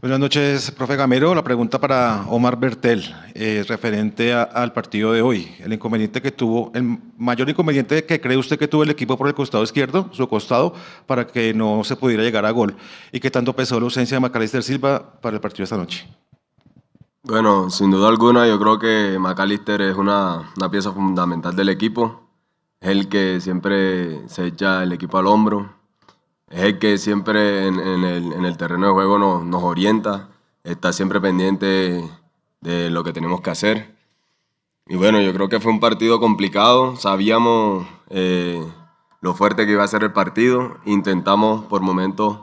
Buenas 0.00 0.20
noches, 0.20 0.70
profe 0.70 0.94
Gamero. 0.94 1.34
La 1.34 1.42
pregunta 1.42 1.80
para 1.80 2.24
Omar 2.28 2.56
Bertel, 2.56 3.02
es 3.34 3.66
referente 3.66 4.32
al 4.32 4.72
partido 4.72 5.10
de 5.10 5.22
hoy. 5.22 5.52
El 5.58 5.72
inconveniente 5.72 6.22
que 6.22 6.30
tuvo, 6.30 6.70
el 6.72 7.00
mayor 7.16 7.50
inconveniente 7.50 8.04
que 8.04 8.20
cree 8.20 8.36
usted 8.36 8.60
que 8.60 8.68
tuvo 8.68 8.84
el 8.84 8.90
equipo 8.90 9.18
por 9.18 9.26
el 9.26 9.34
costado 9.34 9.64
izquierdo, 9.64 10.08
su 10.12 10.28
costado, 10.28 10.72
para 11.06 11.26
que 11.26 11.52
no 11.52 11.82
se 11.82 11.96
pudiera 11.96 12.22
llegar 12.22 12.46
a 12.46 12.52
gol. 12.52 12.76
¿Y 13.10 13.18
qué 13.18 13.28
tanto 13.28 13.56
pesó 13.56 13.80
la 13.80 13.86
ausencia 13.86 14.14
de 14.14 14.20
Macalister 14.20 14.62
Silva 14.62 15.20
para 15.20 15.34
el 15.34 15.40
partido 15.40 15.64
esta 15.64 15.76
noche? 15.76 16.06
Bueno, 17.24 17.68
sin 17.68 17.90
duda 17.90 18.06
alguna, 18.08 18.46
yo 18.46 18.56
creo 18.60 18.78
que 18.78 19.18
McAllister 19.18 19.82
es 19.82 19.96
una, 19.96 20.48
pieza 20.70 20.92
fundamental 20.92 21.56
del 21.56 21.70
equipo. 21.70 22.22
Es 22.80 22.90
el 22.90 23.08
que 23.08 23.40
siempre 23.40 24.28
se 24.28 24.46
echa 24.46 24.84
el 24.84 24.92
equipo 24.92 25.18
al 25.18 25.26
hombro. 25.26 25.77
Es 26.50 26.62
el 26.62 26.78
que 26.78 26.96
siempre 26.98 27.66
en, 27.66 27.78
el, 27.78 28.56
terreno 28.56 28.86
de 28.86 28.92
juego 28.92 29.18
nos, 29.18 29.62
orienta. 29.62 30.28
Está 30.64 30.92
siempre 30.92 31.20
pendiente 31.20 32.08
de 32.60 32.90
lo 32.90 33.04
que 33.04 33.12
tenemos 33.12 33.40
que 33.40 33.50
hacer. 33.50 33.94
Y 34.86 34.96
bueno, 34.96 35.20
yo 35.20 35.32
creo 35.34 35.48
que 35.48 35.60
fue 35.60 35.72
un 35.72 35.80
partido 35.80 36.20
complicado. 36.20 36.96
Sabíamos 36.96 37.86
eh, 38.08 38.66
lo 39.20 39.34
fuerte 39.34 39.66
que 39.66 39.72
iba 39.72 39.84
a 39.84 39.88
ser 39.88 40.04
el 40.04 40.12
partido. 40.12 40.78
Intentamos 40.86 41.64
por 41.66 41.82
momentos 41.82 42.38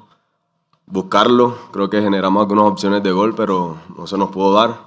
buscarlo. 0.86 1.58
Creo 1.72 1.90
que 1.90 2.02
generamos 2.02 2.42
algunas 2.42 2.66
opciones 2.66 3.02
de 3.02 3.12
gol, 3.12 3.34
pero 3.36 3.78
no 3.98 4.06
se 4.06 4.18
nos 4.18 4.30
pudo 4.30 4.54
dar. 4.54 4.86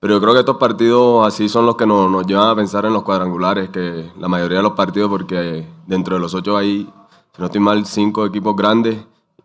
Pero 0.00 0.14
yo 0.14 0.20
creo 0.20 0.34
que 0.34 0.40
estos 0.40 0.56
partidos 0.58 1.26
así 1.26 1.48
son 1.48 1.66
los 1.66 1.76
que 1.76 1.86
nos, 1.86 2.10
nos 2.10 2.26
llevan 2.26 2.48
a 2.48 2.54
pensar 2.54 2.84
en 2.84 2.92
los 2.92 3.02
cuadrangulares, 3.02 3.70
que 3.70 4.10
la 4.18 4.28
mayoría 4.28 4.58
de 4.58 4.62
los 4.62 4.72
partidos, 4.72 5.10
porque 5.10 5.66
dentro 5.86 6.16
de 6.16 6.20
los 6.20 6.34
ocho 6.34 6.56
hay, 6.56 6.88
si 7.36 7.42
no 7.42 7.46
estoy 7.46 7.60
mal, 7.60 7.84
cinco 7.84 8.24
equipos 8.24 8.56
grandes 8.56 8.96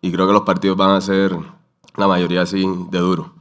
y 0.01 0.13
creo 0.13 0.25
que 0.25 0.31
los 0.31 0.43
partidos 0.43 0.77
van 0.77 0.91
a 0.91 1.01
ser 1.01 1.35
la 1.97 2.07
mayoría 2.07 2.41
así 2.41 2.65
de 2.89 2.99
duro. 2.99 3.33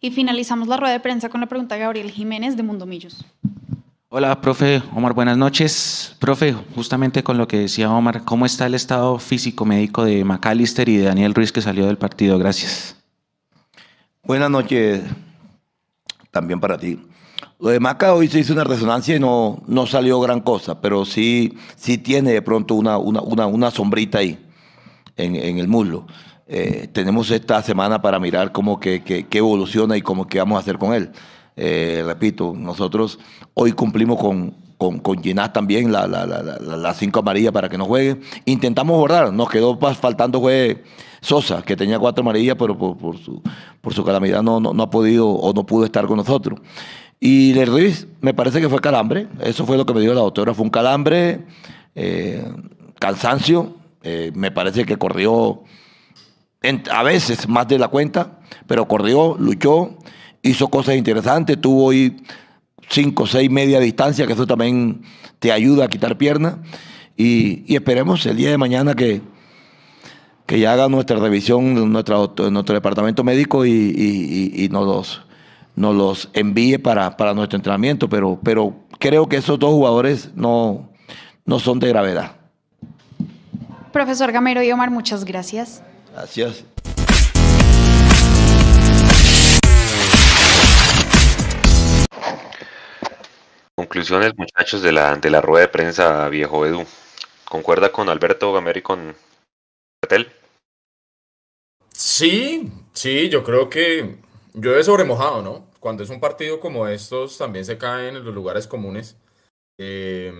Y 0.00 0.12
finalizamos 0.12 0.68
la 0.68 0.76
rueda 0.76 0.92
de 0.92 1.00
prensa 1.00 1.28
con 1.28 1.40
la 1.40 1.48
pregunta 1.48 1.74
de 1.74 1.80
Gabriel 1.80 2.12
Jiménez 2.12 2.56
de 2.56 2.62
Mundo 2.62 2.86
Millos. 2.86 3.24
Hola, 4.10 4.40
profe 4.40 4.80
Omar, 4.94 5.12
buenas 5.12 5.36
noches. 5.36 6.16
Profe, 6.20 6.54
justamente 6.76 7.24
con 7.24 7.36
lo 7.36 7.48
que 7.48 7.58
decía 7.58 7.90
Omar, 7.90 8.24
¿cómo 8.24 8.46
está 8.46 8.66
el 8.66 8.74
estado 8.74 9.18
físico 9.18 9.64
médico 9.64 10.04
de 10.04 10.24
McAllister 10.24 10.88
y 10.88 10.96
de 10.96 11.06
Daniel 11.06 11.34
Ruiz 11.34 11.50
que 11.50 11.62
salió 11.62 11.86
del 11.86 11.98
partido? 11.98 12.38
Gracias. 12.38 12.96
Buenas 14.22 14.50
noches 14.50 15.02
también 16.30 16.60
para 16.60 16.78
ti. 16.78 17.09
Lo 17.60 17.68
de 17.70 17.80
Maca 17.80 18.14
hoy 18.14 18.28
se 18.28 18.38
hizo 18.40 18.54
una 18.54 18.64
resonancia 18.64 19.16
y 19.16 19.20
no, 19.20 19.62
no 19.66 19.86
salió 19.86 20.18
gran 20.20 20.40
cosa, 20.40 20.80
pero 20.80 21.04
sí, 21.04 21.58
sí 21.76 21.98
tiene 21.98 22.32
de 22.32 22.42
pronto 22.42 22.74
una, 22.74 22.96
una, 22.96 23.20
una, 23.20 23.46
una 23.46 23.70
sombrita 23.70 24.18
ahí 24.18 24.38
en, 25.16 25.36
en 25.36 25.58
el 25.58 25.68
muslo. 25.68 26.06
Eh, 26.46 26.88
tenemos 26.92 27.30
esta 27.30 27.62
semana 27.62 28.00
para 28.00 28.18
mirar 28.18 28.50
cómo 28.52 28.80
que, 28.80 29.02
que- 29.04 29.26
que 29.28 29.38
evoluciona 29.38 29.96
y 29.96 30.02
cómo 30.02 30.26
qué 30.26 30.38
vamos 30.38 30.56
a 30.56 30.60
hacer 30.60 30.78
con 30.78 30.94
él. 30.94 31.10
Eh, 31.56 32.02
repito, 32.06 32.54
nosotros 32.56 33.18
hoy 33.52 33.72
cumplimos 33.72 34.18
con, 34.18 34.56
con, 34.78 34.98
con 34.98 35.22
Ginás 35.22 35.52
también 35.52 35.92
la, 35.92 36.06
la, 36.06 36.24
la, 36.26 36.42
la, 36.42 36.94
cinco 36.94 37.20
amarillas 37.20 37.52
para 37.52 37.68
que 37.68 37.76
no 37.76 37.84
juegue. 37.84 38.20
Intentamos 38.46 38.96
borrar, 38.96 39.32
nos 39.34 39.50
quedó 39.50 39.78
faltando 39.78 40.40
fue 40.40 40.82
Sosa, 41.20 41.60
que 41.60 41.76
tenía 41.76 41.98
cuatro 41.98 42.22
amarillas, 42.22 42.56
pero 42.58 42.76
por, 42.78 42.96
por 42.96 43.18
su, 43.18 43.42
por 43.82 43.92
su 43.92 44.02
calamidad 44.02 44.42
no, 44.42 44.58
no, 44.60 44.72
no 44.72 44.82
ha 44.84 44.88
podido 44.90 45.28
o 45.28 45.52
no 45.52 45.66
pudo 45.66 45.84
estar 45.84 46.06
con 46.06 46.16
nosotros. 46.16 46.58
Y 47.20 47.52
Le 47.52 47.66
Ruiz, 47.66 48.06
me 48.22 48.32
parece 48.32 48.60
que 48.62 48.68
fue 48.70 48.80
calambre, 48.80 49.28
eso 49.42 49.66
fue 49.66 49.76
lo 49.76 49.84
que 49.84 49.92
me 49.92 50.00
dijo 50.00 50.14
la 50.14 50.20
doctora, 50.22 50.54
fue 50.54 50.64
un 50.64 50.70
calambre, 50.70 51.44
eh, 51.94 52.42
cansancio, 52.98 53.76
eh, 54.02 54.32
me 54.34 54.50
parece 54.50 54.86
que 54.86 54.96
corrió 54.96 55.62
a 56.90 57.02
veces 57.02 57.46
más 57.48 57.68
de 57.68 57.78
la 57.78 57.88
cuenta, 57.88 58.38
pero 58.66 58.88
corrió, 58.88 59.36
luchó, 59.38 59.98
hizo 60.42 60.68
cosas 60.68 60.96
interesantes, 60.96 61.60
tuvo 61.60 61.86
hoy 61.86 62.22
cinco 62.88 63.24
o 63.24 63.26
seis 63.26 63.50
media 63.50 63.80
distancia, 63.80 64.26
que 64.26 64.32
eso 64.32 64.46
también 64.46 65.02
te 65.38 65.52
ayuda 65.52 65.84
a 65.84 65.88
quitar 65.88 66.16
piernas. 66.16 66.56
Y, 67.16 67.74
esperemos 67.74 68.24
el 68.24 68.36
día 68.36 68.50
de 68.50 68.56
mañana 68.56 68.94
que, 68.94 69.20
que 70.46 70.58
ya 70.58 70.72
haga 70.72 70.88
nuestra 70.88 71.18
revisión 71.18 71.92
nuestra, 71.92 72.16
nuestro 72.50 72.74
departamento 72.74 73.22
médico 73.24 73.66
y, 73.66 73.70
y- 73.70 74.52
y- 74.54 74.64
y 74.64 74.68
nos, 74.70 74.86
los, 74.86 75.22
nos 75.76 75.94
los 75.94 76.28
envíe 76.32 76.78
para, 76.78 77.16
para 77.16 77.34
nuestro 77.34 77.56
entrenamiento. 77.56 78.08
Pero, 78.08 78.38
pero 78.42 78.74
creo 78.98 79.28
que 79.28 79.36
esos 79.36 79.58
dos 79.58 79.70
jugadores 79.70 80.30
no, 80.34 80.90
no 81.44 81.58
son 81.58 81.78
de 81.80 81.88
gravedad. 81.88 82.36
Profesor 83.92 84.30
Gamero 84.30 84.62
y 84.62 84.70
Omar, 84.70 84.90
muchas 84.90 85.24
gracias. 85.24 85.82
Gracias. 86.12 86.64
Conclusiones, 93.74 94.36
muchachos, 94.36 94.82
de 94.82 94.92
la, 94.92 95.16
de 95.16 95.30
la 95.30 95.40
rueda 95.40 95.62
de 95.62 95.72
prensa, 95.72 96.28
viejo 96.28 96.66
Edu. 96.66 96.84
¿Concuerda 97.46 97.90
con 97.90 98.08
Alberto 98.08 98.52
Gamero 98.52 98.78
y 98.78 98.82
con 98.82 99.16
Bertel? 100.02 100.30
Sí, 101.90 102.70
sí, 102.92 103.28
yo 103.28 103.42
creo 103.42 103.68
que 103.68 104.18
llueve 104.54 104.84
sobre 104.84 105.04
mojado, 105.04 105.42
¿no? 105.42 105.66
Cuando 105.80 106.02
es 106.02 106.10
un 106.10 106.20
partido 106.20 106.60
como 106.60 106.86
estos, 106.88 107.38
también 107.38 107.64
se 107.64 107.78
caen 107.78 108.16
en 108.16 108.24
los 108.24 108.34
lugares 108.34 108.66
comunes, 108.66 109.16
eh, 109.78 110.32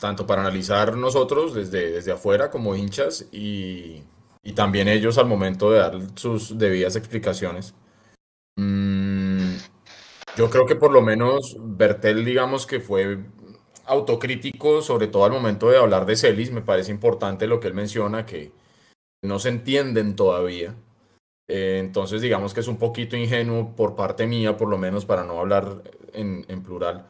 tanto 0.00 0.26
para 0.26 0.42
analizar 0.42 0.96
nosotros 0.96 1.54
desde, 1.54 1.92
desde 1.92 2.12
afuera 2.12 2.50
como 2.50 2.74
hinchas 2.74 3.26
y, 3.32 4.02
y 4.42 4.52
también 4.52 4.88
ellos 4.88 5.18
al 5.18 5.26
momento 5.26 5.70
de 5.70 5.78
dar 5.78 5.98
sus 6.16 6.58
debidas 6.58 6.96
explicaciones. 6.96 7.74
Mm, 8.56 9.56
yo 10.36 10.50
creo 10.50 10.66
que 10.66 10.76
por 10.76 10.92
lo 10.92 11.02
menos 11.02 11.56
Bertel, 11.58 12.24
digamos 12.24 12.66
que 12.66 12.80
fue 12.80 13.18
autocrítico, 13.86 14.82
sobre 14.82 15.08
todo 15.08 15.24
al 15.24 15.32
momento 15.32 15.68
de 15.70 15.78
hablar 15.78 16.06
de 16.06 16.16
Celis, 16.16 16.50
me 16.50 16.62
parece 16.62 16.90
importante 16.92 17.46
lo 17.46 17.60
que 17.60 17.68
él 17.68 17.74
menciona, 17.74 18.26
que 18.26 18.52
no 19.22 19.38
se 19.38 19.50
entienden 19.50 20.16
todavía. 20.16 20.74
Eh, 21.52 21.80
entonces, 21.80 22.22
digamos 22.22 22.54
que 22.54 22.60
es 22.60 22.68
un 22.68 22.76
poquito 22.78 23.16
ingenuo 23.16 23.74
por 23.74 23.96
parte 23.96 24.24
mía, 24.24 24.56
por 24.56 24.68
lo 24.68 24.78
menos 24.78 25.04
para 25.04 25.24
no 25.24 25.40
hablar 25.40 25.82
en, 26.12 26.44
plural, 26.62 27.06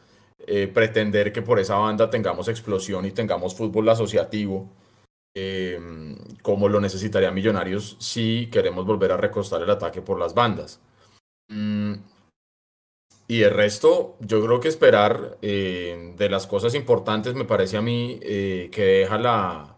eh, 0.46 0.66
pretender 0.66 1.30
que 1.30 1.42
por 1.42 1.58
esa 1.58 1.76
banda 1.76 2.08
tengamos 2.08 2.48
explosión 2.48 3.04
y 3.04 3.10
tengamos 3.12 3.54
fútbol 3.54 3.90
asociativo, 3.90 4.70
eh, 5.34 5.78
como 6.40 6.70
lo 6.70 6.80
necesitaría 6.80 7.30
Millonarios 7.30 7.98
si 8.00 8.48
queremos 8.50 8.86
volver 8.86 9.12
a 9.12 9.18
recostar 9.18 9.62
el 9.62 9.70
ataque 9.70 10.00
por 10.00 10.18
las 10.18 10.32
bandas. 10.32 10.80
Mm, 11.48 11.96
y 13.28 13.42
el 13.42 13.50
resto, 13.50 14.16
yo 14.20 14.42
creo 14.42 14.58
que 14.58 14.68
esperar 14.68 15.36
eh, 15.42 16.14
de 16.16 16.28
las 16.30 16.46
cosas 16.46 16.74
importantes, 16.74 17.34
me 17.34 17.44
parece 17.44 17.76
a 17.76 17.82
mí 17.82 18.18
eh, 18.22 18.70
que 18.72 18.82
deja 18.82 19.18
la 19.18 19.76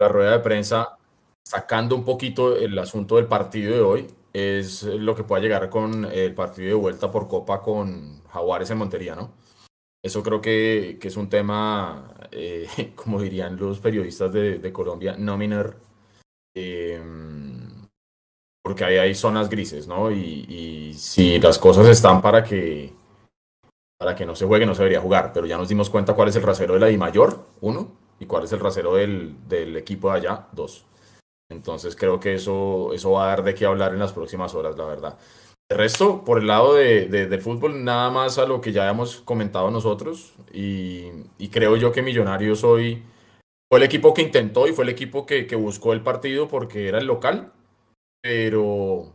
rueda 0.00 0.32
de 0.32 0.40
prensa 0.40 0.98
sacando 1.44 1.94
un 1.96 2.04
poquito 2.04 2.56
el 2.56 2.78
asunto 2.78 3.16
del 3.16 3.26
partido 3.26 3.74
de 3.74 3.80
hoy, 3.80 4.08
es 4.32 4.84
lo 4.84 5.14
que 5.14 5.24
pueda 5.24 5.42
llegar 5.42 5.68
con 5.70 6.04
el 6.04 6.34
partido 6.34 6.68
de 6.68 6.74
vuelta 6.74 7.10
por 7.10 7.28
Copa 7.28 7.60
con 7.60 8.22
Jaguares 8.28 8.70
en 8.70 8.78
Montería, 8.78 9.14
¿no? 9.14 9.32
Eso 10.02 10.22
creo 10.22 10.40
que, 10.40 10.98
que 11.00 11.08
es 11.08 11.16
un 11.16 11.28
tema, 11.28 12.14
eh, 12.30 12.92
como 12.94 13.20
dirían 13.20 13.56
los 13.56 13.80
periodistas 13.80 14.32
de, 14.32 14.72
Colombia, 14.72 15.16
no 15.18 15.36
minor, 15.36 15.76
eh, 16.54 17.00
porque 18.62 18.84
ahí 18.84 18.96
hay 18.96 19.14
zonas 19.14 19.48
grises, 19.48 19.86
¿no? 19.86 20.10
Y, 20.10 20.94
si 20.94 21.38
las 21.38 21.58
cosas 21.58 21.86
están 21.86 22.20
para 22.20 22.42
que, 22.44 22.92
para 23.98 24.14
que 24.14 24.26
no 24.26 24.34
se 24.36 24.44
juegue, 24.44 24.66
no 24.66 24.74
se 24.74 24.82
debería 24.82 25.00
jugar, 25.00 25.32
pero 25.32 25.46
ya 25.46 25.56
nos 25.56 25.68
dimos 25.68 25.88
cuenta 25.88 26.14
cuál 26.14 26.28
es 26.28 26.36
el 26.36 26.42
rasero 26.42 26.74
de 26.74 26.80
la 26.80 26.90
I 26.90 26.98
mayor, 26.98 27.46
uno, 27.60 27.92
y 28.18 28.26
cuál 28.26 28.44
es 28.44 28.52
el 28.52 28.60
rasero 28.60 28.94
del 28.94 29.76
equipo 29.76 30.10
de 30.10 30.18
allá, 30.18 30.48
dos. 30.52 30.84
Entonces 31.50 31.96
creo 31.96 32.20
que 32.20 32.34
eso, 32.34 32.92
eso 32.94 33.12
va 33.12 33.24
a 33.24 33.28
dar 33.28 33.42
de 33.44 33.54
qué 33.54 33.66
hablar 33.66 33.92
en 33.92 33.98
las 33.98 34.12
próximas 34.12 34.54
horas, 34.54 34.76
la 34.76 34.84
verdad. 34.86 35.18
El 35.68 35.78
resto, 35.78 36.24
por 36.24 36.38
el 36.40 36.46
lado 36.48 36.74
de, 36.74 37.06
de- 37.08 37.26
del 37.26 37.42
fútbol, 37.42 37.84
nada 37.84 38.10
más 38.10 38.38
a 38.38 38.46
lo 38.46 38.60
que 38.60 38.72
ya 38.72 38.88
hemos 38.90 39.16
comentado 39.22 39.70
nosotros. 39.70 40.34
Y, 40.52 41.10
creo 41.50 41.76
yo 41.76 41.92
que 41.92 42.02
Millonarios 42.02 42.64
hoy 42.64 43.02
fue 43.70 43.78
el 43.80 43.84
equipo 43.84 44.14
que 44.14 44.22
intentó 44.22 44.68
y 44.68 44.72
fue 44.72 44.84
el 44.84 44.90
equipo 44.90 45.26
que, 45.26 45.46
que 45.46 45.56
buscó 45.56 45.92
el 45.94 46.02
partido 46.02 46.48
porque 46.48 46.88
era 46.88 46.98
el 46.98 47.06
local. 47.06 47.52
Pero 48.22 49.14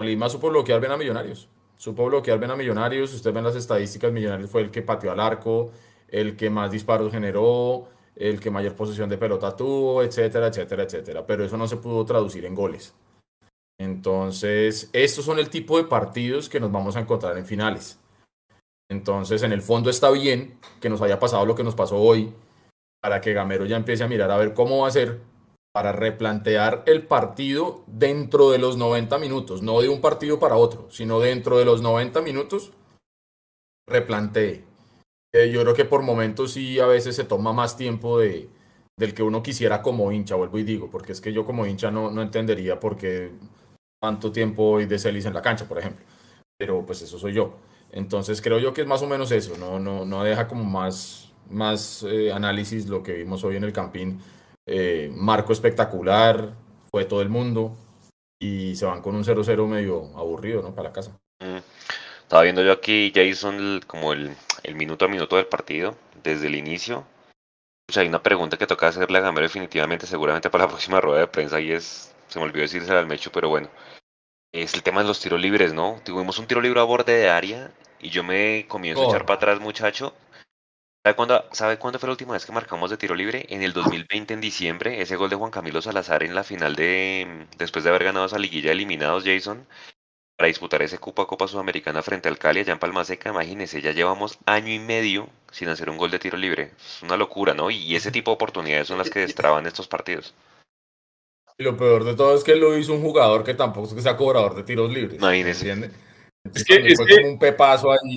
Lima 0.00 0.28
supo 0.28 0.50
bloquear 0.50 0.80
bien 0.80 0.92
a 0.92 0.96
Millonarios. 0.96 1.48
Supo 1.76 2.06
bloquear 2.06 2.38
bien 2.38 2.50
a 2.50 2.56
Millonarios. 2.56 3.12
Usted 3.14 3.32
ven 3.32 3.44
las 3.44 3.56
estadísticas, 3.56 4.12
Millonarios 4.12 4.50
fue 4.50 4.62
el 4.62 4.70
que 4.70 4.82
pateó 4.82 5.12
al 5.12 5.20
arco, 5.20 5.72
el 6.08 6.36
que 6.36 6.50
más 6.50 6.70
disparos 6.70 7.10
generó, 7.12 7.88
el 8.16 8.40
que 8.40 8.50
mayor 8.50 8.74
posesión 8.74 9.08
de 9.08 9.18
pelota 9.18 9.56
tuvo, 9.56 10.02
etcétera, 10.02 10.48
etcétera, 10.48 10.84
etcétera. 10.84 11.26
Pero 11.26 11.44
eso 11.44 11.56
no 11.56 11.66
se 11.66 11.76
pudo 11.76 12.04
traducir 12.04 12.44
en 12.44 12.54
goles. 12.54 12.94
Entonces, 13.78 14.88
estos 14.92 15.24
son 15.24 15.38
el 15.38 15.50
tipo 15.50 15.76
de 15.76 15.84
partidos 15.84 16.48
que 16.48 16.60
nos 16.60 16.70
vamos 16.70 16.96
a 16.96 17.00
encontrar 17.00 17.36
en 17.36 17.46
finales. 17.46 17.98
Entonces, 18.88 19.42
en 19.42 19.52
el 19.52 19.62
fondo 19.62 19.90
está 19.90 20.10
bien 20.10 20.58
que 20.80 20.88
nos 20.88 21.02
haya 21.02 21.18
pasado 21.18 21.46
lo 21.46 21.54
que 21.54 21.64
nos 21.64 21.74
pasó 21.74 21.98
hoy, 21.98 22.32
para 23.00 23.20
que 23.20 23.32
Gamero 23.32 23.66
ya 23.66 23.76
empiece 23.76 24.04
a 24.04 24.08
mirar 24.08 24.30
a 24.30 24.36
ver 24.36 24.54
cómo 24.54 24.82
va 24.82 24.88
a 24.88 24.92
ser 24.92 25.20
para 25.74 25.90
replantear 25.90 26.84
el 26.86 27.04
partido 27.06 27.82
dentro 27.88 28.50
de 28.50 28.58
los 28.58 28.76
90 28.76 29.18
minutos, 29.18 29.60
no 29.60 29.80
de 29.80 29.88
un 29.88 30.00
partido 30.00 30.38
para 30.38 30.56
otro, 30.56 30.86
sino 30.90 31.18
dentro 31.18 31.58
de 31.58 31.64
los 31.64 31.82
90 31.82 32.22
minutos, 32.22 32.72
replantee. 33.88 34.64
Eh, 35.34 35.50
yo 35.50 35.62
creo 35.62 35.74
que 35.74 35.84
por 35.84 36.02
momentos 36.02 36.52
sí 36.52 36.78
a 36.78 36.86
veces 36.86 37.16
se 37.16 37.24
toma 37.24 37.52
más 37.52 37.76
tiempo 37.76 38.20
de, 38.20 38.48
del 38.96 39.14
que 39.14 39.24
uno 39.24 39.42
quisiera 39.42 39.82
como 39.82 40.12
hincha, 40.12 40.36
vuelvo 40.36 40.60
y 40.60 40.62
digo, 40.62 40.88
porque 40.88 41.10
es 41.10 41.20
que 41.20 41.32
yo 41.32 41.44
como 41.44 41.66
hincha 41.66 41.90
no, 41.90 42.08
no 42.12 42.22
entendería 42.22 42.78
por 42.78 42.96
qué 42.96 43.32
tanto 44.00 44.30
tiempo 44.30 44.78
hay 44.78 44.86
de 44.86 44.96
Celis 44.96 45.26
en 45.26 45.34
la 45.34 45.42
cancha, 45.42 45.66
por 45.66 45.78
ejemplo. 45.78 46.04
Pero 46.56 46.86
pues 46.86 47.02
eso 47.02 47.18
soy 47.18 47.32
yo. 47.32 47.56
Entonces 47.90 48.40
creo 48.40 48.60
yo 48.60 48.72
que 48.72 48.82
es 48.82 48.86
más 48.86 49.02
o 49.02 49.08
menos 49.08 49.32
eso, 49.32 49.58
no, 49.58 49.80
no, 49.80 50.04
no 50.04 50.22
deja 50.22 50.46
como 50.46 50.62
más, 50.62 51.32
más 51.50 52.04
eh, 52.04 52.32
análisis 52.32 52.86
lo 52.86 53.02
que 53.02 53.14
vimos 53.14 53.42
hoy 53.42 53.56
en 53.56 53.64
el 53.64 53.72
Campín. 53.72 54.20
Eh, 54.66 55.10
marco 55.16 55.52
espectacular, 55.52 56.52
fue 56.92 57.06
todo 57.06 57.22
el 57.22 57.28
mundo 57.28 57.76
y 58.40 58.76
se 58.76 58.86
van 58.86 59.02
con 59.02 59.16
un 59.16 59.24
0-0 59.24 59.66
medio 59.66 60.16
aburrido, 60.16 60.62
¿no? 60.62 60.72
Para 60.72 60.90
la 60.90 60.92
casa. 60.92 61.18
Mm. 61.40 61.58
Estaba 62.22 62.42
viendo 62.42 62.62
yo 62.62 62.72
aquí, 62.72 63.12
Jason, 63.14 63.80
como 63.86 64.12
el, 64.12 64.34
el 64.64 64.74
minuto 64.74 65.04
a 65.04 65.08
minuto 65.08 65.36
del 65.36 65.46
partido, 65.46 65.96
desde 66.22 66.48
el 66.48 66.56
inicio. 66.56 67.06
Pues 67.86 67.98
hay 67.98 68.08
una 68.08 68.22
pregunta 68.22 68.56
que 68.56 68.66
toca 68.66 68.88
hacerle 68.88 69.18
a 69.18 69.20
Gamero 69.20 69.46
definitivamente, 69.46 70.06
seguramente 70.06 70.50
para 70.50 70.64
la 70.64 70.68
próxima 70.70 71.00
rueda 71.00 71.20
de 71.20 71.26
prensa, 71.28 71.60
y 71.60 71.70
es, 71.70 72.14
se 72.28 72.38
me 72.38 72.46
olvidó 72.46 72.62
decírsela 72.62 72.98
al 72.98 73.06
Mecho, 73.06 73.30
pero 73.30 73.48
bueno. 73.48 73.68
es 74.52 74.74
el 74.74 74.82
tema 74.82 75.02
de 75.02 75.08
los 75.08 75.20
tiros 75.20 75.40
libres, 75.40 75.74
¿no? 75.74 76.00
Tuvimos 76.04 76.38
un 76.38 76.46
tiro 76.46 76.60
libre 76.60 76.80
a 76.80 76.84
borde 76.84 77.14
de 77.16 77.30
área 77.30 77.72
y 78.00 78.10
yo 78.10 78.24
me 78.24 78.66
comienzo 78.68 79.02
a 79.02 79.06
echar 79.06 79.26
para 79.26 79.36
atrás, 79.36 79.60
muchacho. 79.60 80.14
¿Sabe 81.04 81.16
cuándo, 81.16 81.44
¿Sabe 81.52 81.78
cuándo 81.78 81.98
fue 81.98 82.06
la 82.06 82.12
última 82.12 82.32
vez 82.32 82.46
que 82.46 82.52
marcamos 82.52 82.90
de 82.90 82.96
tiro 82.96 83.14
libre? 83.14 83.46
En 83.50 83.62
el 83.62 83.72
2020, 84.08 84.34
en 84.34 84.40
diciembre, 84.40 85.02
ese 85.02 85.16
gol 85.16 85.28
de 85.28 85.36
Juan 85.36 85.50
Camilo 85.50 85.82
Salazar 85.82 86.22
en 86.22 86.34
la 86.34 86.44
final 86.44 86.74
de, 86.76 87.46
después 87.58 87.84
de 87.84 87.90
haber 87.90 88.04
ganado 88.04 88.26
esa 88.26 88.38
liguilla 88.38 88.72
eliminados, 88.72 89.24
Jason, 89.24 89.66
para 90.36 90.48
disputar 90.48 90.82
ese 90.82 90.98
Copa 90.98 91.26
Copa 91.26 91.46
Sudamericana 91.46 92.02
frente 92.02 92.28
al 92.28 92.38
Cali 92.38 92.60
allá 92.60 92.72
en 92.72 92.78
Palma 92.78 93.04
Seca, 93.04 93.30
imagínense, 93.30 93.80
ya 93.80 93.92
llevamos 93.92 94.38
año 94.46 94.72
y 94.72 94.78
medio 94.78 95.28
sin 95.52 95.68
hacer 95.68 95.88
un 95.88 95.96
gol 95.96 96.10
de 96.10 96.18
tiro 96.18 96.36
libre. 96.36 96.72
Es 96.76 97.02
una 97.02 97.16
locura, 97.16 97.54
¿no? 97.54 97.70
Y 97.70 97.94
ese 97.94 98.10
tipo 98.10 98.30
de 98.30 98.34
oportunidades 98.34 98.88
son 98.88 98.98
las 98.98 99.10
que 99.10 99.20
destraban 99.20 99.66
estos 99.66 99.86
partidos. 99.86 100.34
Y 101.56 101.62
lo 101.62 101.76
peor 101.76 102.02
de 102.04 102.14
todo 102.14 102.34
es 102.34 102.42
que 102.42 102.56
lo 102.56 102.76
hizo 102.76 102.92
un 102.94 103.02
jugador 103.02 103.44
que 103.44 103.54
tampoco 103.54 103.86
es 103.86 103.94
que 103.94 104.00
sea 104.02 104.16
cobrador 104.16 104.56
de 104.56 104.64
tiros 104.64 104.92
libres. 104.92 105.18
Imagínese. 105.18 105.70
¿entiende? 105.70 105.96
Es 106.52 106.64
que, 106.64 106.74
es 106.74 106.96
fue 106.96 107.06
que- 107.06 107.16
como 107.16 107.28
un 107.28 107.38
pepazo 107.38 107.92
ahí. 107.92 108.16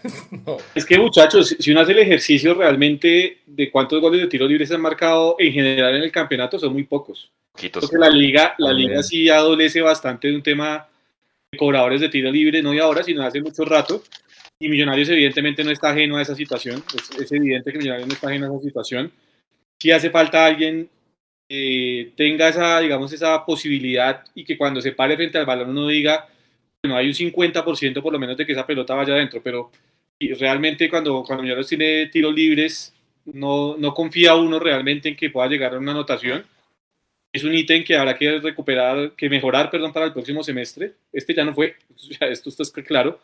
Es 0.76 0.86
que 0.86 0.96
muchachos, 0.96 1.56
si 1.58 1.72
uno 1.72 1.80
hace 1.80 1.90
el 1.90 1.98
ejercicio 1.98 2.54
realmente 2.54 3.40
de 3.44 3.68
cuántos 3.68 4.00
goles 4.00 4.20
de 4.20 4.28
tiro 4.28 4.46
libre 4.46 4.64
se 4.64 4.76
han 4.76 4.80
marcado 4.80 5.34
en 5.40 5.52
general 5.52 5.96
en 5.96 6.04
el 6.04 6.12
campeonato, 6.12 6.56
son 6.56 6.72
muy 6.72 6.84
pocos. 6.84 7.32
Poquitos. 7.52 7.82
Porque 7.82 7.98
la 7.98 8.08
liga, 8.08 8.54
la 8.58 8.72
liga 8.72 9.02
sí 9.02 9.28
adolece 9.28 9.80
bastante 9.80 10.28
de 10.28 10.36
un 10.36 10.42
tema 10.44 10.86
cobradores 11.56 12.00
de 12.00 12.08
tiro 12.08 12.30
libre, 12.30 12.62
no 12.62 12.72
de 12.72 12.80
ahora, 12.80 13.02
sino 13.02 13.22
hace 13.22 13.40
mucho 13.40 13.64
rato. 13.64 14.02
Y 14.60 14.68
Millonarios 14.68 15.08
evidentemente 15.08 15.62
no 15.64 15.70
está 15.70 15.90
ajeno 15.90 16.16
a 16.16 16.22
esa 16.22 16.34
situación. 16.34 16.82
Es, 16.94 17.20
es 17.20 17.32
evidente 17.32 17.72
que 17.72 17.78
Millonarios 17.78 18.08
no 18.08 18.14
está 18.14 18.28
ajeno 18.28 18.46
a 18.46 18.56
esa 18.56 18.64
situación. 18.64 19.12
Sí 19.78 19.90
hace 19.90 20.10
falta 20.10 20.44
alguien 20.44 20.90
que 21.48 22.12
tenga 22.16 22.48
esa, 22.48 22.80
digamos, 22.80 23.12
esa 23.12 23.44
posibilidad 23.46 24.24
y 24.34 24.44
que 24.44 24.58
cuando 24.58 24.80
se 24.80 24.92
pare 24.92 25.16
frente 25.16 25.38
al 25.38 25.46
balón 25.46 25.70
uno 25.70 25.88
diga, 25.88 26.28
bueno, 26.82 26.96
hay 26.96 27.06
un 27.06 27.14
50% 27.14 28.02
por 28.02 28.12
lo 28.12 28.18
menos 28.18 28.36
de 28.36 28.44
que 28.44 28.52
esa 28.52 28.66
pelota 28.66 28.94
vaya 28.94 29.14
adentro, 29.14 29.40
pero 29.42 29.70
realmente 30.20 30.90
cuando, 30.90 31.22
cuando 31.22 31.42
Millonarios 31.42 31.68
tiene 31.68 32.06
tiros 32.06 32.34
libres, 32.34 32.92
no, 33.24 33.76
no 33.78 33.94
confía 33.94 34.34
uno 34.34 34.58
realmente 34.58 35.08
en 35.08 35.16
que 35.16 35.30
pueda 35.30 35.48
llegar 35.48 35.74
a 35.74 35.78
una 35.78 35.92
anotación. 35.92 36.44
Es 37.38 37.44
un 37.44 37.54
ítem 37.54 37.84
que 37.84 37.94
habrá 37.94 38.18
que 38.18 38.40
recuperar, 38.40 39.12
que 39.12 39.28
mejorar, 39.30 39.70
perdón, 39.70 39.92
para 39.92 40.06
el 40.06 40.12
próximo 40.12 40.42
semestre. 40.42 40.94
Este 41.12 41.32
ya 41.32 41.44
no 41.44 41.54
fue, 41.54 41.76
esto 42.20 42.50
está 42.50 42.82
claro. 42.82 43.20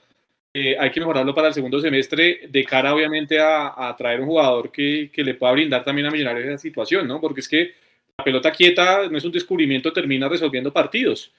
Eh, 0.55 0.77
hay 0.79 0.91
que 0.93 1.01
mejorarlo 1.01 1.35
para 1.35 1.49
el 1.49 1.55
segundo 1.55 1.81
semestre 1.81 2.43
de 2.49 2.65
cara, 2.65 2.95
obviamente, 2.95 3.41
a, 3.41 3.89
a 3.89 3.97
traer 3.97 4.21
un 4.21 4.27
jugador 4.27 4.71
que, 4.71 5.11
que 5.13 5.25
le 5.25 5.35
pueda 5.35 5.53
brindar 5.53 5.83
también 5.83 6.07
a 6.07 6.13
Millonarios 6.13 6.47
esa 6.47 6.59
situación, 6.59 7.09
¿no? 7.09 7.21
Porque 7.21 7.41
es 7.41 7.49
que 7.49 7.73
la 8.17 8.25
pelota 8.25 8.53
quieta 8.53 9.09
no 9.09 9.19
es 9.19 9.25
un 9.25 9.33
descubrimiento, 9.33 9.93
termina 9.93 10.29
resolviendo 10.29 10.73
partidos. 10.73 11.33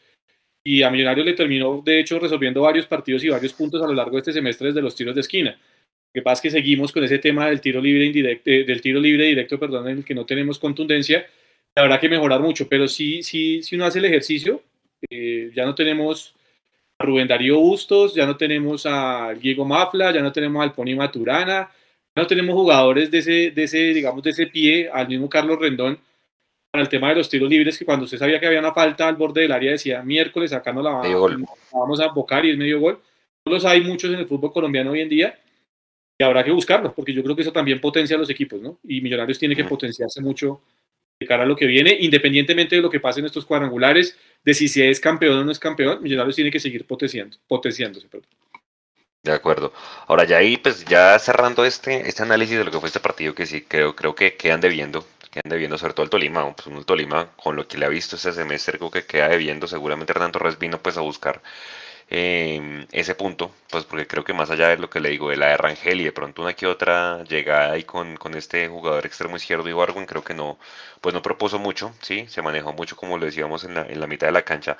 Y 0.62 0.84
a 0.84 0.90
Millonarios 0.90 1.26
le 1.26 1.34
terminó, 1.34 1.82
de 1.82 2.02
hecho, 2.02 2.20
resolviendo 2.20 2.60
varios 2.60 2.88
partidos 2.88 3.24
y 3.24 3.30
varios 3.30 3.54
puntos 3.54 3.82
a 3.82 3.88
lo 3.88 3.94
largo 3.94 4.18
de 4.18 4.20
este 4.20 4.34
semestre 4.34 4.68
desde 4.68 4.82
los 4.82 4.98
tiros 4.98 5.16
de 5.16 5.22
esquina. 5.22 5.52
Lo 5.52 6.12
que 6.14 6.22
pasa 6.22 6.40
es 6.40 6.42
que 6.42 6.60
seguimos 6.60 6.92
con 6.92 7.06
ese 7.06 7.20
tema 7.20 7.48
del 7.48 7.62
tiro 7.62 7.80
libre 7.80 8.04
indirecto, 8.04 8.50
eh, 8.50 8.66
del 8.66 8.82
tiro 8.82 9.00
libre 9.00 9.28
directo, 9.28 9.58
perdón, 9.58 9.88
en 9.88 9.98
el 10.00 10.04
que 10.04 10.14
no 10.14 10.26
tenemos 10.26 10.60
contundencia. 10.60 11.26
Habrá 11.76 12.00
que 12.00 12.08
mejorar 12.08 12.40
mucho, 12.40 12.68
pero 12.70 12.88
sí, 12.88 13.22
sí, 13.22 13.62
si 13.62 13.76
uno 13.76 13.86
hace 13.86 14.00
el 14.00 14.06
ejercicio, 14.06 14.62
eh, 15.10 15.52
ya 15.54 15.66
no 15.66 15.76
tenemos 15.76 16.34
a 16.98 17.06
Rubén 17.06 17.28
Darío 17.28 17.60
Bustos, 17.60 18.16
ya 18.16 18.26
no 18.26 18.38
tenemos 18.38 18.86
a 18.86 19.34
Diego 19.34 19.66
Mafla, 19.66 20.14
ya 20.14 20.22
no 20.22 20.32
tenemos 20.32 20.64
al 20.64 20.74
Pony 20.74 20.96
Maturana, 20.96 21.70
ya 22.16 22.22
no 22.22 22.28
tenemos 22.28 22.56
jugadores 22.56 23.12
de 23.12 23.18
ese, 23.18 23.52
de 23.52 23.64
ese, 23.64 23.78
digamos, 23.94 24.24
de 24.24 24.30
ese 24.30 24.48
pie, 24.48 24.90
al 24.90 25.10
mismo 25.10 25.30
Carlos 25.30 25.60
Rendón, 25.60 26.00
para 26.72 26.84
el 26.84 26.90
tema 26.90 27.10
de 27.10 27.16
los 27.16 27.30
tiros 27.30 27.50
libres, 27.50 27.78
que 27.78 27.86
cuando 27.86 28.06
usted 28.06 28.18
sabía 28.18 28.40
que 28.40 28.48
había 28.48 28.60
una 28.60 28.74
falta 28.74 29.08
al 29.08 29.16
borde 29.16 29.42
del 29.42 29.52
área 29.52 29.72
decía 29.72 30.02
miércoles 30.02 30.52
acá 30.54 30.74
no 30.74 30.82
la, 30.82 31.02
vamos 31.72 32.00
a 32.00 32.08
bocar 32.08 32.46
y 32.46 32.52
es 32.52 32.58
medio 32.58 32.80
gol. 32.80 33.00
No 33.46 33.54
los 33.54 33.66
hay 33.66 33.82
muchos 33.82 34.12
en 34.12 34.20
el 34.20 34.28
fútbol 34.28 34.52
colombiano 34.52 34.92
hoy 34.92 35.02
en 35.02 35.10
día 35.10 35.40
y 36.18 36.24
habrá 36.24 36.44
que 36.44 36.52
buscarlos, 36.52 36.94
porque 36.94 37.14
yo 37.14 37.22
creo 37.24 37.36
que 37.36 37.44
eso 37.44 37.52
también 37.52 37.80
potencia 37.80 38.16
a 38.16 38.20
los 38.20 38.30
equipos, 38.30 38.62
¿no? 38.62 38.80
Y 38.84 39.02
Millonarios 39.02 39.38
tiene 39.38 39.56
que 39.56 39.66
potenciarse 39.66 40.22
mucho 40.22 40.62
de 41.20 41.28
cara 41.28 41.44
a 41.44 41.46
lo 41.46 41.56
que 41.56 41.66
viene, 41.66 41.98
independientemente 42.00 42.76
de 42.76 42.82
lo 42.82 42.90
que 42.90 43.00
pase 43.00 43.20
en 43.20 43.26
estos 43.26 43.46
cuadrangulares, 43.46 44.18
de 44.44 44.54
si 44.54 44.68
se 44.68 44.90
es 44.90 45.00
campeón 45.00 45.38
o 45.38 45.44
no 45.46 45.52
es 45.52 45.60
campeón, 45.60 46.02
Millonarios 46.02 46.36
tiene 46.36 46.52
que 46.52 46.60
seguir 46.60 46.86
potenciando, 46.86 47.38
potenciándose. 47.48 48.08
Perdón. 48.08 48.28
De 49.24 49.32
acuerdo. 49.32 49.74
Ahora 50.08 50.26
ya 50.26 50.38
ahí, 50.38 50.58
pues 50.58 50.86
ya 50.86 51.18
cerrando 51.18 51.66
este, 51.66 52.08
este 52.08 52.22
análisis 52.22 52.58
de 52.58 52.64
lo 52.64 52.72
que 52.72 52.80
fue 52.80 52.88
este 52.88 53.00
partido, 53.00 53.34
que 53.34 53.46
sí 53.46 53.62
creo, 53.62 53.96
creo 53.96 54.14
que 54.14 54.36
quedan 54.36 54.62
debiendo, 54.62 55.08
quedan 55.32 55.50
debiendo 55.50 55.78
sobre 55.78 55.94
todo 55.94 56.04
el 56.04 56.10
Tolima, 56.10 56.54
pues 56.56 56.68
el 56.68 56.86
Tolima, 56.86 57.32
con 57.36 57.56
lo 57.56 57.68
que 57.68 57.78
le 57.78 57.86
ha 57.86 57.90
visto 57.90 58.18
este 58.18 58.34
semestre, 58.34 58.78
creo 58.78 58.92
que 58.92 59.06
queda 59.06 59.30
debiendo, 59.30 59.68
seguramente 59.68 60.12
Hernán 60.12 60.32
Torres 60.32 60.60
vino 60.60 60.80
pues 60.80 60.98
a 60.98 61.02
buscar 61.02 61.42
eh, 62.10 62.86
ese 62.92 63.16
punto, 63.16 63.52
pues 63.70 63.86
porque 63.86 64.08
creo 64.08 64.24
que 64.24 64.34
más 64.34 64.50
allá 64.52 64.70
de 64.70 64.78
lo 64.78 64.90
que 64.90 65.00
le 65.00 65.10
digo, 65.10 65.30
de 65.30 65.38
la 65.38 65.48
de 65.48 65.58
Rangel 65.58 66.02
y 66.02 66.04
de 66.06 66.12
pronto 66.12 66.42
una 66.42 66.54
que 66.54 66.68
otra 66.68 67.24
llegada 67.24 67.72
ahí 67.74 67.84
con, 67.84 68.16
con 68.18 68.36
este 68.36 68.68
jugador 68.68 69.06
extremo 69.06 69.36
izquierdo 69.38 69.70
Ibargüen, 69.70 70.06
creo 70.06 70.24
que 70.24 70.34
no, 70.34 70.60
pues 71.02 71.14
no 71.14 71.22
propuso 71.22 71.60
mucho, 71.60 71.94
sí, 72.02 72.26
se 72.28 72.42
manejó 72.42 72.74
mucho 72.74 72.96
como 72.96 73.18
lo 73.18 73.26
decíamos 73.26 73.64
en 73.64 73.74
la, 73.76 73.82
en 73.84 74.00
la 74.00 74.08
mitad 74.08 74.28
de 74.28 74.34
la 74.34 74.44
cancha. 74.44 74.78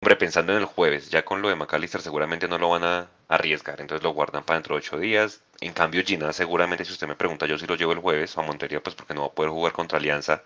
Hombre, 0.00 0.16
pensando 0.16 0.52
en 0.52 0.58
el 0.60 0.64
jueves, 0.64 1.10
ya 1.10 1.24
con 1.24 1.42
lo 1.42 1.48
de 1.48 1.56
McAllister 1.56 2.00
seguramente 2.00 2.46
no 2.48 2.58
lo 2.58 2.70
van 2.70 2.84
a 2.84 3.10
arriesgar, 3.28 3.80
entonces 3.80 4.04
lo 4.04 4.10
guardan 4.12 4.44
para 4.44 4.58
dentro 4.58 4.74
de 4.76 4.78
ocho 4.80 4.98
días. 4.98 5.42
En 5.60 5.72
cambio, 5.72 6.02
Gina, 6.04 6.32
seguramente 6.32 6.84
si 6.84 6.92
usted 6.92 7.08
me 7.08 7.16
pregunta, 7.16 7.46
yo 7.46 7.58
sí 7.58 7.66
lo 7.66 7.74
llevo 7.76 7.92
el 7.92 7.98
jueves 7.98 8.36
a 8.38 8.42
Montería, 8.42 8.80
pues 8.82 8.94
porque 8.94 9.14
no 9.14 9.22
va 9.22 9.26
a 9.28 9.32
poder 9.32 9.50
jugar 9.50 9.72
contra 9.72 9.98
Alianza. 9.98 10.42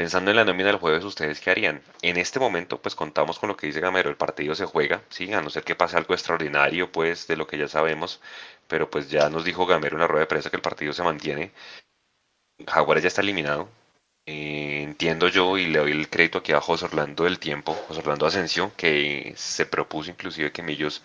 Pensando 0.00 0.30
en 0.30 0.38
la 0.38 0.46
nómina 0.46 0.68
del 0.68 0.78
jueves, 0.78 1.04
¿ustedes 1.04 1.40
qué 1.40 1.50
harían? 1.50 1.82
En 2.00 2.16
este 2.16 2.40
momento, 2.40 2.80
pues 2.80 2.94
contamos 2.94 3.38
con 3.38 3.50
lo 3.50 3.56
que 3.58 3.66
dice 3.66 3.80
Gamero, 3.80 4.08
el 4.08 4.16
partido 4.16 4.54
se 4.54 4.64
juega, 4.64 5.02
sí, 5.10 5.30
a 5.34 5.42
no 5.42 5.50
ser 5.50 5.62
que 5.62 5.74
pase 5.74 5.98
algo 5.98 6.14
extraordinario, 6.14 6.90
pues, 6.90 7.26
de 7.26 7.36
lo 7.36 7.46
que 7.46 7.58
ya 7.58 7.68
sabemos, 7.68 8.18
pero 8.66 8.88
pues 8.88 9.10
ya 9.10 9.28
nos 9.28 9.44
dijo 9.44 9.66
Gamero 9.66 9.96
en 9.96 10.00
la 10.00 10.06
rueda 10.06 10.20
de 10.20 10.26
prensa 10.26 10.48
que 10.48 10.56
el 10.56 10.62
partido 10.62 10.94
se 10.94 11.02
mantiene. 11.02 11.52
Jaguares 12.66 13.02
ya 13.02 13.08
está 13.08 13.20
eliminado. 13.20 13.68
Eh, 14.24 14.80
entiendo 14.82 15.28
yo 15.28 15.58
y 15.58 15.66
le 15.66 15.80
doy 15.80 15.90
el 15.92 16.08
crédito 16.08 16.38
aquí 16.38 16.52
a 16.52 16.62
José 16.62 16.86
Orlando 16.86 17.24
del 17.24 17.38
tiempo, 17.38 17.74
José 17.74 18.00
Orlando 18.00 18.24
Asensio, 18.24 18.72
que 18.78 19.34
se 19.36 19.66
propuso 19.66 20.10
inclusive 20.10 20.50
que 20.50 20.62
Millos 20.62 21.02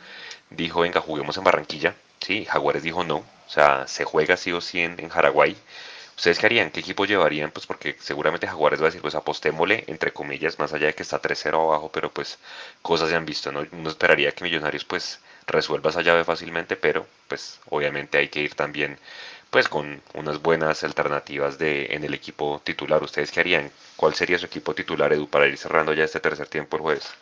dijo, 0.49 0.79
venga, 0.81 1.01
juguemos 1.01 1.35
en 1.35 1.43
Barranquilla. 1.43 1.95
Sí, 2.21 2.45
Jaguares 2.45 2.83
dijo 2.83 3.03
no, 3.03 3.17
o 3.17 3.49
sea, 3.49 3.87
se 3.87 4.05
juega 4.05 4.37
sí 4.37 4.53
o 4.53 4.61
sí 4.61 4.79
en, 4.79 4.97
en 5.01 5.09
Jaraguay. 5.09 5.57
¿Ustedes 6.17 6.39
qué 6.39 6.45
harían? 6.45 6.71
¿Qué 6.71 6.79
equipo 6.79 7.05
llevarían? 7.05 7.51
Pues 7.51 7.65
porque 7.65 7.95
seguramente 7.99 8.47
Jaguares 8.47 8.79
va 8.79 8.85
a 8.85 8.87
decir, 8.87 9.01
pues 9.01 9.15
apostémosle, 9.15 9.83
entre 9.87 10.13
comillas, 10.13 10.59
más 10.59 10.73
allá 10.73 10.87
de 10.87 10.95
que 10.95 11.03
está 11.03 11.21
3-0 11.21 11.61
abajo, 11.61 11.91
pero 11.91 12.11
pues 12.11 12.39
cosas 12.81 13.09
se 13.09 13.15
han 13.15 13.25
visto, 13.25 13.51
¿no? 13.51 13.65
Uno 13.71 13.89
esperaría 13.89 14.31
que 14.31 14.43
Millonarios 14.43 14.85
pues 14.85 15.19
resuelva 15.47 15.89
esa 15.91 16.01
llave 16.01 16.23
fácilmente, 16.23 16.75
pero 16.77 17.05
pues 17.27 17.59
obviamente 17.69 18.17
hay 18.17 18.29
que 18.29 18.41
ir 18.41 18.55
también 18.55 18.97
pues 19.49 19.69
con 19.69 20.01
unas 20.13 20.41
buenas 20.41 20.83
alternativas 20.83 21.57
de 21.57 21.87
en 21.95 22.03
el 22.03 22.13
equipo 22.13 22.61
titular. 22.63 23.03
¿Ustedes 23.03 23.31
qué 23.31 23.41
harían? 23.41 23.71
¿Cuál 23.95 24.15
sería 24.15 24.39
su 24.39 24.45
equipo 24.47 24.73
titular, 24.75 25.13
Edu, 25.13 25.29
para 25.29 25.47
ir 25.47 25.57
cerrando 25.57 25.93
ya 25.93 26.03
este 26.05 26.19
tercer 26.19 26.47
tiempo 26.47 26.77
el 26.77 26.83
jueves? 26.83 27.17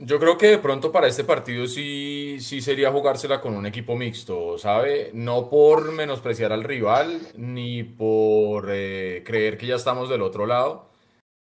Yo 0.00 0.20
creo 0.20 0.38
que 0.38 0.46
de 0.46 0.58
pronto 0.58 0.92
para 0.92 1.08
este 1.08 1.24
partido 1.24 1.66
sí, 1.66 2.38
sí 2.40 2.60
sería 2.60 2.92
jugársela 2.92 3.40
con 3.40 3.54
un 3.56 3.66
equipo 3.66 3.96
mixto, 3.96 4.56
¿sabe? 4.56 5.10
No 5.12 5.48
por 5.48 5.90
menospreciar 5.90 6.52
al 6.52 6.62
rival, 6.62 7.20
ni 7.36 7.82
por 7.82 8.68
eh, 8.70 9.24
creer 9.26 9.58
que 9.58 9.66
ya 9.66 9.74
estamos 9.74 10.08
del 10.08 10.22
otro 10.22 10.46
lado, 10.46 10.88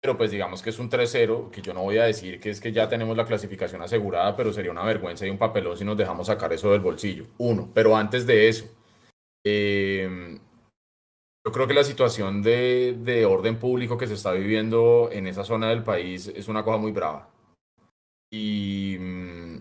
pero 0.01 0.17
pues 0.17 0.31
digamos 0.31 0.61
que 0.63 0.71
es 0.71 0.79
un 0.79 0.89
3-0, 0.89 1.51
que 1.51 1.61
yo 1.61 1.73
no 1.73 1.83
voy 1.83 1.99
a 1.99 2.05
decir 2.05 2.41
que 2.41 2.49
es 2.51 2.61
que 2.61 2.73
ya 2.73 2.89
tenemos 2.89 3.17
la 3.17 3.25
clasificación 3.25 3.81
asegurada, 3.83 4.35
pero 4.35 4.53
sería 4.53 4.71
una 4.71 4.83
vergüenza 4.83 5.25
y 5.25 5.29
un 5.29 5.37
papelón 5.37 5.77
si 5.77 5.85
nos 5.85 5.97
dejamos 5.97 6.27
sacar 6.27 6.51
eso 6.53 6.71
del 6.71 6.81
bolsillo. 6.81 7.27
Uno, 7.37 7.69
pero 7.73 7.95
antes 7.95 8.27
de 8.27 8.49
eso, 8.49 8.65
eh, 9.45 10.39
yo 11.45 11.51
creo 11.53 11.67
que 11.67 11.73
la 11.73 11.83
situación 11.85 12.41
de, 12.43 12.97
de 12.99 13.25
orden 13.25 13.57
público 13.59 13.97
que 13.97 14.07
se 14.07 14.15
está 14.15 14.33
viviendo 14.33 15.09
en 15.11 15.27
esa 15.27 15.45
zona 15.45 15.69
del 15.69 15.83
país 15.83 16.27
es 16.27 16.47
una 16.49 16.63
cosa 16.63 16.77
muy 16.77 16.91
brava. 16.91 17.30
Y 18.31 18.97
mm, 18.99 19.57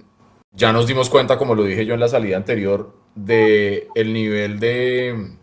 ya 0.52 0.72
nos 0.72 0.86
dimos 0.86 1.10
cuenta, 1.10 1.36
como 1.36 1.54
lo 1.54 1.64
dije 1.64 1.84
yo 1.84 1.94
en 1.94 2.00
la 2.00 2.08
salida 2.08 2.36
anterior, 2.36 2.94
de 3.14 3.88
el 3.94 4.12
nivel 4.12 4.60
de 4.60 5.36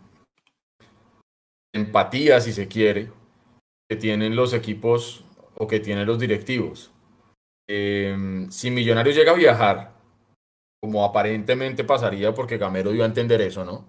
empatía, 1.74 2.40
si 2.40 2.52
se 2.52 2.66
quiere, 2.66 3.12
que 3.88 3.96
tienen 3.96 4.34
los 4.34 4.52
equipos 4.54 5.24
o 5.54 5.66
que 5.66 5.80
tienen 5.80 6.06
los 6.06 6.18
directivos. 6.18 6.90
Eh, 7.68 8.46
si 8.50 8.70
Millonarios 8.70 9.14
llega 9.14 9.32
a 9.32 9.36
viajar, 9.36 9.92
como 10.80 11.04
aparentemente 11.04 11.84
pasaría, 11.84 12.32
porque 12.34 12.56
Gamero 12.56 12.92
dio 12.92 13.02
a 13.02 13.06
entender 13.06 13.40
eso, 13.42 13.64
¿no? 13.64 13.84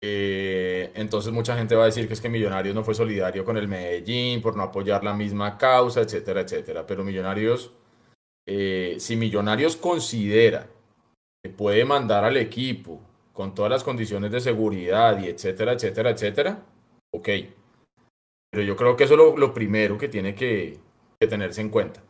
Eh, 0.00 0.92
entonces 0.94 1.32
mucha 1.32 1.56
gente 1.56 1.74
va 1.74 1.82
a 1.82 1.86
decir 1.86 2.06
que 2.06 2.14
es 2.14 2.20
que 2.20 2.28
Millonarios 2.28 2.74
no 2.74 2.84
fue 2.84 2.94
solidario 2.94 3.44
con 3.44 3.56
el 3.56 3.68
Medellín 3.68 4.40
por 4.40 4.56
no 4.56 4.62
apoyar 4.62 5.02
la 5.04 5.12
misma 5.14 5.58
causa, 5.58 6.00
etcétera, 6.00 6.42
etcétera. 6.42 6.86
Pero 6.86 7.04
Millonarios 7.04 7.72
eh, 8.50 8.96
si 8.98 9.14
Millonarios 9.14 9.76
considera 9.76 10.66
que 11.42 11.50
puede 11.50 11.84
mandar 11.84 12.24
al 12.24 12.38
equipo 12.38 12.98
con 13.34 13.54
todas 13.54 13.70
las 13.70 13.84
condiciones 13.84 14.30
de 14.30 14.40
seguridad 14.40 15.20
y 15.22 15.28
etcétera, 15.28 15.74
etcétera, 15.74 16.10
etcétera, 16.10 16.62
ok. 17.12 17.28
Pero 18.50 18.62
yo 18.64 18.74
creo 18.74 18.96
que 18.96 19.04
eso 19.04 19.12
es 19.12 19.38
lo, 19.38 19.52
primero 19.52 19.98
que 19.98 20.08
tiene 20.08 20.34
que, 20.34 20.78
tenerse 21.18 21.60
en 21.60 21.68
cuenta. 21.68 22.02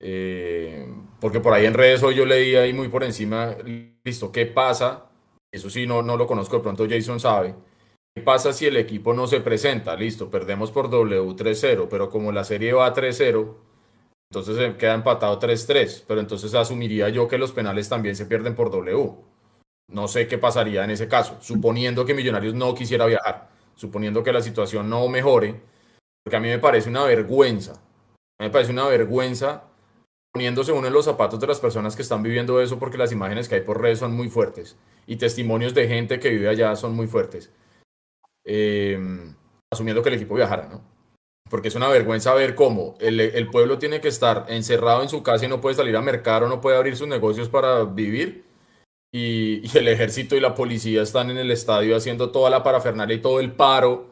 Eh, 0.00 0.84
porque 1.20 1.38
por 1.38 1.52
ahí 1.52 1.64
en 1.64 1.74
redes 1.74 2.02
hoy 2.02 2.16
yo 2.16 2.26
leí 2.26 2.56
ahí 2.56 2.72
muy 2.72 2.88
por 2.88 3.04
encima, 3.04 3.54
listo, 4.04 4.32
¿qué 4.32 4.46
pasa? 4.46 5.10
Eso 5.52 5.70
sí, 5.70 5.86
no, 5.86 6.02
no 6.02 6.16
lo 6.16 6.26
conozco, 6.26 6.56
de 6.56 6.62
pronto 6.64 6.88
Jason 6.90 7.20
sabe. 7.20 7.54
¿Qué 8.12 8.20
pasa 8.20 8.52
si 8.52 8.66
el 8.66 8.76
equipo 8.76 9.14
no 9.14 9.28
se 9.28 9.40
presenta? 9.40 9.94
Listo, 9.94 10.28
perdemos 10.28 10.72
por 10.72 10.90
W3-0, 10.90 11.86
pero 11.88 12.10
como 12.10 12.32
la 12.32 12.42
serie 12.42 12.72
va 12.72 12.92
3-0, 12.92 13.54
entonces 14.32 14.56
se 14.56 14.76
queda 14.78 14.94
empatado 14.94 15.38
3-3, 15.38 16.04
pero 16.08 16.18
entonces 16.18 16.54
asumiría 16.54 17.10
yo 17.10 17.28
que 17.28 17.36
los 17.36 17.52
penales 17.52 17.90
también 17.90 18.16
se 18.16 18.24
pierden 18.24 18.54
por 18.54 18.70
W. 18.70 19.12
No 19.88 20.08
sé 20.08 20.26
qué 20.26 20.38
pasaría 20.38 20.82
en 20.84 20.90
ese 20.90 21.06
caso, 21.06 21.36
suponiendo 21.42 22.06
que 22.06 22.14
Millonarios 22.14 22.54
no 22.54 22.74
quisiera 22.74 23.04
viajar, 23.04 23.50
suponiendo 23.74 24.22
que 24.24 24.32
la 24.32 24.40
situación 24.40 24.88
no 24.88 25.06
mejore, 25.08 25.60
porque 26.24 26.38
a 26.38 26.40
mí 26.40 26.48
me 26.48 26.58
parece 26.58 26.88
una 26.88 27.04
vergüenza, 27.04 27.72
a 27.72 28.42
mí 28.42 28.46
me 28.46 28.50
parece 28.50 28.72
una 28.72 28.86
vergüenza 28.86 29.64
poniéndose 30.32 30.72
uno 30.72 30.86
en 30.86 30.94
los 30.94 31.04
zapatos 31.04 31.38
de 31.38 31.48
las 31.48 31.60
personas 31.60 31.94
que 31.94 32.00
están 32.00 32.22
viviendo 32.22 32.58
eso, 32.62 32.78
porque 32.78 32.96
las 32.96 33.12
imágenes 33.12 33.50
que 33.50 33.56
hay 33.56 33.60
por 33.60 33.82
redes 33.82 33.98
son 33.98 34.14
muy 34.14 34.30
fuertes 34.30 34.78
y 35.06 35.16
testimonios 35.16 35.74
de 35.74 35.88
gente 35.88 36.18
que 36.18 36.30
vive 36.30 36.48
allá 36.48 36.74
son 36.74 36.96
muy 36.96 37.06
fuertes. 37.06 37.52
Eh, 38.46 38.98
asumiendo 39.70 40.02
que 40.02 40.08
el 40.08 40.14
equipo 40.14 40.36
viajara, 40.36 40.68
¿no? 40.68 40.91
Porque 41.52 41.68
es 41.68 41.74
una 41.74 41.88
vergüenza 41.88 42.32
ver 42.32 42.54
cómo 42.54 42.96
el, 42.98 43.20
el, 43.20 43.50
pueblo 43.50 43.78
tiene 43.78 44.00
que 44.00 44.08
estar 44.08 44.46
encerrado 44.48 45.02
en 45.02 45.10
su 45.10 45.22
casa 45.22 45.44
y 45.44 45.48
no 45.48 45.60
puede 45.60 45.76
salir 45.76 45.94
a 45.96 46.00
mercar 46.00 46.42
o 46.42 46.48
no 46.48 46.62
puede 46.62 46.78
abrir 46.78 46.96
sus 46.96 47.06
negocios 47.06 47.50
para 47.50 47.84
vivir. 47.84 48.46
Y, 49.12 49.60
y, 49.62 49.78
el 49.78 49.88
ejército 49.88 50.34
y 50.34 50.40
la 50.40 50.54
policía 50.54 51.02
están 51.02 51.28
en 51.28 51.36
el 51.36 51.50
estadio 51.50 51.94
haciendo 51.94 52.30
toda 52.30 52.48
la 52.48 52.62
parafernalia 52.62 53.16
y 53.16 53.20
todo 53.20 53.38
el 53.38 53.52
paro, 53.52 54.06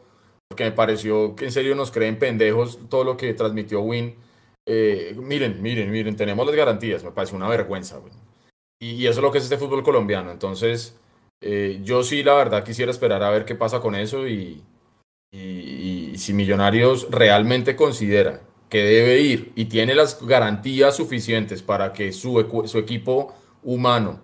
porque 0.47 0.65
me 0.65 0.71
pareció 0.71 1.35
que 1.35 1.45
en 1.45 1.51
serio 1.51 1.73
nos 1.73 1.89
creen 1.89 2.19
pendejos 2.19 2.77
todo 2.89 3.03
lo 3.03 3.17
que 3.17 3.33
transmitió 3.33 3.81
Win 3.81 4.15
eh, 4.67 5.15
miren, 5.17 5.61
miren, 5.61 5.89
miren, 5.89 6.15
tenemos 6.15 6.45
las 6.45 6.55
garantías, 6.55 7.03
me 7.03 7.11
parece 7.11 7.35
una 7.35 7.47
vergüenza. 7.47 7.99
Y, 8.79 8.91
y, 8.91 9.07
eso 9.07 9.19
es 9.19 9.23
lo 9.23 9.31
que 9.31 9.39
es 9.39 9.45
este 9.45 9.57
fútbol 9.57 9.83
colombiano. 9.83 10.31
Entonces, 10.31 10.99
eh, 11.41 11.79
yo 11.83 12.03
sí, 12.03 12.23
la 12.23 12.35
verdad, 12.35 12.63
quisiera 12.63 12.91
esperar 12.91 13.23
a 13.23 13.31
ver 13.31 13.45
qué 13.45 13.55
pasa 13.55 13.79
con 13.79 13.95
eso 13.95 14.27
y, 14.27 14.63
y, 15.31 15.39
y 16.11 16.17
si 16.17 16.33
Millonarios 16.33 17.07
realmente 17.09 17.75
considera 17.75 18.41
que 18.69 18.83
debe 18.83 19.19
ir 19.19 19.51
y 19.55 19.65
tiene 19.65 19.95
las 19.95 20.25
garantías 20.25 20.95
suficientes 20.95 21.61
para 21.61 21.91
que 21.91 22.11
su, 22.13 22.63
su 22.65 22.77
equipo 22.77 23.35
humano 23.63 24.23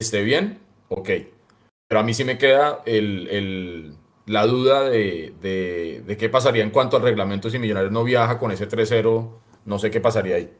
esté 0.00 0.22
bien, 0.22 0.58
ok. 0.88 1.10
Pero 1.88 2.00
a 2.00 2.02
mí 2.02 2.14
sí 2.14 2.24
me 2.24 2.38
queda 2.38 2.82
el, 2.86 3.28
el, 3.28 3.94
la 4.26 4.46
duda 4.46 4.88
de, 4.88 5.34
de, 5.40 6.02
de, 6.04 6.16
qué 6.16 6.28
pasaría 6.28 6.64
en 6.64 6.70
cuanto 6.70 6.96
al 6.96 7.02
reglamento 7.02 7.50
si 7.50 7.58
Millonarios 7.58 7.92
no 7.92 8.04
viaja 8.04 8.38
con 8.38 8.50
ese 8.50 8.68
3-0 8.68 9.30
no 9.66 9.78
sé 9.78 9.90
qué 9.90 10.00
pasaría 10.00 10.36
ahí. 10.36 10.50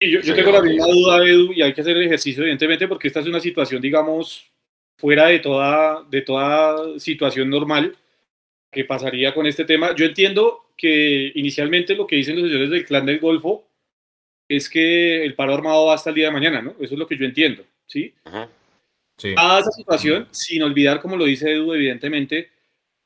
Sí, 0.00 0.10
yo, 0.10 0.20
yo, 0.20 0.34
tengo 0.34 0.50
la 0.50 0.62
misma 0.62 0.86
duda, 0.86 1.24
Edu, 1.24 1.52
y 1.52 1.62
hay 1.62 1.72
que 1.72 1.80
hacer 1.80 1.96
el 1.96 2.04
ejercicio, 2.04 2.42
evidentemente, 2.42 2.88
porque 2.88 3.08
esta 3.08 3.20
es 3.20 3.26
una 3.26 3.40
situación, 3.40 3.80
digamos, 3.80 4.50
fuera 4.98 5.26
de 5.26 5.38
toda, 5.38 6.02
de 6.10 6.22
toda 6.22 6.98
situación 6.98 7.48
normal 7.48 7.96
que 8.74 8.84
pasaría 8.84 9.32
con 9.32 9.46
este 9.46 9.64
tema. 9.64 9.94
Yo 9.94 10.04
entiendo 10.04 10.66
que 10.76 11.32
inicialmente 11.34 11.94
lo 11.94 12.06
que 12.06 12.16
dicen 12.16 12.36
los 12.36 12.50
señores 12.50 12.70
del 12.70 12.84
clan 12.84 13.06
del 13.06 13.20
Golfo 13.20 13.66
es 14.48 14.68
que 14.68 15.24
el 15.24 15.34
paro 15.34 15.54
armado 15.54 15.86
va 15.86 15.94
hasta 15.94 16.10
el 16.10 16.16
día 16.16 16.26
de 16.26 16.32
mañana, 16.32 16.60
¿no? 16.60 16.72
Eso 16.72 16.94
es 16.94 16.98
lo 16.98 17.06
que 17.06 17.16
yo 17.16 17.24
entiendo, 17.24 17.64
¿sí? 17.86 18.12
Ajá. 18.24 18.50
Sí. 19.16 19.32
Dada 19.34 19.60
esa 19.60 19.70
situación, 19.70 20.28
sin 20.32 20.62
olvidar, 20.62 21.00
como 21.00 21.16
lo 21.16 21.24
dice 21.24 21.50
Edu, 21.50 21.72
evidentemente, 21.72 22.50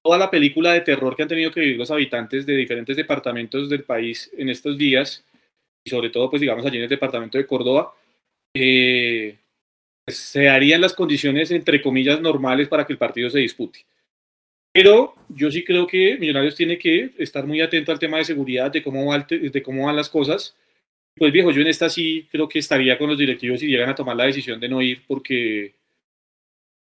toda 0.02 0.16
la 0.16 0.30
película 0.30 0.72
de 0.72 0.80
terror 0.80 1.14
que 1.14 1.22
han 1.22 1.28
tenido 1.28 1.52
que 1.52 1.60
vivir 1.60 1.76
los 1.76 1.90
habitantes 1.90 2.46
de 2.46 2.56
diferentes 2.56 2.96
departamentos 2.96 3.68
del 3.68 3.84
país 3.84 4.30
en 4.36 4.48
estos 4.48 4.78
días, 4.78 5.24
y 5.84 5.90
sobre 5.90 6.08
todo, 6.08 6.30
pues 6.30 6.40
digamos, 6.40 6.64
allí 6.64 6.78
en 6.78 6.84
el 6.84 6.88
departamento 6.88 7.36
de 7.36 7.46
Córdoba, 7.46 7.92
eh, 8.54 9.36
pues, 10.04 10.16
se 10.16 10.44
darían 10.44 10.80
las 10.80 10.94
condiciones, 10.94 11.50
entre 11.50 11.82
comillas, 11.82 12.20
normales 12.22 12.68
para 12.68 12.86
que 12.86 12.94
el 12.94 12.98
partido 12.98 13.28
se 13.28 13.40
dispute. 13.40 13.84
Pero 14.72 15.14
yo 15.28 15.50
sí 15.50 15.64
creo 15.64 15.86
que 15.86 16.16
Millonarios 16.18 16.54
tiene 16.54 16.78
que 16.78 17.10
estar 17.18 17.46
muy 17.46 17.60
atento 17.60 17.92
al 17.92 17.98
tema 17.98 18.18
de 18.18 18.24
seguridad, 18.24 18.70
de 18.70 18.82
cómo, 18.82 19.06
va, 19.06 19.26
de 19.28 19.62
cómo 19.62 19.86
van 19.86 19.96
las 19.96 20.08
cosas. 20.08 20.54
Pues 21.16 21.32
viejo, 21.32 21.50
yo 21.50 21.62
en 21.62 21.66
esta 21.66 21.88
sí 21.88 22.26
creo 22.30 22.48
que 22.48 22.60
estaría 22.60 22.96
con 22.96 23.08
los 23.08 23.18
directivos 23.18 23.60
si 23.60 23.66
llegan 23.66 23.88
a 23.88 23.94
tomar 23.94 24.16
la 24.16 24.24
decisión 24.24 24.60
de 24.60 24.68
no 24.68 24.80
ir, 24.80 25.02
porque 25.06 25.74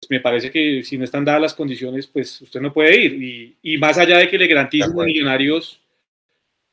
me 0.10 0.20
parece 0.20 0.52
que 0.52 0.84
si 0.84 0.98
no 0.98 1.06
están 1.06 1.26
dadas 1.26 1.42
las 1.42 1.54
condiciones, 1.54 2.08
pues 2.08 2.42
usted 2.42 2.60
no 2.60 2.74
puede 2.74 3.02
ir. 3.02 3.24
Y, 3.24 3.56
y 3.62 3.78
más 3.78 3.98
allá 3.98 4.18
de 4.18 4.30
que 4.30 4.38
le 4.38 4.48
garanticen 4.48 5.00
a 5.00 5.04
millonarios 5.04 5.82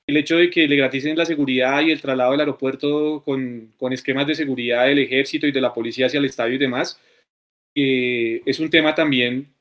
el 0.07 0.17
hecho 0.17 0.37
de 0.37 0.51
que 0.51 0.67
le 0.67 0.77
garanticen 0.77 1.17
la 1.17 1.25
seguridad 1.25 1.81
y 1.83 1.93
el 1.93 2.01
traslado 2.01 2.33
del 2.33 2.41
aeropuerto 2.41 3.23
con, 3.25 3.73
con 3.79 3.93
esquemas 3.93 4.27
de 4.27 4.35
seguridad 4.35 4.87
del 4.87 4.99
ejército 4.99 5.47
y 5.47 5.53
de 5.53 5.61
la 5.61 5.73
policía 5.73 6.07
hacia 6.07 6.19
el 6.19 6.25
estadio 6.25 6.55
y 6.55 6.59
demás, 6.59 7.01
eh, 7.75 8.43
es 8.45 8.59
un 8.61 8.69
tema 8.69 8.95
también 8.95 9.52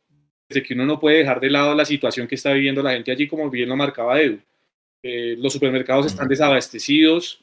de 0.54 0.64
que 0.64 0.74
uno 0.74 0.86
no 0.86 1.00
puede 1.00 1.20
dejar 1.20 1.40
de 1.40 1.50
lado 1.50 1.76
la 1.76 1.86
situación 1.86 2.28
que 2.28 2.36
está 2.36 2.54
viviendo 2.54 2.84
la 2.84 2.94
gente 2.94 3.12
allí, 3.12 3.28
como 3.28 3.50
bien 3.50 3.70
lo 3.70 3.76
marcaba 3.76 4.22
Edu. 4.22 4.40
Eh, 5.04 5.36
los 5.38 5.54
supermercados 5.54 6.06
están 6.06 6.28
desabastecidos, 6.28 7.42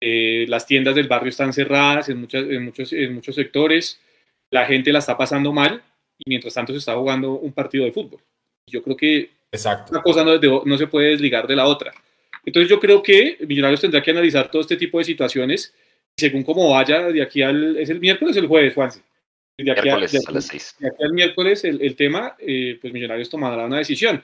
eh, 0.00 0.46
las 0.48 0.66
tiendas 0.66 0.94
del 0.94 1.08
barrio 1.08 1.30
están 1.30 1.52
cerradas 1.52 2.08
en, 2.08 2.20
muchas, 2.20 2.44
en, 2.44 2.64
muchos, 2.64 2.92
en 2.92 3.14
muchos 3.14 3.34
sectores 3.34 4.00
la 4.50 4.66
gente 4.66 4.92
la 4.92 4.98
está 4.98 5.16
pasando 5.16 5.52
mal 5.52 5.82
y 6.18 6.28
mientras 6.28 6.54
tanto 6.54 6.72
se 6.72 6.78
está 6.78 6.94
jugando 6.94 7.32
un 7.32 7.52
partido 7.52 7.84
de 7.84 7.92
fútbol. 7.92 8.20
Yo 8.66 8.82
creo 8.82 8.96
que 8.96 9.30
Exacto. 9.52 9.92
una 9.92 10.02
cosa 10.02 10.24
no, 10.24 10.38
no, 10.64 10.78
se 10.78 10.86
puede 10.86 11.10
desligar 11.10 11.46
de 11.46 11.56
la 11.56 11.66
otra. 11.66 11.92
Entonces 12.44 12.68
yo 12.68 12.80
creo 12.80 13.02
que 13.02 13.38
Millonarios 13.46 13.80
tendrá 13.80 14.02
que 14.02 14.10
analizar 14.10 14.50
todo 14.50 14.62
este 14.62 14.76
tipo 14.76 14.98
de 14.98 15.04
situaciones 15.04 15.74
según 16.16 16.42
cómo 16.42 16.70
vaya 16.70 17.10
de 17.10 17.22
aquí 17.22 17.42
al... 17.42 17.76
¿Es 17.76 17.88
el 17.90 18.00
miércoles 18.00 18.36
o 18.36 18.40
el 18.40 18.46
jueves, 18.46 18.74
Juanse? 18.74 19.02
De 19.64 19.72
aquí, 19.72 19.82
miércoles 19.82 20.10
a, 20.10 20.12
de 20.12 20.18
aquí, 20.18 20.26
a 20.28 20.32
las 20.32 20.46
seis. 20.46 20.74
De 20.78 20.88
aquí 20.88 21.02
al 21.02 21.12
miércoles 21.12 21.64
el, 21.64 21.80
el 21.82 21.96
tema, 21.96 22.36
eh, 22.38 22.78
pues 22.80 22.92
Millonarios 22.92 23.28
tomará 23.28 23.66
una 23.66 23.78
decisión 23.78 24.22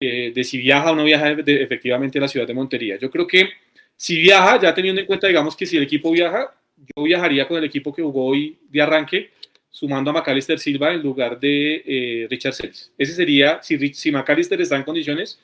eh, 0.00 0.32
de 0.34 0.44
si 0.44 0.58
viaja 0.58 0.90
o 0.90 0.96
no 0.96 1.04
viaja 1.04 1.34
de, 1.34 1.62
efectivamente 1.62 2.18
a 2.18 2.22
la 2.22 2.28
ciudad 2.28 2.46
de 2.46 2.54
Montería. 2.54 2.98
Yo 2.98 3.10
creo 3.10 3.26
que 3.26 3.48
si 3.96 4.20
viaja, 4.20 4.60
ya 4.60 4.74
teniendo 4.74 5.00
en 5.00 5.06
cuenta, 5.06 5.28
digamos 5.28 5.56
que 5.56 5.66
si 5.66 5.76
el 5.76 5.84
equipo 5.84 6.10
viaja, 6.10 6.54
yo 6.76 7.04
viajaría 7.04 7.46
con 7.46 7.58
el 7.58 7.64
equipo 7.64 7.94
que 7.94 8.02
jugó 8.02 8.26
hoy 8.26 8.58
de 8.68 8.82
arranque, 8.82 9.30
sumando 9.70 10.10
a 10.10 10.14
Macalister 10.14 10.58
Silva 10.58 10.92
en 10.92 11.00
lugar 11.00 11.38
de 11.38 11.82
eh, 11.86 12.26
Richard 12.28 12.54
Sells. 12.54 12.92
Ese 12.98 13.12
sería, 13.12 13.62
si, 13.62 13.94
si 13.94 14.10
Macalister 14.10 14.60
está 14.60 14.76
en 14.76 14.82
condiciones, 14.82 15.38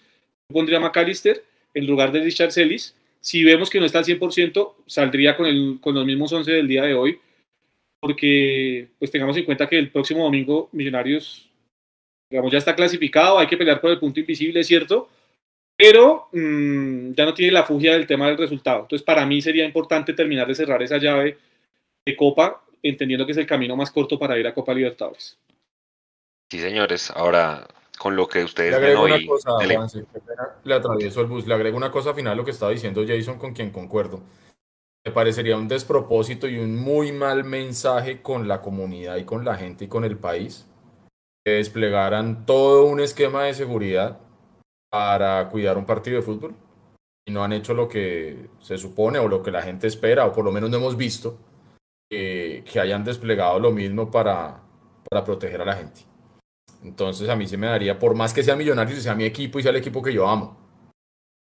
yo 0.49 0.55
pondría 0.55 0.79
a 0.79 0.81
Macalister 0.81 1.43
en 1.73 1.87
lugar 1.87 2.13
de 2.13 2.21
Richard 2.21 2.53
Sellis. 2.53 2.95
Si 3.21 3.45
vemos 3.45 3.71
que 3.71 3.79
no 3.79 3.87
está 3.87 4.01
al 4.01 4.05
100%, 4.05 4.75
saldría 4.87 5.37
con, 5.37 5.47
el, 5.47 5.79
con 5.81 5.95
los 5.95 6.05
mismos 6.05 6.33
11 6.33 6.51
del 6.53 6.69
día 6.69 6.83
de 6.83 6.95
hoy, 6.95 7.19
porque 8.01 8.89
pues 8.99 9.11
tengamos 9.11 9.37
en 9.37 9.45
cuenta 9.45 9.69
que 9.69 9.79
el 9.79 9.91
próximo 9.91 10.25
domingo 10.25 10.69
Millonarios, 10.73 11.49
digamos, 12.31 12.51
ya 12.51 12.59
está 12.59 12.75
clasificado, 12.75 13.39
hay 13.39 13.47
que 13.47 13.57
pelear 13.57 13.81
por 13.81 13.91
el 13.91 13.99
punto 13.99 14.21
invisible, 14.21 14.61
es 14.61 14.67
cierto, 14.67 15.09
pero 15.77 16.29
mmm, 16.33 17.13
ya 17.13 17.25
no 17.25 17.35
tiene 17.35 17.53
la 17.53 17.65
fugia 17.65 17.93
del 17.93 18.07
tema 18.07 18.29
del 18.29 18.39
resultado. 18.39 18.83
Entonces, 18.83 19.05
para 19.05 19.25
mí 19.27 19.41
sería 19.43 19.65
importante 19.65 20.15
terminar 20.15 20.47
de 20.47 20.55
cerrar 20.55 20.83
esa 20.83 20.99
llave 20.99 21.39
de 22.07 22.17
Copa 22.17 22.65
entendiendo 22.83 23.27
que 23.27 23.33
es 23.33 23.39
el 23.39 23.47
camino 23.47 23.77
más 23.77 23.91
corto 23.91 24.19
para 24.19 24.39
ir 24.39 24.47
a 24.47 24.55
Copa 24.55 24.75
Libertadores. 24.75 25.39
Sí, 26.51 26.59
señores. 26.59 27.11
Ahora, 27.11 27.67
con 27.99 28.17
lo 28.17 28.27
que 28.27 28.43
ustedes 28.43 28.71
le 28.71 28.77
agrego 28.77 29.03
ven 29.05 29.13
una 29.13 29.21
hoy, 29.21 29.27
cosa, 29.27 29.51
qué 29.61 30.21
pena, 30.21 30.49
le 30.65 30.75
atravieso 30.75 31.21
el 31.21 31.27
bus. 31.27 31.47
Le 31.47 31.55
agrego 31.55 31.77
una 31.77 31.91
cosa 31.91 32.15
final 32.15 32.33
a 32.33 32.37
lo 32.37 32.45
que 32.45 32.51
estaba 32.51 32.73
diciendo 32.73 33.05
Jason, 33.07 33.39
con 33.39 33.53
quien 33.53 33.71
concuerdo. 33.71 34.23
Me 35.07 35.13
parecería 35.13 35.57
un 35.57 35.69
despropósito 35.69 36.47
y 36.47 36.59
un 36.59 36.77
muy 36.77 37.11
mal 37.13 37.45
mensaje 37.45 38.21
con 38.21 38.47
la 38.47 38.61
comunidad 38.61 39.17
y 39.17 39.25
con 39.25 39.45
la 39.45 39.57
gente 39.57 39.87
y 39.87 39.89
con 39.89 40.05
el 40.05 40.19
país 40.19 40.67
que 41.45 41.53
desplegaran 41.53 42.45
todo 42.45 42.85
un 42.85 43.01
esquema 43.01 43.45
de 43.45 43.55
seguridad 43.55 44.21
para 44.91 45.49
cuidar 45.49 45.79
un 45.79 45.87
partido 45.87 46.17
de 46.17 46.23
fútbol 46.23 46.55
y 47.27 47.33
no 47.33 47.43
han 47.43 47.53
hecho 47.53 47.73
lo 47.73 47.89
que 47.89 48.51
se 48.59 48.77
supone 48.77 49.19
o 49.19 49.29
lo 49.29 49.43
que 49.43 49.51
la 49.51 49.63
gente 49.63 49.87
espera, 49.87 50.27
o 50.27 50.33
por 50.33 50.45
lo 50.45 50.53
menos 50.53 50.69
no 50.69 50.79
hemos 50.79 50.97
visto 50.97 51.39
que, 52.11 52.65
hayan 52.81 53.05
desplegado 53.05 53.59
lo 53.59 53.71
mismo 53.71 54.11
para, 54.11 54.61
para 55.09 55.25
proteger 55.25 55.63
a 55.63 55.65
la 55.65 55.77
gente. 55.77 56.03
Entonces 56.83 57.29
a 57.29 57.37
mí 57.37 57.47
se 57.47 57.57
me 57.57 57.69
daría, 57.69 57.99
por 57.99 58.15
más 58.15 58.35
que 58.35 58.43
sea 58.43 58.57
millonario 58.57 58.97
y 58.97 59.01
sea 59.01 59.15
mi 59.15 59.25
equipo 59.25 59.59
y 59.59 59.63
sea 59.63 59.71
el 59.71 59.77
equipo 59.77 60.03
que 60.03 60.13
yo 60.13 60.29
amo, 60.29 60.57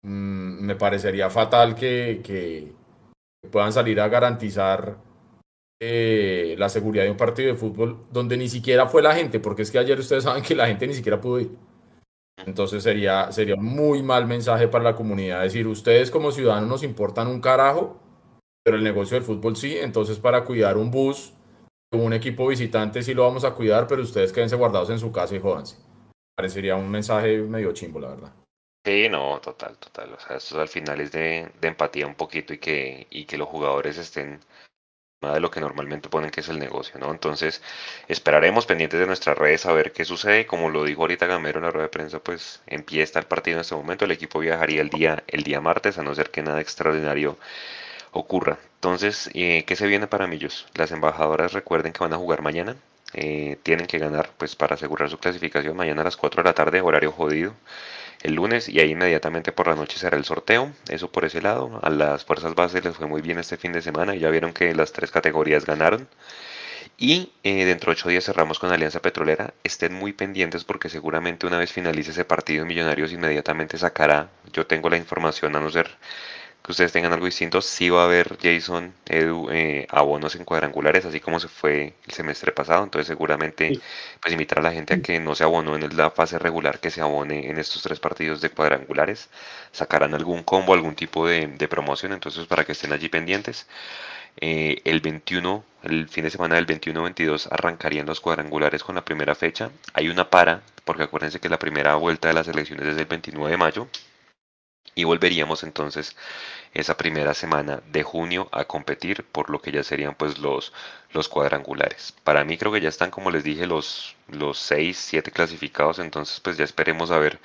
mmm, 0.03 0.65
me 0.65 0.77
parecería 0.77 1.31
fatal 1.31 1.75
que, 1.75 2.21
que, 2.23 2.73
puedan 3.51 3.72
salir 3.72 4.01
a 4.01 4.09
garantizar 4.09 4.99
eh, 5.80 6.57
la 6.59 6.68
seguridad 6.68 7.05
de 7.05 7.11
un 7.11 7.16
partido 7.16 7.53
de 7.53 7.59
fútbol 7.59 8.05
donde 8.11 8.36
ni 8.36 8.49
siquiera 8.49 8.86
fue 8.86 9.03
la 9.03 9.14
gente, 9.14 9.39
porque 9.39 9.62
es 9.62 9.70
que 9.70 9.78
ayer 9.78 9.99
ustedes 9.99 10.24
saben 10.24 10.43
que 10.43 10.57
la 10.57 10.66
gente 10.66 10.86
ni 10.86 10.95
siquiera 10.95 11.20
pudo 11.20 11.41
ir. 11.41 11.51
Entonces 12.45 12.82
sería, 12.82 13.30
sería 13.32 13.57
muy 13.57 14.03
mal 14.03 14.26
mensaje 14.26 14.68
para 14.68 14.84
la 14.84 14.97
comunidad 14.97 15.43
decir, 15.43 15.66
ustedes 15.66 16.11
como 16.11 16.32
ciudadanos 16.32 16.68
nos 16.68 16.82
importan 16.82 17.28
un 17.28 17.41
carajo, 17.41 18.01
pero 18.64 18.76
el 18.76 18.84
negocio 18.84 19.16
del 19.16 19.24
fútbol 19.24 19.57
sí, 19.57 19.76
entonces 19.76 20.18
para 20.18 20.45
cuidar 20.45 20.76
un 20.76 20.91
bus, 20.91 21.32
un 21.93 22.12
equipo 22.12 22.47
visitante 22.47 23.03
sí 23.03 23.14
lo 23.14 23.24
vamos 23.24 23.45
a 23.45 23.55
cuidar, 23.55 23.86
pero 23.86 24.03
ustedes 24.03 24.32
quédense 24.32 24.57
guardados 24.57 24.91
en 24.91 24.99
su 24.99 25.11
casa 25.11 25.34
y 25.36 25.41
jódanse. 25.41 25.76
Parecería 26.36 26.76
un 26.76 26.91
mensaje 26.91 27.39
medio 27.39 27.72
chimbo, 27.72 27.99
la 27.99 28.11
verdad. 28.11 28.32
Sí, 28.85 29.09
no, 29.11 29.41
total, 29.41 29.76
total. 29.79 30.14
O 30.14 30.20
sea, 30.20 30.37
esto 30.37 30.61
al 30.61 30.68
final 30.68 31.01
es 31.01 31.12
de, 31.12 31.51
de 31.61 31.68
empatía 31.68 32.07
un 32.07 32.14
poquito 32.14 32.55
y 32.55 32.59
que, 32.59 33.07
y 33.11 33.26
que 33.26 33.37
los 33.37 33.49
jugadores 33.49 33.99
estén 33.99 34.41
más 35.22 35.35
de 35.35 35.41
lo 35.41 35.51
que 35.51 35.61
normalmente 35.61 36.09
ponen 36.11 36.31
que 36.31 36.41
es 36.41 36.49
el 36.51 36.59
negocio, 36.61 36.99
¿no? 37.01 37.11
Entonces, 37.12 37.62
esperaremos 38.09 38.66
pendientes 38.66 39.01
de 39.01 39.07
nuestras 39.07 39.39
redes 39.39 39.66
a 39.66 39.72
ver 39.72 39.93
qué 39.93 40.05
sucede. 40.05 40.47
Como 40.47 40.70
lo 40.70 40.85
dijo 40.85 41.03
ahorita 41.03 41.26
Gamero 41.26 41.59
en 41.61 41.64
la 41.66 41.72
rueda 41.72 41.85
de 41.87 41.91
prensa, 41.91 42.20
pues 42.20 42.62
empieza 42.66 43.18
el 43.20 43.26
partido 43.26 43.57
en 43.59 43.62
este 43.62 43.74
momento. 43.76 44.05
El 44.07 44.12
equipo 44.12 44.41
viajaría 44.41 44.83
el 44.83 44.91
día, 44.91 45.24
el 45.29 45.45
día 45.45 45.61
martes, 45.61 45.99
a 45.99 46.03
no 46.05 46.14
ser 46.14 46.31
que 46.31 46.43
nada 46.43 46.61
extraordinario 46.61 47.39
ocurra. 48.12 48.59
Entonces, 48.76 49.31
eh, 49.35 49.64
¿qué 49.66 49.76
se 49.76 49.87
viene 49.87 50.07
para 50.09 50.26
Millos? 50.26 50.66
Las 50.74 50.93
embajadoras 50.93 51.53
recuerden 51.53 51.93
que 51.93 52.01
van 52.01 52.12
a 52.14 52.18
jugar 52.18 52.43
mañana. 52.43 52.76
Eh, 53.14 53.59
tienen 53.62 53.87
que 53.87 53.99
ganar 53.99 54.31
pues 54.39 54.57
para 54.57 54.74
asegurar 54.76 55.11
su 55.11 55.18
clasificación 55.18 55.76
mañana 55.76 56.03
a 56.03 56.05
las 56.05 56.16
4 56.16 56.43
de 56.43 56.49
la 56.51 56.55
tarde, 56.55 56.81
horario 56.83 57.12
jodido 57.12 57.55
el 58.23 58.35
lunes 58.35 58.69
y 58.69 58.81
ahí 58.81 58.91
inmediatamente 58.91 59.53
por 59.53 59.69
la 59.69 59.75
noche 59.75 59.99
será 59.99 60.16
el 60.16 60.25
sorteo. 60.25 60.73
Eso 60.89 61.11
por 61.11 61.25
ese 61.25 61.43
lado. 61.43 61.81
A 61.83 61.91
las 61.91 62.25
fuerzas 62.25 62.55
bases 62.55 62.85
les 62.85 62.97
fue 62.97 63.07
muy 63.07 63.23
bien 63.23 63.39
este 63.39 63.57
fin 63.57 63.73
de 63.73 63.83
semana 63.83 64.14
y 64.14 64.21
ya 64.21 64.31
vieron 64.31 64.53
que 64.53 64.75
las 64.75 64.93
tres 64.93 65.11
categorías 65.11 65.64
ganaron. 65.64 66.09
Y 67.01 67.31
eh, 67.45 67.64
dentro 67.64 67.93
de 67.93 67.93
ocho 67.93 68.09
días 68.09 68.25
cerramos 68.25 68.59
con 68.59 68.73
Alianza 68.73 69.01
Petrolera. 69.01 69.55
Estén 69.62 69.95
muy 69.95 70.12
pendientes 70.12 70.64
porque 70.64 70.89
seguramente 70.89 71.47
una 71.47 71.59
vez 71.59 71.73
finalice 71.73 72.11
ese 72.11 72.25
partido 72.25 72.66
Millonarios 72.66 73.12
inmediatamente 73.12 73.79
sacará, 73.79 74.31
yo 74.53 74.66
tengo 74.66 74.91
la 74.91 74.97
información 74.97 75.55
a 75.55 75.61
no 75.61 75.71
ser 75.71 75.97
que 76.69 76.73
ustedes 76.73 76.93
tengan 76.93 77.14
algo 77.14 77.25
distinto, 77.25 77.62
sí 77.62 77.89
va 77.89 78.03
a 78.03 78.05
haber 78.05 78.37
Jason, 78.43 78.93
Edu, 79.07 79.49
eh, 79.51 79.87
abonos 79.89 80.35
en 80.37 80.45
cuadrangulares, 80.45 81.07
así 81.07 81.19
como 81.19 81.41
se 81.41 81.49
fue 81.49 81.95
el 82.07 82.12
semestre 82.12 82.53
pasado. 82.53 82.85
Entonces, 82.85 83.07
seguramente, 83.07 83.81
pues 84.21 84.33
invitar 84.35 84.59
a 84.59 84.62
la 84.62 84.73
gente 84.73 84.93
a 84.93 85.01
que 85.01 85.19
no 85.19 85.35
se 85.35 85.45
abonó 85.45 85.77
en 85.77 85.97
la 85.97 86.11
fase 86.11 86.39
regular, 86.39 86.79
que 86.79 86.91
se 86.91 87.01
abone 87.01 87.49
en 87.49 87.57
estos 87.57 87.81
tres 87.81 88.01
partidos 88.01 88.43
de 88.43 88.51
cuadrangulares. 88.51 89.31
Sacarán 89.73 90.12
algún 90.12 90.43
combo, 90.43 90.75
algún 90.75 90.95
tipo 90.95 91.27
de, 91.27 91.49
promoción, 91.71 92.12
entonces 92.12 92.47
para 92.47 92.64
que 92.66 92.73
estén 92.73 92.93
allí 92.93 93.09
pendientes. 93.09 93.66
Eh, 94.39 94.83
el 94.85 95.01
21, 95.01 95.64
el 95.85 96.07
fin 96.11 96.25
de 96.25 96.31
semana 96.31 96.57
del 96.57 96.66
21-22 96.66 97.49
arrancarían 97.51 98.05
los 98.05 98.21
cuadrangulares 98.21 98.85
con 98.85 98.95
la 98.95 99.07
primera 99.07 99.35
fecha. 99.35 99.71
Hay 99.95 100.11
una 100.11 100.29
para, 100.29 100.61
porque 100.85 101.05
acuérdense 101.05 101.41
que 101.41 101.49
la 101.49 101.59
primera 101.59 101.95
vuelta 101.95 102.29
de 102.29 102.35
las 102.35 102.47
elecciones 102.47 102.87
es 102.89 102.99
el 102.99 103.07
29 103.07 103.51
de 103.53 103.57
mayo 103.57 103.89
y 104.99 105.05
volveríamos 105.05 105.62
entonces 105.62 106.16
esa 106.74 106.97
primera 106.97 107.33
semana 107.33 107.81
de 107.93 108.03
junio 108.03 108.49
a 108.51 108.64
competir 108.64 109.24
por 109.24 109.49
lo 109.49 109.61
que 109.61 109.70
ya 109.70 109.85
serían 109.85 110.14
pues 110.16 110.39
los, 110.39 110.72
los 111.12 111.29
cuadrangulares. 111.29 112.14
Para 112.24 112.45
mí 112.45 112.59
creo 112.59 112.72
que 112.72 112.81
ya 112.81 112.89
están 112.89 113.11
como 113.11 113.31
les 113.31 113.45
dije 113.45 113.66
los, 113.66 114.16
los 114.29 114.59
6, 114.59 114.99
7 114.99 115.31
clasificados, 115.31 116.01
entonces 116.01 116.41
pues 116.41 116.57
ya 116.57 116.64
esperemos 116.64 117.12
a 117.12 117.18
ver 117.18 117.39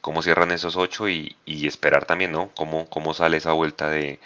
cómo 0.00 0.22
cierran 0.22 0.52
esos 0.52 0.76
8 0.76 1.08
y, 1.08 1.36
y 1.44 1.66
esperar 1.66 2.04
también, 2.04 2.32
¿no? 2.32 2.50
Cómo, 2.54 2.88
cómo 2.88 3.12
sale 3.12 3.38
esa 3.38 3.52
vuelta 3.52 3.90
de 3.90 4.20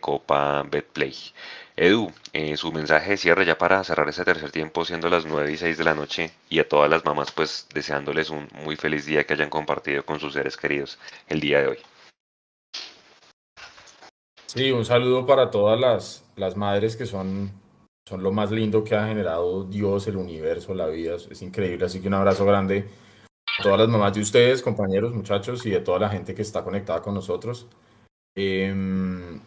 Copa 0.00 0.64
Betplay. 0.64 1.14
Edu, 1.76 2.12
eh, 2.32 2.56
su 2.56 2.72
mensaje 2.72 3.12
de 3.12 3.16
cierre 3.16 3.44
ya 3.46 3.56
para 3.58 3.82
cerrar 3.84 4.08
ese 4.08 4.24
tercer 4.24 4.50
tiempo, 4.50 4.84
siendo 4.84 5.08
las 5.08 5.24
9 5.26 5.52
y 5.52 5.56
6 5.56 5.78
de 5.78 5.84
la 5.84 5.94
noche, 5.94 6.30
y 6.50 6.58
a 6.60 6.68
todas 6.68 6.90
las 6.90 7.04
mamás, 7.04 7.32
pues 7.32 7.68
deseándoles 7.72 8.30
un 8.30 8.48
muy 8.52 8.76
feliz 8.76 9.06
día 9.06 9.24
que 9.24 9.32
hayan 9.34 9.50
compartido 9.50 10.04
con 10.04 10.20
sus 10.20 10.34
seres 10.34 10.56
queridos 10.56 10.98
el 11.28 11.40
día 11.40 11.60
de 11.62 11.68
hoy. 11.68 11.78
Sí, 14.48 14.72
un 14.72 14.86
saludo 14.86 15.26
para 15.26 15.50
todas 15.50 15.78
las, 15.78 16.24
las 16.36 16.56
madres 16.56 16.96
que 16.96 17.04
son, 17.04 17.52
son 18.08 18.22
lo 18.22 18.32
más 18.32 18.50
lindo 18.50 18.82
que 18.82 18.96
ha 18.96 19.06
generado 19.06 19.64
Dios, 19.64 20.06
el 20.06 20.16
universo, 20.16 20.74
la 20.74 20.86
vida. 20.86 21.16
Es 21.16 21.42
increíble. 21.42 21.84
Así 21.84 22.00
que 22.00 22.08
un 22.08 22.14
abrazo 22.14 22.46
grande 22.46 22.88
a 23.58 23.62
todas 23.62 23.78
las 23.80 23.88
mamás 23.88 24.14
de 24.14 24.22
ustedes, 24.22 24.62
compañeros, 24.62 25.14
muchachos, 25.14 25.66
y 25.66 25.70
de 25.70 25.80
toda 25.80 25.98
la 25.98 26.08
gente 26.08 26.34
que 26.34 26.40
está 26.40 26.64
conectada 26.64 27.02
con 27.02 27.12
nosotros. 27.12 27.66
Em, 28.34 29.38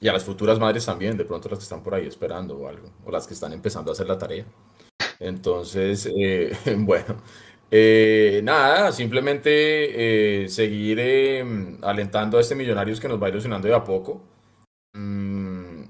y 0.00 0.08
a 0.08 0.12
las 0.14 0.24
futuras 0.24 0.58
madres 0.58 0.86
también, 0.86 1.18
de 1.18 1.26
pronto 1.26 1.50
las 1.50 1.58
que 1.58 1.64
están 1.64 1.82
por 1.82 1.94
ahí 1.94 2.06
esperando 2.06 2.56
o 2.56 2.68
algo, 2.68 2.90
o 3.04 3.10
las 3.10 3.26
que 3.26 3.34
están 3.34 3.52
empezando 3.52 3.90
a 3.90 3.94
hacer 3.94 4.08
la 4.08 4.18
tarea. 4.18 4.46
Entonces, 5.20 6.08
eh, 6.16 6.56
bueno, 6.78 7.16
eh, 7.74 8.42
nada, 8.44 8.92
simplemente 8.92 10.42
eh, 10.44 10.48
seguir 10.50 11.00
em, 11.00 11.78
alentando 11.80 12.36
a 12.36 12.42
este 12.42 12.54
Millonarios 12.54 13.00
que 13.00 13.08
nos 13.08 13.20
va 13.20 13.30
ilusionando 13.30 13.66
de 13.66 13.74
a 13.74 13.82
poco. 13.82 14.22
Mm, 14.92 15.84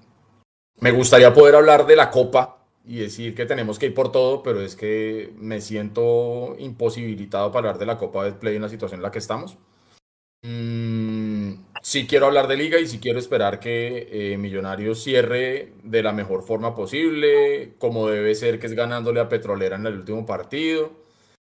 me 0.79 0.93
gustaría 0.93 1.35
poder 1.35 1.57
hablar 1.57 1.85
de 1.85 1.97
la 1.97 2.09
Copa 2.09 2.65
y 2.85 2.99
decir 2.99 3.35
que 3.35 3.47
tenemos 3.47 3.81
que 3.81 3.87
ir 3.87 3.95
por 3.95 4.13
todo, 4.13 4.45
pero 4.45 4.61
es 4.63 4.77
que 4.77 5.33
me 5.37 5.61
siento 5.61 6.55
imposibilitado 6.61 7.51
para 7.51 7.71
hablar 7.71 7.81
de 7.81 7.87
la 7.87 7.99
Copa 7.99 8.27
de 8.27 8.33
Play 8.33 8.55
en 8.55 8.63
la 8.63 8.69
situación 8.69 9.01
en 9.01 9.03
la 9.03 9.11
que 9.11 9.19
estamos. 9.19 9.59
Mm, 10.45 11.65
sí 11.83 12.07
quiero 12.07 12.27
hablar 12.27 12.47
de 12.47 12.59
liga 12.59 12.79
y 12.79 12.87
sí 12.87 13.01
quiero 13.01 13.19
esperar 13.19 13.59
que 13.59 14.33
eh, 14.33 14.39
Millonarios 14.39 15.03
cierre 15.03 15.73
de 15.83 16.03
la 16.05 16.13
mejor 16.13 16.45
forma 16.45 16.77
posible, 16.77 17.75
como 17.79 18.09
debe 18.09 18.37
ser, 18.37 18.61
que 18.61 18.67
es 18.67 18.75
ganándole 18.75 19.19
a 19.19 19.29
Petrolera 19.29 19.75
en 19.75 19.87
el 19.87 19.95
último 19.97 20.25
partido 20.25 21.02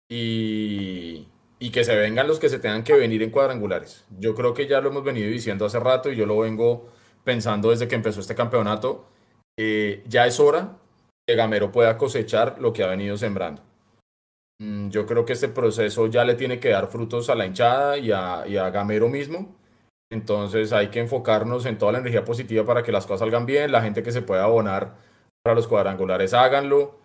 y, 0.08 1.26
que 1.72 1.82
se 1.82 1.96
vengan 1.96 2.28
los 2.28 2.38
que 2.38 2.48
se 2.48 2.60
tengan 2.60 2.84
que 2.84 2.94
venir 2.94 3.22
en 3.22 3.30
cuadrangulares. 3.30 4.04
Yo 4.18 4.34
creo 4.34 4.54
que 4.54 4.68
ya 4.68 4.80
lo 4.80 4.90
hemos 4.90 5.02
venido 5.02 5.28
diciendo 5.28 5.66
hace 5.66 5.80
rato 5.80 6.12
y 6.12 6.16
yo 6.16 6.24
lo 6.26 6.38
vengo 6.38 6.88
pensando 7.24 7.70
desde 7.70 7.88
que 7.88 7.96
empezó 7.96 8.20
este 8.20 8.34
campeonato. 8.34 9.06
Eh, 9.58 10.04
ya 10.06 10.26
es 10.26 10.38
hora 10.40 10.78
que 11.26 11.34
Gamero 11.34 11.72
pueda 11.72 11.96
cosechar 11.96 12.60
lo 12.60 12.72
que 12.72 12.84
ha 12.84 12.86
venido 12.86 13.16
sembrando. 13.16 13.62
Mm, 14.60 14.90
yo 14.90 15.06
creo 15.06 15.24
que 15.24 15.32
este 15.32 15.48
proceso 15.48 16.06
ya 16.06 16.24
le 16.24 16.34
tiene 16.34 16.60
que 16.60 16.68
dar 16.70 16.88
frutos 16.88 17.28
a 17.30 17.34
la 17.34 17.46
hinchada 17.46 17.98
y 17.98 18.12
a, 18.12 18.70
Gamero 18.70 19.08
mismo. 19.08 19.56
Entonces 20.10 20.72
hay 20.72 20.88
que 20.88 21.00
enfocarnos 21.00 21.66
en 21.66 21.78
toda 21.78 21.92
la 21.92 21.98
energía 21.98 22.24
positiva 22.24 22.64
para 22.64 22.82
que 22.82 22.92
las 22.92 23.06
cosas 23.06 23.20
salgan 23.20 23.46
bien. 23.46 23.72
La 23.72 23.82
gente 23.82 24.02
que 24.02 24.12
se 24.12 24.22
pueda 24.22 24.44
abonar 24.44 24.96
para 25.42 25.56
los 25.56 25.66
cuadrangulares, 25.66 26.34
háganlo. 26.34 26.98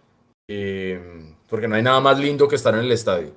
Eh, 0.47 1.35
porque 1.49 1.67
no 1.67 1.75
hay 1.75 1.83
nada 1.83 1.99
más 1.99 2.19
lindo 2.19 2.47
que 2.47 2.55
estar 2.55 2.73
en 2.73 2.81
el 2.81 2.91
estadio. 2.91 3.33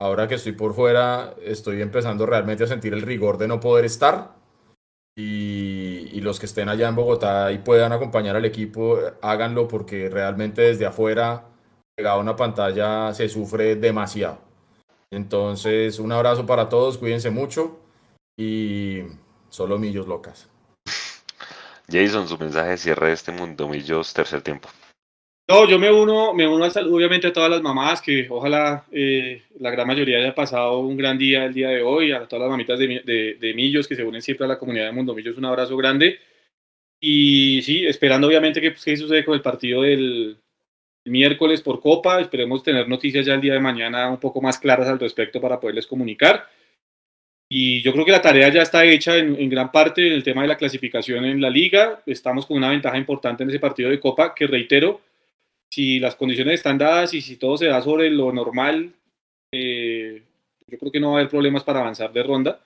Ahora 0.00 0.26
que 0.26 0.34
estoy 0.34 0.52
por 0.52 0.74
fuera, 0.74 1.34
estoy 1.42 1.80
empezando 1.80 2.26
realmente 2.26 2.64
a 2.64 2.66
sentir 2.66 2.92
el 2.94 3.02
rigor 3.02 3.38
de 3.38 3.48
no 3.48 3.60
poder 3.60 3.84
estar. 3.84 4.34
Y, 5.16 6.20
los 6.20 6.40
que 6.40 6.46
estén 6.46 6.70
allá 6.70 6.88
en 6.88 6.96
Bogotá 6.96 7.52
y 7.52 7.58
puedan 7.58 7.92
acompañar 7.92 8.34
al 8.34 8.46
equipo, 8.46 8.98
háganlo 9.20 9.68
porque 9.68 10.08
realmente 10.08 10.62
desde 10.62 10.86
afuera, 10.86 11.44
pegado 11.94 12.16
a 12.16 12.22
una 12.22 12.34
pantalla, 12.34 13.12
se 13.12 13.28
sufre 13.28 13.76
demasiado. 13.76 14.38
Entonces, 15.10 15.98
un 15.98 16.12
abrazo 16.12 16.46
para 16.46 16.70
todos, 16.70 16.96
cuídense 16.96 17.28
mucho 17.28 17.78
y 18.38 19.02
solo 19.50 19.78
millos 19.78 20.08
locas. 20.08 20.48
Jason, 21.90 22.26
su 22.26 22.38
mensaje 22.38 22.70
de 22.70 22.78
cierre 22.78 23.08
de 23.08 23.12
este 23.12 23.32
mundo, 23.32 23.68
millos, 23.68 24.14
tercer 24.14 24.40
tiempo. 24.40 24.70
No, 25.46 25.68
yo 25.68 25.78
me 25.78 25.92
uno, 25.92 26.32
me 26.32 26.48
uno 26.48 26.64
obviamente 26.64 27.26
a 27.26 27.32
todas 27.32 27.50
las 27.50 27.60
mamás, 27.60 28.00
que 28.00 28.26
ojalá 28.30 28.86
eh, 28.90 29.42
la 29.58 29.70
gran 29.70 29.86
mayoría 29.86 30.16
haya 30.18 30.34
pasado 30.34 30.78
un 30.78 30.96
gran 30.96 31.18
día 31.18 31.44
el 31.44 31.52
día 31.52 31.68
de 31.68 31.82
hoy, 31.82 32.12
a 32.12 32.26
todas 32.26 32.44
las 32.44 32.50
mamitas 32.50 32.78
de, 32.78 33.36
de, 33.38 33.54
Millos 33.54 33.86
que 33.86 33.94
se 33.94 34.04
unen 34.04 34.22
siempre 34.22 34.46
a 34.46 34.48
la 34.48 34.58
comunidad 34.58 34.86
de 34.86 34.92
Mundo 34.92 35.14
Millos, 35.14 35.36
un 35.36 35.44
abrazo 35.44 35.76
grande. 35.76 36.18
Y 36.98 37.60
sí, 37.62 37.86
esperando 37.86 38.26
obviamente 38.26 38.60
que 38.60 38.70
pues, 38.70 38.84
qué 38.84 38.96
sucede 38.96 39.24
con 39.24 39.34
el 39.34 39.42
partido 39.42 39.82
del 39.82 40.38
miércoles 41.04 41.60
por 41.60 41.80
Copa, 41.80 42.20
esperemos 42.20 42.62
tener 42.62 42.88
noticias 42.88 43.26
ya 43.26 43.34
el 43.34 43.42
día 43.42 43.52
de 43.52 43.60
mañana 43.60 44.08
un 44.08 44.18
poco 44.18 44.40
más 44.40 44.58
claras 44.58 44.88
al 44.88 44.98
respecto 44.98 45.42
para 45.42 45.60
poderles 45.60 45.86
comunicar. 45.86 46.48
Y 47.50 47.82
yo 47.82 47.92
creo 47.92 48.06
que 48.06 48.12
la 48.12 48.22
tarea 48.22 48.48
ya 48.48 48.62
está 48.62 48.84
hecha 48.86 49.18
en, 49.18 49.36
en, 49.38 49.50
gran 49.50 49.70
parte 49.70 50.06
en 50.06 50.14
el 50.14 50.22
tema 50.24 50.40
de 50.40 50.48
la 50.48 50.56
clasificación 50.56 51.26
en 51.26 51.42
la 51.42 51.50
liga. 51.50 52.02
Estamos 52.06 52.46
con 52.46 52.56
una 52.56 52.70
ventaja 52.70 52.96
importante 52.96 53.42
en 53.42 53.50
ese 53.50 53.60
partido 53.60 53.90
de 53.90 54.00
Copa 54.00 54.34
que 54.34 54.46
reitero, 54.46 55.02
si 55.74 55.98
las 55.98 56.14
condiciones 56.14 56.54
están 56.54 56.78
dadas 56.78 57.14
y 57.14 57.20
si 57.20 57.36
todo 57.36 57.56
se 57.56 57.66
da 57.66 57.82
sobre 57.82 58.08
lo 58.08 58.32
normal, 58.32 58.92
eh, 59.52 60.22
yo 60.68 60.78
creo 60.78 60.92
que 60.92 61.00
no 61.00 61.10
va 61.10 61.16
a 61.16 61.20
haber 61.20 61.30
problemas 61.30 61.64
para 61.64 61.80
avanzar 61.80 62.12
de 62.12 62.22
ronda, 62.22 62.64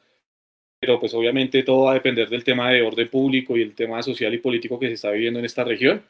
pero 0.79 1.01
pues 1.01 1.15
obviamente 1.15 1.63
todo 1.63 1.85
va 1.85 1.93
a 1.93 1.95
depender 1.95 2.29
del 2.29 2.45
tema 2.45 2.71
de 2.71 2.83
orden 2.83 3.09
público 3.09 3.57
y 3.57 3.63
el 3.63 3.75
tema 3.75 4.03
social 4.03 4.35
y 4.35 4.39
político 4.39 4.79
que 4.79 4.89
se 4.89 4.95
está 4.95 5.11
viviendo 5.11 5.39
en 5.39 5.47
esta 5.47 5.65
región. 5.65 6.05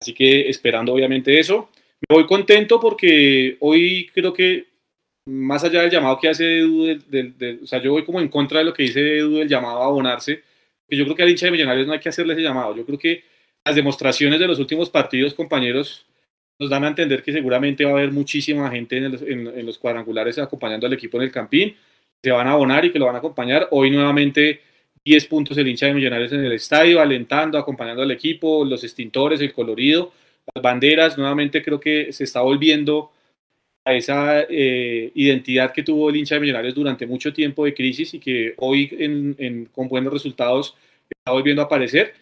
Así 0.00 0.14
que 0.14 0.48
esperando 0.48 0.94
obviamente 0.94 1.38
eso. 1.38 1.68
Me 2.08 2.16
voy 2.16 2.26
contento 2.26 2.80
porque 2.80 3.58
hoy 3.60 4.08
creo 4.14 4.32
que 4.32 4.66
más 5.26 5.62
allá 5.62 5.82
del 5.82 5.90
llamado 5.90 6.18
que 6.18 6.28
hace 6.28 6.60
Edu, 6.60 7.00
o 7.62 7.66
sea, 7.66 7.82
yo 7.82 7.92
voy 7.92 8.04
como 8.04 8.20
en 8.20 8.28
contra 8.28 8.60
de 8.60 8.64
lo 8.64 8.72
que 8.72 8.84
dice 8.84 9.18
Edu 9.18 9.36
del 9.36 9.48
llamado 9.48 9.82
a 9.82 9.86
abonarse, 9.86 10.42
que 10.88 10.96
yo 10.96 11.04
creo 11.04 11.16
que 11.16 11.22
al 11.22 11.28
hincha 11.28 11.46
de 11.46 11.52
Millonarios 11.52 11.86
no 11.86 11.92
hay 11.92 12.00
que 12.00 12.08
hacerle 12.08 12.32
ese 12.32 12.42
llamado. 12.42 12.74
Yo 12.74 12.86
creo 12.86 12.98
que 12.98 13.24
las 13.66 13.76
demostraciones 13.76 14.40
de 14.40 14.46
los 14.46 14.58
últimos 14.58 14.88
partidos, 14.88 15.34
compañeros, 15.34 16.06
nos 16.58 16.70
dan 16.70 16.84
a 16.84 16.88
entender 16.88 17.22
que 17.22 17.32
seguramente 17.32 17.84
va 17.84 17.92
a 17.92 17.94
haber 17.94 18.12
muchísima 18.12 18.70
gente 18.70 18.96
en, 18.96 19.66
los 19.66 19.78
cuadrangulares 19.78 20.38
acompañando 20.38 20.86
al 20.86 20.92
equipo 20.92 21.16
en 21.18 21.24
el 21.24 21.32
Campín. 21.32 21.76
Se 22.22 22.30
van 22.30 22.46
a 22.46 22.52
abonar 22.52 22.84
y 22.84 22.92
que 22.92 22.98
lo 22.98 23.06
van 23.06 23.16
a 23.16 23.18
acompañar. 23.18 23.68
Hoy 23.70 23.90
nuevamente 23.90 24.60
10 25.04 25.26
puntos 25.26 25.58
el 25.58 25.68
hincha 25.68 25.86
de 25.86 25.94
Millonarios 25.94 26.32
en 26.32 26.44
el 26.44 26.52
estadio, 26.52 27.00
alentando, 27.00 27.58
acompañando 27.58 28.02
al 28.02 28.10
equipo, 28.10 28.64
los 28.64 28.84
extintores, 28.84 29.40
el 29.40 29.52
colorido, 29.52 30.12
las 30.54 30.62
banderas. 30.62 31.18
Nuevamente 31.18 31.62
creo 31.62 31.80
que 31.80 32.12
se 32.12 32.24
está 32.24 32.40
volviendo 32.40 33.10
a 33.84 33.92
esa 33.92 34.42
eh, 34.48 35.10
identidad 35.14 35.72
que 35.72 35.82
tuvo 35.82 36.08
el 36.08 36.16
hincha 36.16 36.36
de 36.36 36.40
Millonarios 36.40 36.74
durante 36.74 37.06
mucho 37.06 37.32
tiempo 37.32 37.64
de 37.64 37.74
crisis 37.74 38.14
y 38.14 38.20
que 38.20 38.54
hoy 38.58 38.88
con 39.72 39.88
buenos 39.88 40.12
resultados 40.12 40.76
está 41.10 41.32
volviendo 41.32 41.62
a 41.62 41.66
aparecer. 41.66 42.14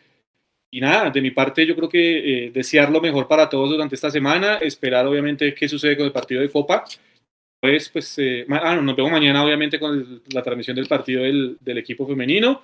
Y 0.74 0.80
nada, 0.80 1.10
de 1.10 1.20
mi 1.20 1.30
parte 1.30 1.66
yo 1.66 1.76
creo 1.76 1.88
que 1.88 2.46
eh, 2.46 2.50
desear 2.50 2.90
lo 2.90 3.02
mejor 3.02 3.28
para 3.28 3.46
todos 3.46 3.68
durante 3.68 3.94
esta 3.94 4.10
semana, 4.10 4.56
esperar 4.56 5.06
obviamente 5.06 5.54
qué 5.54 5.68
sucede 5.68 5.98
con 5.98 6.06
el 6.06 6.12
partido 6.12 6.40
de 6.40 6.50
Copa. 6.50 6.84
Pues, 7.60 7.90
pues 7.90 8.18
eh, 8.18 8.46
ah, 8.48 8.76
nos 8.76 8.96
vemos 8.96 9.12
mañana 9.12 9.44
obviamente 9.44 9.78
con 9.78 10.22
la 10.32 10.42
transmisión 10.42 10.74
del 10.74 10.88
partido 10.88 11.24
del, 11.24 11.58
del, 11.60 11.78
equipo 11.78 12.06
femenino 12.06 12.62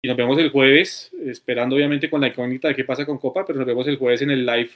y 0.00 0.08
nos 0.08 0.16
vemos 0.16 0.38
el 0.38 0.50
jueves, 0.50 1.10
esperando 1.26 1.74
obviamente 1.74 2.08
con 2.08 2.20
la 2.20 2.28
incógnita 2.28 2.68
de 2.68 2.76
qué 2.76 2.84
pasa 2.84 3.04
con 3.04 3.18
Copa, 3.18 3.44
pero 3.44 3.58
nos 3.58 3.66
vemos 3.66 3.86
el 3.88 3.98
jueves 3.98 4.22
en 4.22 4.30
el 4.30 4.46
live 4.46 4.70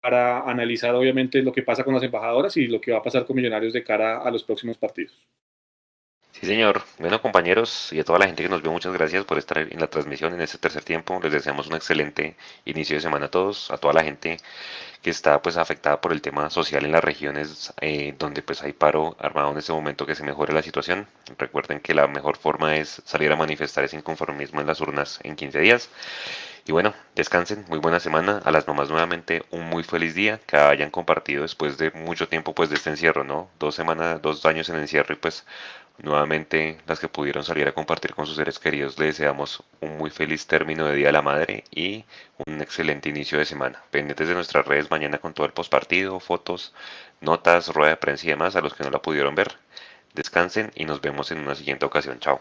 para 0.00 0.48
analizar 0.48 0.94
obviamente 0.94 1.42
lo 1.42 1.52
que 1.52 1.64
pasa 1.64 1.82
con 1.82 1.94
las 1.94 2.02
embajadoras 2.04 2.56
y 2.56 2.68
lo 2.68 2.80
que 2.80 2.92
va 2.92 2.98
a 2.98 3.02
pasar 3.02 3.26
con 3.26 3.34
Millonarios 3.34 3.72
de 3.72 3.82
cara 3.82 4.22
a 4.22 4.30
los 4.30 4.44
próximos 4.44 4.78
partidos. 4.78 5.12
Sí, 6.40 6.46
señor. 6.46 6.82
Bueno, 6.98 7.20
compañeros 7.20 7.92
y 7.92 7.98
a 7.98 8.04
toda 8.04 8.18
la 8.20 8.26
gente 8.26 8.44
que 8.44 8.48
nos 8.48 8.62
vio, 8.62 8.70
muchas 8.70 8.92
gracias 8.92 9.24
por 9.24 9.38
estar 9.38 9.58
en 9.58 9.80
la 9.80 9.88
transmisión 9.88 10.32
en 10.34 10.40
este 10.40 10.56
tercer 10.58 10.84
tiempo. 10.84 11.18
Les 11.20 11.32
deseamos 11.32 11.66
un 11.66 11.74
excelente 11.74 12.36
inicio 12.64 12.94
de 12.96 13.02
semana 13.02 13.26
a 13.26 13.30
todos, 13.30 13.70
a 13.72 13.78
toda 13.78 13.92
la 13.94 14.04
gente 14.04 14.36
que 15.02 15.10
está 15.10 15.42
pues 15.42 15.56
afectada 15.56 16.00
por 16.00 16.12
el 16.12 16.22
tema 16.22 16.50
social 16.50 16.84
en 16.84 16.92
las 16.92 17.04
regiones 17.04 17.72
eh, 17.80 18.14
donde 18.18 18.42
pues 18.42 18.62
hay 18.62 18.72
paro 18.72 19.16
armado 19.20 19.52
en 19.52 19.58
este 19.58 19.72
momento 19.72 20.06
que 20.06 20.14
se 20.14 20.24
mejore 20.24 20.54
la 20.54 20.62
situación. 20.62 21.08
Recuerden 21.38 21.80
que 21.80 21.94
la 21.94 22.06
mejor 22.08 22.36
forma 22.36 22.76
es 22.76 23.02
salir 23.04 23.32
a 23.32 23.36
manifestar 23.36 23.84
ese 23.84 23.96
inconformismo 23.96 24.60
en 24.60 24.66
las 24.68 24.80
urnas 24.80 25.18
en 25.24 25.36
15 25.36 25.58
días. 25.60 25.90
Y 26.66 26.72
bueno, 26.72 26.94
descansen, 27.14 27.64
muy 27.68 27.78
buena 27.78 27.98
semana. 28.00 28.42
A 28.44 28.50
las 28.50 28.66
mamás 28.68 28.90
nuevamente 28.90 29.42
un 29.50 29.64
muy 29.68 29.82
feliz 29.82 30.14
día, 30.14 30.38
que 30.46 30.56
hayan 30.56 30.90
compartido 30.90 31.42
después 31.42 31.78
de 31.78 31.90
mucho 31.92 32.28
tiempo 32.28 32.54
pues 32.54 32.68
de 32.68 32.76
este 32.76 32.90
encierro, 32.90 33.24
¿no? 33.24 33.50
Dos 33.58 33.74
semanas, 33.74 34.20
dos 34.22 34.44
años 34.46 34.68
en 34.68 34.76
encierro 34.76 35.14
y 35.14 35.16
pues 35.16 35.46
nuevamente 35.98 36.78
las 36.86 37.00
que 37.00 37.08
pudieron 37.08 37.44
salir 37.44 37.68
a 37.68 37.72
compartir 37.72 38.14
con 38.14 38.26
sus 38.26 38.36
seres 38.36 38.58
queridos, 38.58 38.98
les 38.98 39.16
deseamos 39.16 39.62
un 39.80 39.98
muy 39.98 40.10
feliz 40.10 40.46
término 40.46 40.86
de 40.86 40.94
Día 40.96 41.06
de 41.08 41.12
la 41.12 41.22
Madre 41.22 41.64
y 41.70 42.04
un 42.46 42.60
excelente 42.60 43.08
inicio 43.08 43.38
de 43.38 43.44
semana. 43.44 43.82
Pendientes 43.90 44.28
de 44.28 44.34
nuestras 44.34 44.66
redes 44.66 44.90
mañana 44.90 45.18
con 45.18 45.34
todo 45.34 45.46
el 45.46 45.52
postpartido, 45.52 46.20
fotos, 46.20 46.74
notas, 47.20 47.68
rueda 47.74 47.90
de 47.90 47.96
prensa 47.96 48.26
y 48.26 48.30
demás 48.30 48.56
a 48.56 48.60
los 48.60 48.74
que 48.74 48.84
no 48.84 48.90
la 48.90 49.02
pudieron 49.02 49.34
ver. 49.34 49.56
Descansen 50.14 50.72
y 50.74 50.84
nos 50.84 51.00
vemos 51.00 51.30
en 51.30 51.38
una 51.38 51.54
siguiente 51.54 51.86
ocasión. 51.86 52.18
Chao. 52.20 52.40